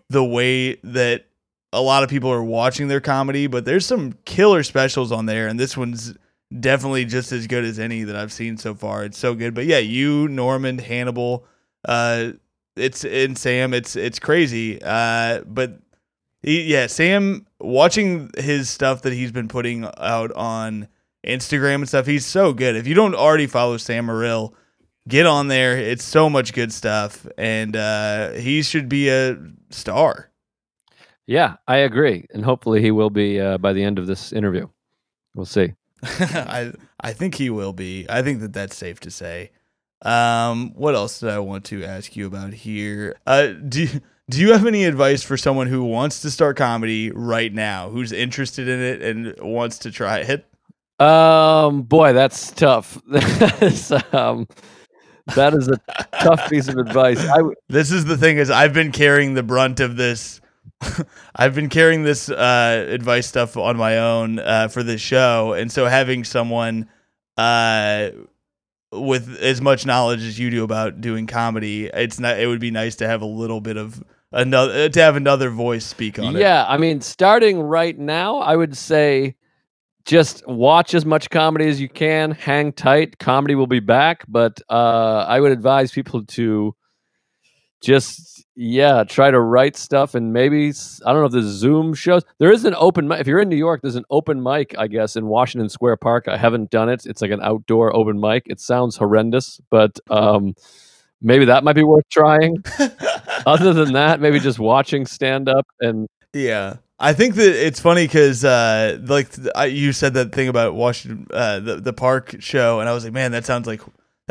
the 0.09 0.21
way 0.21 0.75
that 0.83 1.27
a 1.73 1.81
lot 1.81 2.03
of 2.03 2.09
people 2.09 2.31
are 2.31 2.43
watching 2.43 2.87
their 2.87 3.01
comedy, 3.01 3.47
but 3.47 3.65
there's 3.65 3.85
some 3.85 4.13
killer 4.25 4.63
specials 4.63 5.11
on 5.11 5.25
there, 5.25 5.47
and 5.47 5.59
this 5.59 5.77
one's 5.77 6.15
definitely 6.59 7.05
just 7.05 7.31
as 7.31 7.47
good 7.47 7.63
as 7.63 7.79
any 7.79 8.03
that 8.03 8.15
I've 8.15 8.33
seen 8.33 8.57
so 8.57 8.75
far. 8.75 9.03
It's 9.05 9.17
so 9.17 9.33
good. 9.33 9.53
But 9.53 9.65
yeah, 9.65 9.77
you, 9.77 10.27
Normand, 10.27 10.81
Hannibal, 10.81 11.45
uh, 11.85 12.31
it's 12.75 13.05
and 13.05 13.37
Sam, 13.37 13.73
it's 13.73 13.95
it's 13.95 14.19
crazy. 14.19 14.81
Uh, 14.81 15.41
but 15.45 15.79
he, 16.41 16.63
yeah, 16.63 16.87
Sam, 16.87 17.45
watching 17.59 18.31
his 18.37 18.69
stuff 18.69 19.03
that 19.03 19.13
he's 19.13 19.31
been 19.31 19.47
putting 19.47 19.85
out 19.97 20.31
on 20.33 20.87
Instagram 21.25 21.75
and 21.75 21.87
stuff, 21.87 22.05
he's 22.05 22.25
so 22.25 22.53
good. 22.53 22.75
If 22.75 22.87
you 22.87 22.95
don't 22.95 23.15
already 23.15 23.47
follow 23.47 23.77
Sam 23.77 24.07
Morril, 24.07 24.53
get 25.07 25.25
on 25.25 25.47
there. 25.47 25.77
It's 25.77 26.03
so 26.03 26.29
much 26.29 26.53
good 26.53 26.73
stuff, 26.73 27.25
and 27.37 27.75
uh, 27.75 28.31
he 28.31 28.61
should 28.61 28.89
be 28.89 29.09
a 29.09 29.37
star. 29.69 30.30
Yeah, 31.31 31.55
I 31.65 31.77
agree, 31.77 32.27
and 32.33 32.43
hopefully 32.43 32.81
he 32.81 32.91
will 32.91 33.09
be 33.09 33.39
uh, 33.39 33.57
by 33.57 33.71
the 33.71 33.81
end 33.81 33.97
of 33.97 34.05
this 34.05 34.33
interview. 34.33 34.67
We'll 35.33 35.45
see. 35.45 35.75
I 36.03 36.73
I 36.99 37.13
think 37.13 37.35
he 37.35 37.49
will 37.49 37.71
be. 37.71 38.05
I 38.09 38.21
think 38.21 38.41
that 38.41 38.51
that's 38.51 38.75
safe 38.75 38.99
to 38.99 39.11
say. 39.11 39.51
Um, 40.01 40.73
what 40.75 40.93
else 40.93 41.21
did 41.21 41.29
I 41.29 41.39
want 41.39 41.63
to 41.65 41.85
ask 41.85 42.17
you 42.17 42.27
about 42.27 42.51
here? 42.53 43.15
Uh, 43.25 43.53
do 43.53 43.87
do 44.29 44.41
you 44.41 44.51
have 44.51 44.65
any 44.65 44.83
advice 44.83 45.23
for 45.23 45.37
someone 45.37 45.67
who 45.67 45.85
wants 45.85 46.21
to 46.23 46.29
start 46.29 46.57
comedy 46.57 47.11
right 47.11 47.53
now, 47.53 47.89
who's 47.89 48.11
interested 48.11 48.67
in 48.67 48.81
it 48.81 49.01
and 49.01 49.33
wants 49.39 49.77
to 49.79 49.91
try 49.91 50.19
it? 50.19 50.45
Um, 50.99 51.83
boy, 51.83 52.11
that's 52.11 52.51
tough. 52.51 53.01
that 53.09 53.63
is 53.63 53.93
um, 54.11 54.49
that 55.35 55.53
is 55.53 55.69
a 55.69 55.79
tough 56.19 56.49
piece 56.49 56.67
of 56.67 56.75
advice. 56.77 57.19
I 57.23 57.37
w- 57.37 57.55
This 57.69 57.89
is 57.89 58.03
the 58.03 58.17
thing 58.17 58.37
is 58.37 58.49
I've 58.51 58.73
been 58.73 58.91
carrying 58.91 59.33
the 59.35 59.43
brunt 59.43 59.79
of 59.79 59.95
this. 59.95 60.40
I've 61.35 61.55
been 61.55 61.69
carrying 61.69 62.03
this 62.03 62.29
uh, 62.29 62.85
advice 62.89 63.27
stuff 63.27 63.57
on 63.57 63.77
my 63.77 63.97
own 63.97 64.39
uh, 64.39 64.67
for 64.67 64.83
this 64.83 65.01
show, 65.01 65.53
and 65.53 65.71
so 65.71 65.85
having 65.85 66.23
someone 66.23 66.89
uh, 67.37 68.09
with 68.91 69.37
as 69.37 69.61
much 69.61 69.85
knowledge 69.85 70.21
as 70.21 70.37
you 70.39 70.49
do 70.49 70.63
about 70.63 71.01
doing 71.01 71.27
comedy, 71.27 71.87
it's 71.87 72.19
not. 72.19 72.39
It 72.39 72.47
would 72.47 72.59
be 72.59 72.71
nice 72.71 72.95
to 72.97 73.07
have 73.07 73.21
a 73.21 73.25
little 73.25 73.61
bit 73.61 73.77
of 73.77 74.03
another 74.31 74.89
to 74.89 75.01
have 75.01 75.15
another 75.15 75.49
voice 75.49 75.85
speak 75.85 76.19
on 76.19 76.35
it. 76.35 76.39
yeah, 76.39 76.65
I 76.67 76.77
mean, 76.77 77.01
starting 77.01 77.59
right 77.59 77.97
now, 77.97 78.37
I 78.37 78.55
would 78.55 78.75
say 78.75 79.35
just 80.05 80.47
watch 80.47 80.93
as 80.93 81.05
much 81.05 81.29
comedy 81.29 81.67
as 81.67 81.79
you 81.79 81.89
can. 81.89 82.31
Hang 82.31 82.73
tight. 82.73 83.19
Comedy 83.19 83.55
will 83.55 83.67
be 83.67 83.79
back, 83.79 84.25
but 84.27 84.61
uh, 84.69 85.25
I 85.27 85.39
would 85.39 85.51
advise 85.51 85.91
people 85.91 86.25
to 86.25 86.75
just 87.81 88.40
yeah 88.55 89.03
try 89.03 89.31
to 89.31 89.39
write 89.39 89.77
stuff 89.77 90.13
and 90.13 90.33
maybe 90.33 90.69
I 91.05 91.13
don't 91.13 91.21
know 91.21 91.25
if 91.25 91.31
the 91.31 91.41
Zoom 91.41 91.93
shows. 91.93 92.23
There 92.39 92.51
is 92.51 92.65
an 92.65 92.75
open 92.75 93.07
mic. 93.07 93.19
If 93.21 93.27
you're 93.27 93.39
in 93.39 93.49
New 93.49 93.55
York, 93.55 93.81
there's 93.81 93.95
an 93.95 94.05
open 94.09 94.41
mic. 94.43 94.75
I 94.77 94.87
guess 94.87 95.15
in 95.15 95.27
Washington 95.27 95.69
Square 95.69 95.97
Park. 95.97 96.27
I 96.27 96.37
haven't 96.37 96.69
done 96.69 96.89
it. 96.89 97.05
It's 97.05 97.21
like 97.21 97.31
an 97.31 97.41
outdoor 97.41 97.95
open 97.95 98.19
mic. 98.19 98.43
It 98.47 98.59
sounds 98.59 98.97
horrendous, 98.97 99.59
but 99.69 99.99
um, 100.09 100.53
maybe 101.21 101.45
that 101.45 101.63
might 101.63 101.75
be 101.75 101.83
worth 101.83 102.07
trying. 102.09 102.57
Other 103.45 103.73
than 103.73 103.93
that, 103.93 104.19
maybe 104.19 104.39
just 104.39 104.59
watching 104.59 105.05
stand 105.05 105.49
up 105.49 105.67
and 105.79 106.07
Yeah. 106.33 106.77
I 107.03 107.13
think 107.13 107.33
that 107.35 107.65
it's 107.65 107.79
funny 107.79 108.05
because, 108.05 108.45
uh, 108.45 108.99
like 109.05 109.29
I, 109.55 109.65
you 109.65 109.91
said 109.91 110.13
that 110.13 110.33
thing 110.33 110.47
about 110.47 110.75
Washington, 110.75 111.25
uh, 111.33 111.59
the 111.59 111.77
the 111.77 111.93
park 111.93 112.35
show, 112.37 112.79
and 112.79 112.87
I 112.87 112.93
was 112.93 113.03
like, 113.03 113.11
man, 113.11 113.31
that 113.31 113.43
sounds 113.43 113.65
like 113.65 113.81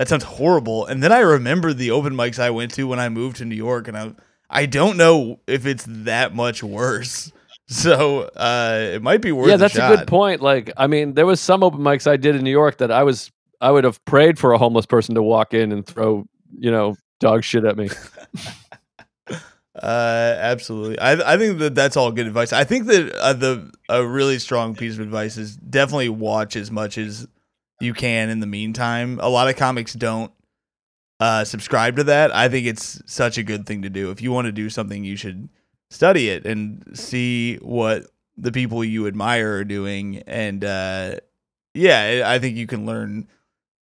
that 0.01 0.09
sounds 0.09 0.25
horrible. 0.25 0.87
And 0.87 1.03
then 1.03 1.13
I 1.13 1.19
remembered 1.19 1.77
the 1.77 1.91
open 1.91 2.15
mics 2.15 2.39
I 2.39 2.49
went 2.49 2.73
to 2.73 2.89
when 2.89 2.99
I 2.99 3.11
moved 3.11 3.37
to 3.37 3.45
New 3.45 3.55
York, 3.55 3.87
and 3.87 3.99
I 3.99 4.15
I 4.49 4.65
don't 4.65 4.97
know 4.97 5.41
if 5.47 5.67
it's 5.67 5.85
that 5.87 6.35
much 6.35 6.63
worse. 6.63 7.31
So 7.73 8.23
uh, 8.35 8.91
it 8.95 9.01
might 9.01 9.21
be 9.21 9.31
worth. 9.31 9.49
yeah, 9.49 9.57
that's 9.57 9.77
a, 9.77 9.79
shot. 9.79 9.97
good 9.97 10.09
point. 10.09 10.41
Like, 10.41 10.73
I 10.77 10.89
mean, 10.89 11.15
there 11.15 11.25
was 11.25 11.41
some 11.41 11.63
open 11.63 11.79
mics 11.79 12.09
I 12.09 12.17
did 12.17 12.35
in 12.35 12.43
New 12.43 12.51
York 12.51 12.79
that 12.79 12.91
I 12.91 13.05
was 13.05 13.31
I 13.61 13.71
would 13.71 13.85
have 13.85 14.05
prayed 14.07 14.41
for 14.41 14.53
a 14.53 14.59
homeless 14.59 14.87
person 14.87 15.15
to 15.15 15.23
walk 15.23 15.55
in 15.55 15.71
and 15.71 15.87
throw 15.87 16.27
you 16.59 16.73
know 16.73 16.97
dog 17.21 17.45
shit 17.45 17.65
at 17.65 17.77
me. 17.77 17.89
Uh, 19.73 20.37
absolutely. 20.41 20.99
I 20.99 21.35
I 21.35 21.39
think 21.39 21.59
that 21.61 21.75
that's 21.75 21.97
all 21.97 22.11
good 22.11 22.27
advice. 22.27 22.53
I 22.53 22.65
think 22.65 22.87
that 22.87 23.15
uh, 23.15 23.33
the 23.33 23.71
a 23.89 24.05
really 24.05 24.39
strong 24.39 24.75
piece 24.75 24.95
of 24.95 25.01
advice 25.01 25.37
is 25.37 25.57
definitely 25.57 26.09
watch 26.09 26.57
as 26.57 26.71
much 26.71 26.99
as 26.99 27.27
you 27.81 27.95
can 27.95 28.29
in 28.29 28.41
the 28.41 28.47
meantime. 28.47 29.19
A 29.21 29.29
lot 29.29 29.49
of 29.49 29.57
comics 29.57 29.95
don't 29.95 30.33
uh 31.19 31.45
subscribe 31.45 31.97
to 31.97 32.05
that. 32.05 32.35
I 32.35 32.49
think 32.49 32.67
it's 32.67 33.03
such 33.07 33.39
a 33.39 33.43
good 33.43 33.67
thing 33.67 33.83
to 33.83 33.91
do. 33.91 34.11
If 34.11 34.23
you 34.23 34.33
want 34.33 34.47
to 34.47 34.53
do 34.53 34.71
something, 34.71 35.05
you 35.05 35.17
should 35.17 35.49
study 35.91 36.29
it 36.29 36.47
and 36.47 36.83
see 36.95 37.57
what 37.57 38.05
the 38.37 38.53
people 38.53 38.83
you 38.85 39.07
admire 39.07 39.57
are 39.57 39.65
doing 39.65 40.19
and 40.27 40.65
uh 40.65 41.17
yeah, 41.75 42.25
I 42.25 42.35
I 42.35 42.39
think 42.39 42.57
you 42.57 42.67
can 42.67 42.87
learn 42.87 43.29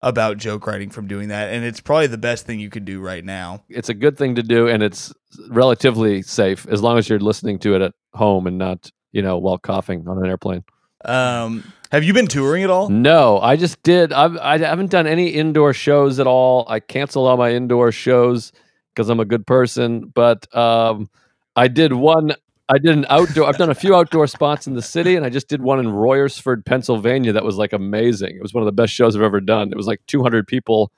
about 0.01 0.37
joke 0.37 0.67
writing 0.67 0.89
from 0.89 1.07
doing 1.07 1.29
that 1.29 1.51
and 1.51 1.65
it's 1.65 1.81
probably 1.81 2.07
the 2.07 2.17
best 2.17 2.45
thing 2.45 2.59
you 2.59 2.69
could 2.69 2.85
do 2.85 2.99
right 3.01 3.25
now. 3.25 3.63
It's 3.69 3.89
a 3.89 3.93
good 3.93 4.17
thing 4.17 4.35
to 4.35 4.43
do, 4.43 4.67
and 4.67 4.83
it's 4.83 5.11
relatively 5.49 6.21
safe 6.21 6.67
as 6.69 6.81
long 6.81 6.97
as 6.97 7.09
you're 7.09 7.19
listening 7.19 7.59
to 7.59 7.75
it 7.75 7.81
at 7.81 7.93
home 8.13 8.47
and 8.47 8.57
not 8.57 8.91
you 9.11 9.21
know 9.21 9.37
while 9.37 9.57
coughing 9.57 10.07
on 10.07 10.17
an 10.17 10.25
airplane. 10.25 10.63
Um 11.05 11.63
have 11.91 12.03
you 12.03 12.13
been 12.13 12.27
touring 12.27 12.63
at 12.63 12.69
all? 12.69 12.89
No, 12.89 13.39
I 13.39 13.55
just 13.55 13.81
did. 13.83 14.13
I've, 14.13 14.37
I 14.37 14.57
haven't 14.57 14.91
done 14.91 15.07
any 15.07 15.29
indoor 15.29 15.73
shows 15.73 16.19
at 16.19 16.27
all. 16.27 16.65
I 16.67 16.79
canceled 16.79 17.27
all 17.27 17.37
my 17.37 17.51
indoor 17.51 17.91
shows 17.91 18.51
because 18.93 19.09
I'm 19.09 19.19
a 19.19 19.25
good 19.25 19.45
person. 19.45 20.11
But 20.13 20.53
um, 20.55 21.09
I 21.55 21.67
did 21.67 21.93
one. 21.93 22.33
I 22.69 22.77
did 22.79 22.97
an 22.97 23.05
outdoor. 23.09 23.47
I've 23.47 23.57
done 23.57 23.69
a 23.69 23.75
few 23.75 23.95
outdoor 23.95 24.27
spots 24.27 24.67
in 24.67 24.73
the 24.73 24.81
city, 24.81 25.15
and 25.15 25.25
I 25.25 25.29
just 25.29 25.47
did 25.47 25.61
one 25.61 25.79
in 25.79 25.85
Royersford, 25.87 26.65
Pennsylvania. 26.65 27.31
That 27.31 27.45
was 27.45 27.57
like 27.57 27.71
amazing. 27.71 28.35
It 28.35 28.41
was 28.41 28.53
one 28.53 28.61
of 28.61 28.65
the 28.65 28.73
best 28.73 28.93
shows 28.93 29.15
I've 29.15 29.21
ever 29.21 29.39
done. 29.39 29.71
It 29.71 29.77
was 29.77 29.87
like 29.87 30.01
200 30.07 30.45
people 30.47 30.91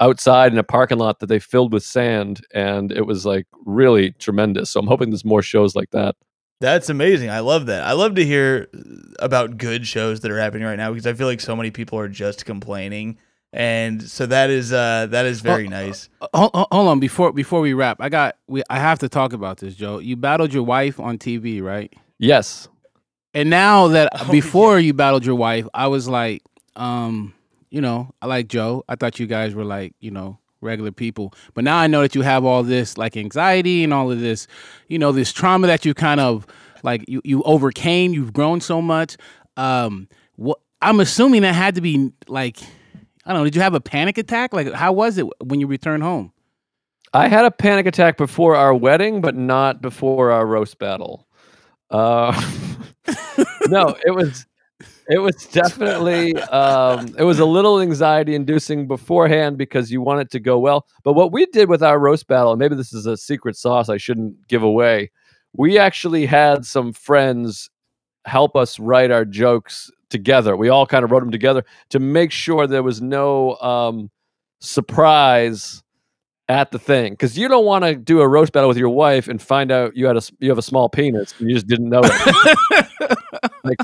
outside 0.00 0.52
in 0.52 0.58
a 0.58 0.62
parking 0.62 0.98
lot 0.98 1.20
that 1.20 1.26
they 1.26 1.38
filled 1.38 1.72
with 1.72 1.82
sand, 1.82 2.44
and 2.52 2.92
it 2.92 3.06
was 3.06 3.24
like 3.24 3.46
really 3.64 4.12
tremendous. 4.12 4.70
So 4.70 4.80
I'm 4.80 4.86
hoping 4.86 5.10
there's 5.10 5.24
more 5.24 5.42
shows 5.42 5.74
like 5.74 5.90
that. 5.90 6.16
That's 6.60 6.90
amazing. 6.90 7.30
I 7.30 7.40
love 7.40 7.66
that. 7.66 7.82
I 7.84 7.92
love 7.92 8.14
to 8.16 8.24
hear 8.24 8.68
about 9.18 9.56
good 9.56 9.86
shows 9.86 10.20
that 10.20 10.30
are 10.30 10.38
happening 10.38 10.66
right 10.66 10.76
now 10.76 10.90
because 10.90 11.06
I 11.06 11.14
feel 11.14 11.26
like 11.26 11.40
so 11.40 11.56
many 11.56 11.70
people 11.70 11.98
are 11.98 12.08
just 12.08 12.44
complaining. 12.44 13.18
And 13.52 14.02
so 14.02 14.26
that 14.26 14.50
is 14.50 14.72
uh 14.72 15.06
that 15.10 15.26
is 15.26 15.40
very 15.40 15.66
nice. 15.66 16.08
Hold, 16.34 16.50
hold 16.54 16.88
on 16.88 17.00
before 17.00 17.32
before 17.32 17.60
we 17.60 17.72
wrap. 17.72 17.96
I 18.00 18.08
got 18.08 18.36
we 18.46 18.62
I 18.70 18.78
have 18.78 18.98
to 19.00 19.08
talk 19.08 19.32
about 19.32 19.58
this, 19.58 19.74
Joe. 19.74 19.98
You 19.98 20.16
battled 20.16 20.52
your 20.52 20.62
wife 20.62 21.00
on 21.00 21.18
TV, 21.18 21.60
right? 21.62 21.92
Yes. 22.18 22.68
And 23.34 23.48
now 23.50 23.88
that 23.88 24.10
Oh, 24.20 24.30
before 24.30 24.78
you 24.78 24.92
battled 24.92 25.24
your 25.24 25.34
wife, 25.36 25.66
I 25.74 25.86
was 25.88 26.08
like, 26.08 26.42
um, 26.76 27.34
you 27.70 27.80
know, 27.80 28.14
I 28.20 28.26
like 28.26 28.48
Joe. 28.48 28.84
I 28.88 28.96
thought 28.96 29.18
you 29.18 29.26
guys 29.26 29.54
were 29.54 29.64
like, 29.64 29.94
you 29.98 30.10
know, 30.10 30.38
regular 30.60 30.92
people. 30.92 31.34
But 31.54 31.64
now 31.64 31.78
I 31.78 31.86
know 31.86 32.02
that 32.02 32.14
you 32.14 32.22
have 32.22 32.44
all 32.44 32.62
this 32.62 32.98
like 32.98 33.16
anxiety 33.16 33.84
and 33.84 33.92
all 33.92 34.10
of 34.10 34.20
this, 34.20 34.46
you 34.88 34.98
know, 34.98 35.12
this 35.12 35.32
trauma 35.32 35.66
that 35.66 35.84
you 35.84 35.94
kind 35.94 36.20
of 36.20 36.46
like 36.82 37.04
you, 37.08 37.20
you 37.24 37.42
overcame. 37.42 38.12
You've 38.14 38.32
grown 38.32 38.60
so 38.60 38.80
much. 38.80 39.16
Um, 39.56 40.08
what 40.36 40.58
I'm 40.82 41.00
assuming 41.00 41.42
that 41.42 41.54
had 41.54 41.74
to 41.74 41.80
be 41.80 42.12
like, 42.28 42.62
I 43.24 43.32
don't 43.32 43.40
know. 43.40 43.44
Did 43.44 43.56
you 43.56 43.62
have 43.62 43.74
a 43.74 43.80
panic 43.80 44.18
attack? 44.18 44.52
Like, 44.52 44.72
how 44.72 44.92
was 44.92 45.18
it 45.18 45.26
when 45.42 45.60
you 45.60 45.66
returned 45.66 46.02
home? 46.02 46.32
I 47.12 47.28
had 47.28 47.44
a 47.44 47.50
panic 47.50 47.86
attack 47.86 48.16
before 48.16 48.54
our 48.54 48.74
wedding, 48.74 49.20
but 49.20 49.34
not 49.34 49.82
before 49.82 50.30
our 50.30 50.46
roast 50.46 50.78
battle. 50.78 51.26
Uh, 51.90 52.32
no, 53.68 53.96
it 54.06 54.14
was 54.14 54.46
it 55.10 55.18
was 55.18 55.46
definitely 55.46 56.34
um, 56.36 57.14
it 57.18 57.24
was 57.24 57.38
a 57.38 57.44
little 57.44 57.80
anxiety 57.80 58.34
inducing 58.34 58.86
beforehand 58.86 59.58
because 59.58 59.90
you 59.90 60.00
want 60.00 60.20
it 60.20 60.30
to 60.30 60.40
go 60.40 60.58
well. 60.58 60.86
But 61.02 61.14
what 61.14 61.32
we 61.32 61.46
did 61.46 61.68
with 61.68 61.82
our 61.82 61.98
roast 61.98 62.26
battle, 62.28 62.56
maybe 62.56 62.76
this 62.76 62.92
is 62.92 63.06
a 63.06 63.16
secret 63.16 63.56
sauce 63.56 63.88
I 63.88 63.96
shouldn't 63.96 64.46
give 64.48 64.62
away, 64.62 65.10
we 65.52 65.78
actually 65.78 66.26
had 66.26 66.64
some 66.64 66.92
friends 66.92 67.70
help 68.24 68.54
us 68.54 68.78
write 68.78 69.10
our 69.10 69.24
jokes 69.24 69.90
together. 70.10 70.56
We 70.56 70.68
all 70.68 70.86
kind 70.86 71.04
of 71.04 71.10
wrote 71.10 71.20
them 71.20 71.30
together 71.30 71.64
to 71.90 71.98
make 71.98 72.30
sure 72.32 72.66
there 72.66 72.82
was 72.82 73.00
no 73.00 73.56
um, 73.56 74.10
surprise 74.60 75.82
at 76.50 76.72
the 76.72 76.78
thing 76.80 77.12
because 77.12 77.38
you 77.38 77.46
don't 77.46 77.64
want 77.64 77.84
to 77.84 77.94
do 77.94 78.20
a 78.20 78.28
roast 78.28 78.52
battle 78.52 78.68
with 78.68 78.76
your 78.76 78.88
wife 78.88 79.28
and 79.28 79.40
find 79.40 79.70
out 79.70 79.96
you 79.96 80.06
had 80.06 80.16
a 80.16 80.22
you 80.40 80.48
have 80.48 80.58
a 80.58 80.62
small 80.62 80.88
penis 80.88 81.32
and 81.38 81.48
you 81.48 81.54
just 81.54 81.68
didn't 81.68 81.88
know 81.88 82.00
it. 82.02 83.18
like 83.64 83.78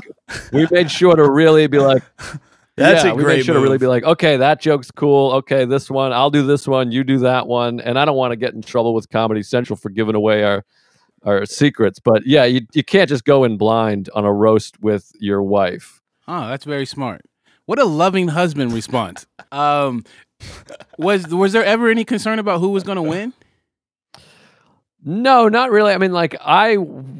we 0.51 0.67
made 0.69 0.91
sure 0.91 1.15
to 1.15 1.29
really 1.29 1.67
be 1.67 1.79
like. 1.79 2.03
That's 2.75 3.03
yeah, 3.03 3.13
a 3.13 3.15
we 3.15 3.23
great 3.23 3.37
made 3.37 3.45
sure 3.45 3.55
to 3.55 3.59
really 3.59 3.79
be 3.79 3.87
like, 3.87 4.03
okay, 4.03 4.37
that 4.37 4.61
joke's 4.61 4.91
cool. 4.91 5.31
Okay, 5.31 5.65
this 5.65 5.89
one, 5.89 6.13
I'll 6.13 6.29
do 6.29 6.45
this 6.45 6.67
one. 6.67 6.91
You 6.91 7.03
do 7.03 7.17
that 7.19 7.47
one, 7.47 7.79
and 7.79 7.97
I 7.97 8.05
don't 8.05 8.15
want 8.15 8.33
to 8.33 8.35
get 8.35 8.53
in 8.53 8.61
trouble 8.61 8.93
with 8.93 9.09
Comedy 9.09 9.41
Central 9.41 9.75
for 9.75 9.89
giving 9.89 10.13
away 10.13 10.43
our 10.43 10.63
our 11.23 11.43
secrets. 11.47 11.99
But 11.99 12.27
yeah, 12.27 12.45
you 12.45 12.67
you 12.73 12.83
can't 12.83 13.09
just 13.09 13.25
go 13.25 13.45
in 13.45 13.57
blind 13.57 14.11
on 14.13 14.25
a 14.25 14.31
roast 14.31 14.79
with 14.79 15.11
your 15.19 15.41
wife. 15.41 16.03
Oh, 16.27 16.49
that's 16.49 16.65
very 16.65 16.85
smart. 16.85 17.21
What 17.65 17.79
a 17.79 17.85
loving 17.85 18.27
husband 18.27 18.73
response. 18.73 19.25
Um, 19.51 20.03
was 20.97 21.27
was 21.27 21.53
there 21.53 21.63
ever 21.63 21.89
any 21.89 22.03
concern 22.05 22.39
about 22.39 22.59
who 22.59 22.69
was 22.69 22.83
going 22.83 22.97
to 22.97 23.01
win? 23.01 23.33
No, 25.03 25.47
not 25.47 25.71
really. 25.71 25.93
I 25.93 25.97
mean, 25.97 26.11
like 26.11 26.35
I 26.41 26.77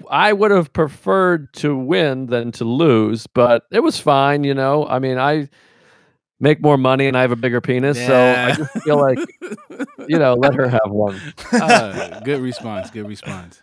I 0.09 0.33
would 0.33 0.51
have 0.51 0.73
preferred 0.73 1.53
to 1.55 1.75
win 1.75 2.25
than 2.27 2.51
to 2.53 2.65
lose, 2.65 3.27
but 3.27 3.63
it 3.71 3.81
was 3.81 3.99
fine, 3.99 4.43
you 4.43 4.53
know. 4.53 4.85
I 4.87 4.99
mean, 4.99 5.17
I 5.17 5.47
make 6.39 6.61
more 6.61 6.77
money 6.77 7.07
and 7.07 7.15
I 7.17 7.21
have 7.21 7.31
a 7.31 7.37
bigger 7.37 7.61
penis, 7.61 7.97
so 7.97 8.15
I 8.15 8.51
just 8.53 8.71
feel 8.83 8.99
like 8.99 9.19
you 10.07 10.17
know, 10.19 10.33
let 10.33 10.53
her 10.55 10.67
have 10.67 10.89
one. 10.89 11.19
Uh, 11.53 12.19
good 12.21 12.41
response. 12.41 12.89
Good 12.91 13.07
response. 13.07 13.61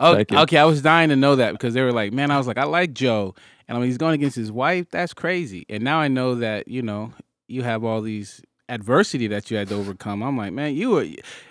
Oh, 0.00 0.14
Thank 0.16 0.32
you. 0.32 0.38
okay. 0.38 0.56
I 0.56 0.64
was 0.64 0.82
dying 0.82 1.10
to 1.10 1.16
know 1.16 1.36
that 1.36 1.52
because 1.52 1.74
they 1.74 1.82
were 1.82 1.92
like, 1.92 2.12
man, 2.12 2.30
I 2.30 2.38
was 2.38 2.46
like, 2.46 2.58
I 2.58 2.64
like 2.64 2.92
Joe, 2.92 3.34
and 3.68 3.76
I 3.76 3.80
mean, 3.80 3.88
he's 3.88 3.98
going 3.98 4.14
against 4.14 4.34
his 4.36 4.50
wife. 4.50 4.90
That's 4.90 5.14
crazy. 5.14 5.64
And 5.68 5.84
now 5.84 5.98
I 6.00 6.08
know 6.08 6.34
that 6.36 6.66
you 6.66 6.82
know 6.82 7.12
you 7.46 7.62
have 7.62 7.84
all 7.84 8.00
these 8.00 8.42
adversity 8.70 9.26
that 9.26 9.50
you 9.50 9.56
had 9.56 9.68
to 9.68 9.74
overcome. 9.74 10.22
I'm 10.22 10.36
like, 10.36 10.52
man, 10.52 10.74
you 10.74 10.90
were, 10.90 11.02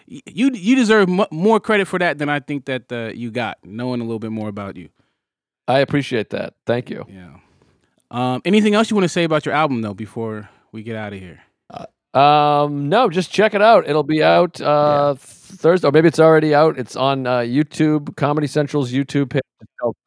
you 0.07 0.51
you 0.53 0.75
deserve 0.75 1.09
more 1.31 1.59
credit 1.59 1.87
for 1.87 1.99
that 1.99 2.17
than 2.17 2.29
I 2.29 2.39
think 2.39 2.65
that 2.65 2.91
uh, 2.91 3.11
you 3.13 3.29
got, 3.29 3.57
knowing 3.63 4.01
a 4.01 4.03
little 4.03 4.19
bit 4.19 4.31
more 4.31 4.49
about 4.49 4.75
you. 4.75 4.89
I 5.67 5.79
appreciate 5.79 6.31
that. 6.31 6.55
Thank 6.65 6.89
you. 6.89 7.05
Yeah. 7.07 7.37
Um, 8.09 8.41
anything 8.43 8.73
else 8.73 8.89
you 8.89 8.95
want 8.95 9.03
to 9.03 9.09
say 9.09 9.23
about 9.23 9.45
your 9.45 9.53
album 9.53 9.81
though 9.81 9.93
before 9.93 10.49
we 10.71 10.81
get 10.81 10.95
out 10.95 11.13
of 11.13 11.19
here? 11.19 11.43
Um, 12.13 12.89
no, 12.89 13.09
just 13.09 13.31
check 13.31 13.53
it 13.53 13.61
out. 13.61 13.87
It'll 13.87 14.03
be 14.03 14.23
out 14.23 14.59
uh 14.59 15.15
Thursday, 15.15 15.87
or 15.87 15.91
maybe 15.91 16.07
it's 16.07 16.19
already 16.19 16.53
out. 16.55 16.77
It's 16.79 16.95
on 16.95 17.27
uh, 17.27 17.39
YouTube, 17.39 18.15
Comedy 18.15 18.47
Central's 18.47 18.91
YouTube 18.91 19.29
page. 19.31 19.41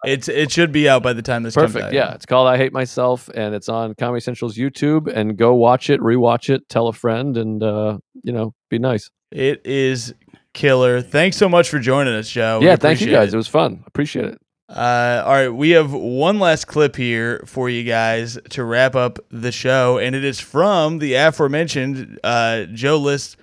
It's 0.04 0.28
it 0.28 0.50
should 0.50 0.72
be 0.72 0.88
out 0.88 1.02
by 1.02 1.12
the 1.12 1.22
time 1.22 1.42
this 1.42 1.54
comes 1.54 1.72
Perfect. 1.72 1.86
out. 1.86 1.92
Yeah, 1.92 2.14
it's 2.14 2.26
called 2.26 2.48
I 2.48 2.56
Hate 2.56 2.72
Myself, 2.72 3.28
and 3.34 3.54
it's 3.54 3.68
on 3.68 3.94
Comedy 3.94 4.20
Central's 4.20 4.56
YouTube. 4.56 5.12
And 5.12 5.36
go 5.36 5.54
watch 5.54 5.90
it, 5.90 6.00
rewatch 6.00 6.50
it, 6.50 6.68
tell 6.68 6.88
a 6.88 6.92
friend, 6.92 7.36
and 7.36 7.62
uh, 7.62 7.98
you 8.22 8.32
know, 8.32 8.54
be 8.70 8.78
nice. 8.78 9.10
It 9.30 9.64
is 9.64 10.14
killer. 10.54 11.02
Thanks 11.02 11.36
so 11.36 11.48
much 11.48 11.68
for 11.68 11.78
joining 11.78 12.14
us, 12.14 12.28
Joe. 12.28 12.60
Yeah, 12.62 12.76
thank 12.76 13.00
you 13.00 13.10
guys. 13.10 13.28
it. 13.28 13.34
It 13.34 13.36
was 13.38 13.48
fun. 13.48 13.84
Appreciate 13.86 14.26
it. 14.26 14.41
Uh, 14.72 15.22
all 15.26 15.32
right, 15.32 15.50
we 15.50 15.70
have 15.70 15.92
one 15.92 16.38
last 16.38 16.64
clip 16.64 16.96
here 16.96 17.42
for 17.44 17.68
you 17.68 17.84
guys 17.84 18.38
to 18.48 18.64
wrap 18.64 18.96
up 18.96 19.18
the 19.30 19.52
show, 19.52 19.98
and 19.98 20.16
it 20.16 20.24
is 20.24 20.40
from 20.40 20.98
the 20.98 21.12
aforementioned 21.12 22.18
uh, 22.24 22.64
Joe 22.64 22.96
List's 22.96 23.36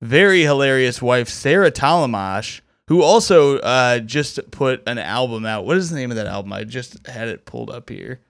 very 0.00 0.42
hilarious 0.42 1.02
wife, 1.02 1.28
Sarah 1.28 1.72
Tollemache, 1.72 2.60
who 2.86 3.02
also 3.02 3.58
uh, 3.58 3.98
just 3.98 4.38
put 4.52 4.80
an 4.86 4.98
album 4.98 5.44
out. 5.44 5.66
What 5.66 5.76
is 5.76 5.90
the 5.90 5.96
name 5.96 6.12
of 6.12 6.16
that 6.18 6.28
album? 6.28 6.52
I 6.52 6.62
just 6.62 7.04
had 7.08 7.26
it 7.26 7.46
pulled 7.46 7.70
up 7.70 7.90
here. 7.90 8.20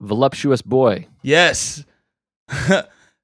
Voluptuous 0.00 0.62
boy. 0.62 1.06
Yes. 1.22 1.84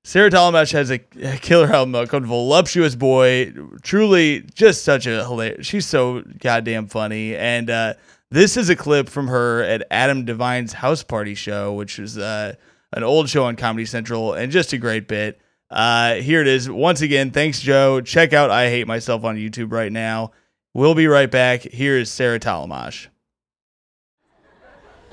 Sarah 0.04 0.30
Tollemache 0.30 0.72
has 0.72 0.90
a, 0.90 0.98
killer 0.98 1.66
album 1.66 1.96
out 1.96 2.08
called 2.08 2.24
Voluptuous 2.24 2.94
Boy. 2.94 3.52
Truly, 3.82 4.42
just 4.54 4.84
such 4.84 5.06
a 5.06 5.24
hilarious. 5.24 5.66
She's 5.66 5.86
so 5.86 6.22
goddamn 6.38 6.86
funny. 6.86 7.36
And 7.36 7.68
uh, 7.68 7.94
this 8.31 8.57
is 8.57 8.68
a 8.68 8.76
clip 8.76 9.09
from 9.09 9.28
her 9.28 9.62
at 9.62 9.87
Adam 9.91 10.24
DeVine's 10.24 10.72
house 10.72 11.03
party 11.03 11.35
show, 11.35 11.72
which 11.72 11.99
is 11.99 12.16
uh, 12.16 12.55
an 12.93 13.03
old 13.03 13.28
show 13.28 13.45
on 13.45 13.57
Comedy 13.57 13.85
Central 13.85 14.35
and 14.35 14.53
just 14.53 14.72
a 14.72 14.78
great 14.78 15.09
bit. 15.09 15.41
Uh, 15.70 16.14
here 16.14 16.41
it 16.41 16.49
is. 16.49 16.68
Once 16.68 17.01
again, 17.01 17.31
thanks, 17.31 17.61
Joe. 17.61 18.01
Check 18.01 18.33
out 18.33 18.51
I 18.51 18.68
Hate 18.68 18.87
Myself 18.87 19.24
on 19.24 19.37
YouTube 19.37 19.72
right 19.72 19.93
now. 19.93 20.33
We'll 20.74 20.95
be 20.95 21.07
right 21.07 21.31
back. 21.31 21.62
Here 21.62 21.97
is 21.97 22.11
Sarah 22.11 22.41
Tollemache. 22.41 23.09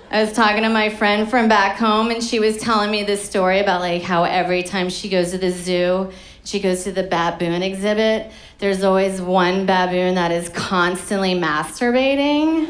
I 0.09 0.21
was 0.21 0.31
talking 0.31 0.63
to 0.63 0.69
my 0.69 0.89
friend 0.89 1.29
from 1.29 1.49
back 1.49 1.77
home, 1.77 2.11
and 2.11 2.23
she 2.23 2.39
was 2.39 2.57
telling 2.57 2.89
me 2.91 3.03
this 3.03 3.21
story 3.21 3.59
about 3.59 3.81
like 3.81 4.03
how 4.03 4.23
every 4.23 4.63
time 4.63 4.89
she 4.89 5.09
goes 5.09 5.31
to 5.31 5.37
the 5.37 5.51
zoo, 5.51 6.11
she 6.47 6.61
goes 6.61 6.85
to 6.85 6.93
the 6.93 7.03
baboon 7.03 7.61
exhibit. 7.61 8.31
There's 8.59 8.81
always 8.81 9.21
one 9.21 9.65
baboon 9.65 10.15
that 10.15 10.31
is 10.31 10.47
constantly 10.47 11.33
masturbating. 11.33 12.69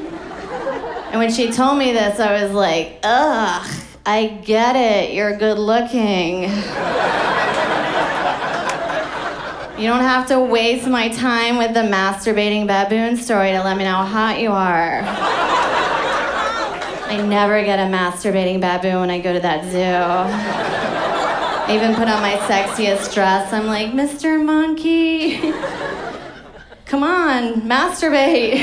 And 1.12 1.20
when 1.20 1.32
she 1.32 1.52
told 1.52 1.78
me 1.78 1.92
this, 1.92 2.20
I 2.20 2.42
was 2.44 2.54
like, 2.54 2.98
ugh, 3.04 3.72
I 4.04 4.42
get 4.44 4.76
it. 4.76 5.14
You're 5.14 5.38
good 5.38 5.60
looking. 5.60 6.50
You 9.78 9.88
don't 9.88 10.00
have 10.00 10.28
to 10.30 10.40
waste 10.40 10.88
my 10.88 11.10
time 11.10 11.58
with 11.58 11.76
the 11.76 11.82
masturbating 11.82 12.66
baboon 12.66 13.16
story 13.16 13.52
to 13.52 13.62
let 13.62 13.78
me 13.78 13.84
know 13.84 13.98
how 13.98 14.06
hot 14.06 14.40
you 14.40 14.50
are. 14.50 15.04
I 17.10 17.22
never 17.28 17.64
get 17.64 17.78
a 17.78 17.84
masturbating 17.84 18.60
baboon 18.60 19.02
when 19.02 19.12
I 19.12 19.20
go 19.20 19.34
to 19.34 19.40
that 19.40 19.66
zoo. 19.66 21.17
I 21.68 21.76
even 21.76 21.96
put 21.96 22.08
on 22.08 22.22
my 22.22 22.36
sexiest 22.48 23.14
dress. 23.14 23.52
I'm 23.52 23.66
like, 23.66 23.92
Mr. 23.92 24.42
Monkey, 24.42 25.52
come 26.86 27.04
on, 27.04 27.62
masturbate. 27.64 28.56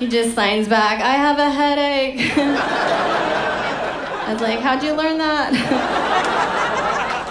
he 0.00 0.08
just 0.08 0.34
signs 0.34 0.66
back, 0.66 1.00
I 1.00 1.12
have 1.12 1.38
a 1.38 1.48
headache. 1.48 2.32
I 4.26 4.32
was 4.32 4.42
like, 4.42 4.58
how'd 4.58 4.82
you 4.82 4.94
learn 4.94 5.18
that? 5.18 5.52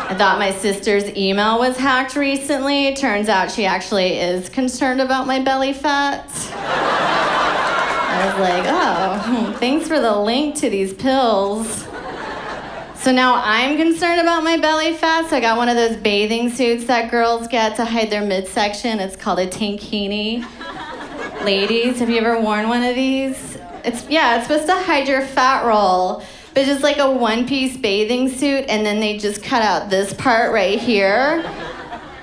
I 0.09 0.15
thought 0.15 0.39
my 0.39 0.51
sister's 0.53 1.13
email 1.17 1.59
was 1.59 1.75
hacked 1.75 2.15
recently. 2.15 2.95
Turns 2.95 3.27
out 3.27 3.51
she 3.51 3.65
actually 3.65 4.19
is 4.19 4.47
concerned 4.47 5.01
about 5.01 5.27
my 5.27 5.43
belly 5.43 5.73
fat. 5.73 6.25
I 8.11 8.25
was 8.25 8.39
like, 8.39 8.63
oh, 8.67 9.57
thanks 9.59 9.85
for 9.89 9.99
the 9.99 10.17
link 10.17 10.55
to 10.59 10.69
these 10.69 10.93
pills. 10.93 11.88
So 12.99 13.13
now 13.13 13.35
I'm 13.35 13.77
concerned 13.77 14.19
about 14.19 14.43
my 14.43 14.57
belly 14.57 14.93
fat. 14.93 15.29
So 15.29 15.37
I 15.37 15.39
got 15.39 15.55
one 15.55 15.69
of 15.69 15.77
those 15.77 15.95
bathing 15.95 16.49
suits 16.49 16.83
that 16.87 17.09
girls 17.09 17.47
get 17.47 17.77
to 17.77 17.85
hide 17.85 18.09
their 18.09 18.21
midsection. 18.21 18.99
It's 18.99 19.15
called 19.15 19.39
a 19.39 19.47
tankini. 19.47 20.45
Ladies, 21.45 21.99
have 21.99 22.09
you 22.09 22.17
ever 22.17 22.41
worn 22.41 22.67
one 22.67 22.83
of 22.83 22.95
these? 22.95 23.57
It's 23.85 24.05
yeah, 24.09 24.35
it's 24.35 24.47
supposed 24.47 24.65
to 24.65 24.75
hide 24.75 25.07
your 25.07 25.21
fat 25.21 25.65
roll, 25.65 26.21
but 26.53 26.65
just 26.65 26.83
like 26.83 26.97
a 26.97 27.09
one-piece 27.09 27.77
bathing 27.77 28.27
suit, 28.27 28.65
and 28.67 28.85
then 28.85 28.99
they 28.99 29.17
just 29.17 29.41
cut 29.41 29.61
out 29.61 29.89
this 29.89 30.13
part 30.13 30.51
right 30.51 30.77
here 30.77 31.41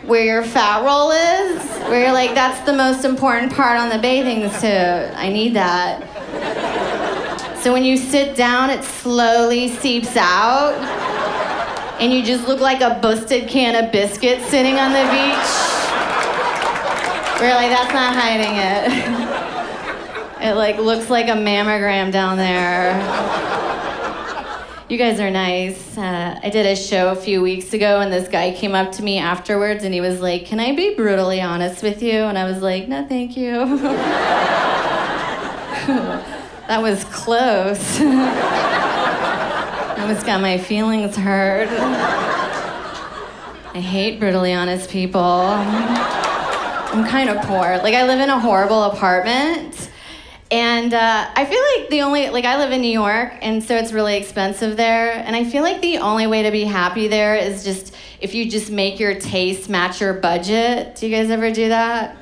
where 0.04 0.24
your 0.24 0.44
fat 0.44 0.84
roll 0.84 1.10
is, 1.10 1.66
where 1.88 2.04
you're 2.04 2.12
like, 2.12 2.34
that's 2.34 2.60
the 2.66 2.74
most 2.74 3.06
important 3.06 3.50
part 3.50 3.78
on 3.78 3.88
the 3.88 3.98
bathing 3.98 4.50
suit. 4.50 5.10
I 5.16 5.30
need 5.30 5.54
that. 5.54 6.06
So 7.66 7.72
when 7.72 7.82
you 7.82 7.96
sit 7.96 8.36
down, 8.36 8.70
it 8.70 8.84
slowly 8.84 9.68
seeps 9.68 10.16
out, 10.16 10.74
and 12.00 12.12
you 12.12 12.22
just 12.22 12.46
look 12.46 12.60
like 12.60 12.80
a 12.80 13.00
busted 13.02 13.48
can 13.48 13.74
of 13.84 13.90
biscuits 13.90 14.46
sitting 14.46 14.76
on 14.76 14.92
the 14.92 15.02
beach. 15.10 15.48
We're 17.40 17.68
that's 17.68 17.92
not 17.92 18.14
hiding 18.14 18.54
it. 18.54 20.48
It 20.48 20.54
like 20.54 20.78
looks 20.78 21.10
like 21.10 21.26
a 21.26 21.32
mammogram 21.32 22.12
down 22.12 22.36
there. 22.36 22.94
You 24.88 24.96
guys 24.96 25.18
are 25.18 25.32
nice. 25.32 25.98
Uh, 25.98 26.38
I 26.40 26.50
did 26.50 26.66
a 26.66 26.76
show 26.76 27.08
a 27.10 27.16
few 27.16 27.42
weeks 27.42 27.72
ago, 27.72 27.98
and 27.98 28.12
this 28.12 28.28
guy 28.28 28.52
came 28.52 28.76
up 28.76 28.92
to 28.92 29.02
me 29.02 29.18
afterwards 29.18 29.82
and 29.82 29.92
he 29.92 30.00
was 30.00 30.20
like, 30.20 30.46
Can 30.46 30.60
I 30.60 30.76
be 30.76 30.94
brutally 30.94 31.40
honest 31.40 31.82
with 31.82 32.00
you? 32.00 32.12
And 32.12 32.38
I 32.38 32.44
was 32.44 32.62
like, 32.62 32.86
No, 32.86 33.04
thank 33.08 33.36
you. 33.36 33.56
that 36.68 36.82
was 36.82 37.04
close. 37.04 38.00
I 38.00 39.96
almost 40.00 40.26
got 40.26 40.40
my 40.40 40.58
feelings 40.58 41.16
hurt. 41.16 41.68
I 43.74 43.80
hate 43.80 44.18
brutally 44.18 44.52
honest 44.52 44.90
people. 44.90 45.20
I'm 45.20 47.06
kind 47.06 47.30
of 47.30 47.44
poor. 47.44 47.78
Like, 47.78 47.94
I 47.94 48.06
live 48.06 48.20
in 48.20 48.30
a 48.30 48.40
horrible 48.40 48.84
apartment. 48.84 49.90
And 50.50 50.94
uh, 50.94 51.30
I 51.34 51.44
feel 51.44 51.60
like 51.74 51.90
the 51.90 52.02
only, 52.02 52.30
like, 52.30 52.44
I 52.44 52.56
live 52.58 52.72
in 52.72 52.80
New 52.80 52.92
York, 52.92 53.32
and 53.42 53.62
so 53.62 53.76
it's 53.76 53.92
really 53.92 54.16
expensive 54.16 54.76
there. 54.76 55.12
And 55.12 55.34
I 55.34 55.44
feel 55.44 55.62
like 55.62 55.80
the 55.80 55.98
only 55.98 56.26
way 56.26 56.44
to 56.44 56.50
be 56.50 56.64
happy 56.64 57.08
there 57.08 57.34
is 57.36 57.64
just 57.64 57.94
if 58.20 58.34
you 58.34 58.48
just 58.50 58.70
make 58.70 58.98
your 59.00 59.18
taste 59.18 59.68
match 59.68 60.00
your 60.00 60.14
budget. 60.14 60.94
Do 60.96 61.06
you 61.06 61.14
guys 61.14 61.30
ever 61.30 61.50
do 61.50 61.68
that? 61.68 62.16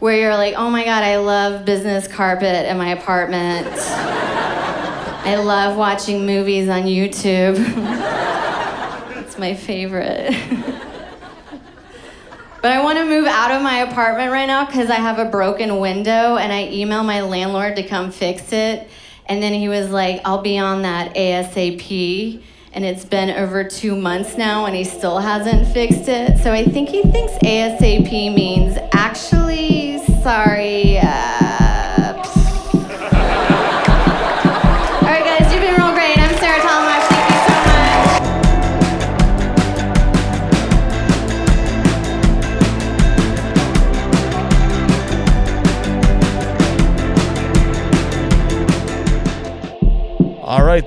Where 0.00 0.16
you're 0.18 0.34
like, 0.34 0.54
oh 0.54 0.70
my 0.70 0.84
God, 0.84 1.04
I 1.04 1.18
love 1.18 1.64
business 1.64 2.08
carpet 2.08 2.66
in 2.66 2.76
my 2.78 2.88
apartment. 2.88 3.68
I 3.72 5.36
love 5.36 5.76
watching 5.76 6.26
movies 6.26 6.68
on 6.68 6.82
YouTube. 6.82 7.56
it's 9.18 9.38
my 9.38 9.54
favorite. 9.54 10.34
But 12.62 12.72
I 12.72 12.82
want 12.82 12.98
to 12.98 13.06
move 13.06 13.26
out 13.26 13.50
of 13.52 13.62
my 13.62 13.78
apartment 13.78 14.30
right 14.32 14.44
now 14.44 14.66
because 14.66 14.90
I 14.90 14.96
have 14.96 15.18
a 15.18 15.24
broken 15.24 15.80
window 15.80 16.36
and 16.36 16.52
I 16.52 16.66
emailed 16.66 17.06
my 17.06 17.22
landlord 17.22 17.76
to 17.76 17.82
come 17.82 18.12
fix 18.12 18.52
it. 18.52 18.86
And 19.24 19.42
then 19.42 19.54
he 19.54 19.70
was 19.70 19.90
like, 19.90 20.20
I'll 20.26 20.42
be 20.42 20.58
on 20.58 20.82
that 20.82 21.14
ASAP. 21.14 22.42
And 22.72 22.84
it's 22.84 23.04
been 23.04 23.30
over 23.30 23.64
two 23.64 23.96
months 23.96 24.36
now 24.36 24.66
and 24.66 24.76
he 24.76 24.84
still 24.84 25.18
hasn't 25.18 25.66
fixed 25.72 26.08
it. 26.08 26.38
So 26.38 26.52
I 26.52 26.64
think 26.64 26.88
he 26.88 27.02
thinks 27.02 27.32
ASAP 27.44 28.34
means 28.34 28.78
actually, 28.92 29.98
sorry. 30.22 30.98
Uh, 30.98 31.69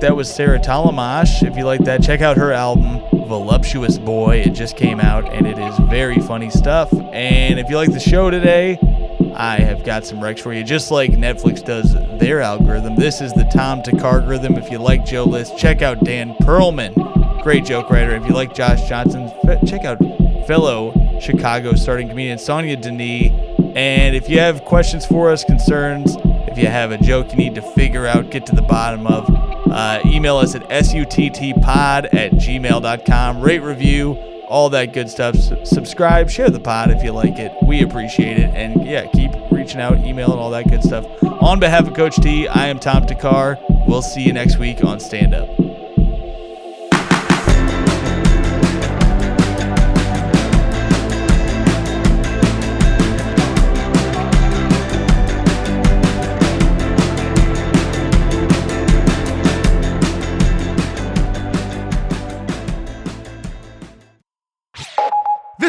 That 0.02 0.18
was 0.18 0.30
Sarah 0.30 0.60
Tollemache. 0.60 1.48
If 1.50 1.56
you 1.56 1.64
like 1.64 1.86
that, 1.86 2.04
check 2.04 2.20
out 2.20 2.36
her 2.36 2.52
album, 2.52 3.00
Voluptuous 3.28 3.98
Boy. 3.98 4.40
It 4.40 4.50
just 4.50 4.76
came 4.76 5.00
out 5.00 5.32
and 5.32 5.48
it 5.48 5.58
is 5.58 5.78
very 5.90 6.20
funny 6.20 6.50
stuff. 6.50 6.92
And 7.14 7.58
if 7.58 7.70
you 7.70 7.78
like 7.78 7.94
the 7.94 8.02
show 8.02 8.30
today, 8.30 8.78
I 9.34 9.62
have 9.62 9.86
got 9.86 10.06
some 10.06 10.20
recs 10.20 10.42
for 10.42 10.52
you, 10.52 10.64
just 10.64 10.92
like 10.92 11.12
Netflix 11.12 11.64
does 11.64 11.94
their 12.20 12.42
algorithm. 12.42 12.96
This 12.98 13.22
is 13.22 13.32
the 13.34 13.46
Tom 13.46 13.82
Thakkar 13.82 14.22
algorithm. 14.22 14.56
If 14.58 14.70
you 14.70 14.78
like 14.78 15.06
Joe 15.06 15.24
List, 15.24 15.58
check 15.58 15.82
out 15.82 16.04
Dan 16.04 16.36
Perlman, 16.42 17.42
great 17.42 17.64
joke 17.64 17.90
writer. 17.90 18.14
If 18.16 18.26
you 18.26 18.34
like 18.34 18.54
Josh 18.54 18.88
Johnson, 18.90 19.32
check 19.66 19.86
out 19.86 20.00
fellow 20.48 21.20
Chicago 21.22 21.76
starting 21.76 22.10
comedian 22.10 22.38
Sonia 22.38 22.76
Denis. 22.76 23.32
And 23.76 24.16
if 24.16 24.30
you 24.30 24.40
have 24.40 24.66
questions 24.66 25.06
for 25.06 25.32
us, 25.32 25.44
concerns, 25.46 26.18
if 26.54 26.60
you 26.60 26.68
have 26.68 26.92
a 26.92 27.00
joke 27.00 27.32
you 27.32 27.38
need 27.38 27.56
to 27.56 27.64
figure 27.74 28.06
out, 28.06 28.30
get 28.30 28.46
to 28.46 28.56
the 28.56 28.62
bottom 28.62 29.08
of, 29.08 29.28
uh, 29.72 30.00
email 30.06 30.38
us 30.38 30.54
at 30.54 30.62
suttpod 30.70 32.14
at 32.14 32.32
gmail.com. 32.34 33.42
Rate, 33.42 33.64
review, 33.64 34.14
all 34.48 34.70
that 34.70 34.94
good 34.94 35.10
stuff. 35.10 35.34
S- 35.36 35.52
subscribe, 35.68 36.30
share 36.30 36.52
the 36.52 36.60
pod 36.60 36.92
if 36.92 37.04
you 37.04 37.12
like 37.12 37.40
it. 37.40 37.52
We 37.64 37.82
appreciate 37.82 38.38
it. 38.38 38.52
And 38.54 38.86
yeah, 38.86 39.08
keep 39.08 39.32
reaching 39.50 39.82
out, 39.82 39.98
emailing, 39.98 40.38
all 40.38 40.52
that 40.52 40.70
good 40.70 40.84
stuff. 40.84 41.08
On 41.24 41.60
behalf 41.60 41.88
of 41.88 41.96
Coach 41.96 42.18
T, 42.18 42.48
I 42.48 42.68
am 42.68 42.78
Tom 42.78 43.08
Thakkar. 43.08 43.58
We'll 43.88 44.04
see 44.04 44.22
you 44.22 44.32
next 44.32 44.60
week 44.60 44.84
on 44.84 45.00
Stand 45.00 45.34
Up. 45.34 45.63